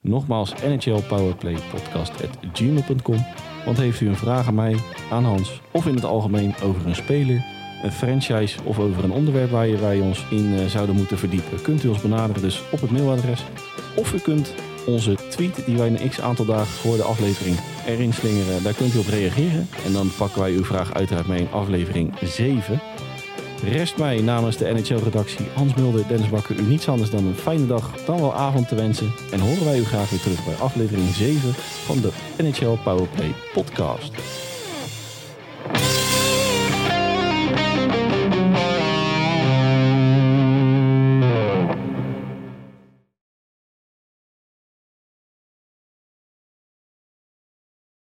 Nogmaals, 0.07 0.53
NHL 0.67 1.01
Powerplay 1.07 1.55
podcast@gmail.com. 1.71 3.25
Want 3.65 3.77
heeft 3.77 4.01
u 4.01 4.07
een 4.07 4.15
vraag 4.15 4.47
aan 4.47 4.55
mij, 4.55 4.75
aan 5.11 5.23
Hans 5.23 5.61
of 5.71 5.85
in 5.85 5.95
het 5.95 6.03
algemeen 6.03 6.55
over 6.63 6.85
een 6.85 6.95
speler, 6.95 7.45
een 7.83 7.91
franchise 7.91 8.59
of 8.63 8.79
over 8.79 9.03
een 9.03 9.11
onderwerp 9.11 9.49
waar 9.49 9.79
wij 9.79 9.99
ons 9.99 10.25
in 10.29 10.53
uh, 10.53 10.65
zouden 10.65 10.95
moeten 10.95 11.17
verdiepen, 11.17 11.61
kunt 11.61 11.83
u 11.83 11.87
ons 11.87 12.01
benaderen 12.01 12.41
dus 12.41 12.61
op 12.71 12.81
het 12.81 12.91
mailadres. 12.91 13.43
Of 13.95 14.13
u 14.13 14.19
kunt 14.19 14.53
onze 14.85 15.17
tweet 15.29 15.65
die 15.65 15.77
wij 15.77 15.87
een 15.87 16.09
x 16.09 16.21
aantal 16.21 16.45
dagen 16.45 16.73
voor 16.73 16.97
de 16.97 17.03
aflevering 17.03 17.57
erin 17.85 18.13
slingeren, 18.13 18.63
daar 18.63 18.73
kunt 18.73 18.93
u 18.93 18.97
op 18.97 19.07
reageren. 19.07 19.67
En 19.85 19.93
dan 19.93 20.11
pakken 20.17 20.41
wij 20.41 20.51
uw 20.51 20.63
vraag 20.63 20.93
uiteraard 20.93 21.27
mee 21.27 21.39
in 21.39 21.51
aflevering 21.51 22.13
7. 22.23 22.81
Rest 23.63 23.97
mij 23.97 24.21
namens 24.21 24.57
de 24.57 24.73
NHL-redactie 24.73 25.45
Hans 25.53 25.73
Mulder, 25.73 26.07
Dennis 26.07 26.29
Bakker, 26.29 26.55
u 26.55 26.61
niets 26.61 26.89
anders 26.89 27.09
dan 27.09 27.25
een 27.25 27.35
fijne 27.35 27.65
dag, 27.65 27.91
dan 28.05 28.19
wel 28.19 28.33
avond 28.33 28.67
te 28.67 28.75
wensen. 28.75 29.11
En 29.31 29.39
horen 29.39 29.65
wij 29.65 29.77
u 29.77 29.83
graag 29.83 30.09
weer 30.09 30.19
terug 30.19 30.45
bij 30.45 30.55
aflevering 30.55 31.07
7 31.07 31.53
van 31.85 32.01
de 32.01 32.11
NHL 32.37 32.77
Powerplay 32.83 33.33
podcast. 33.53 34.11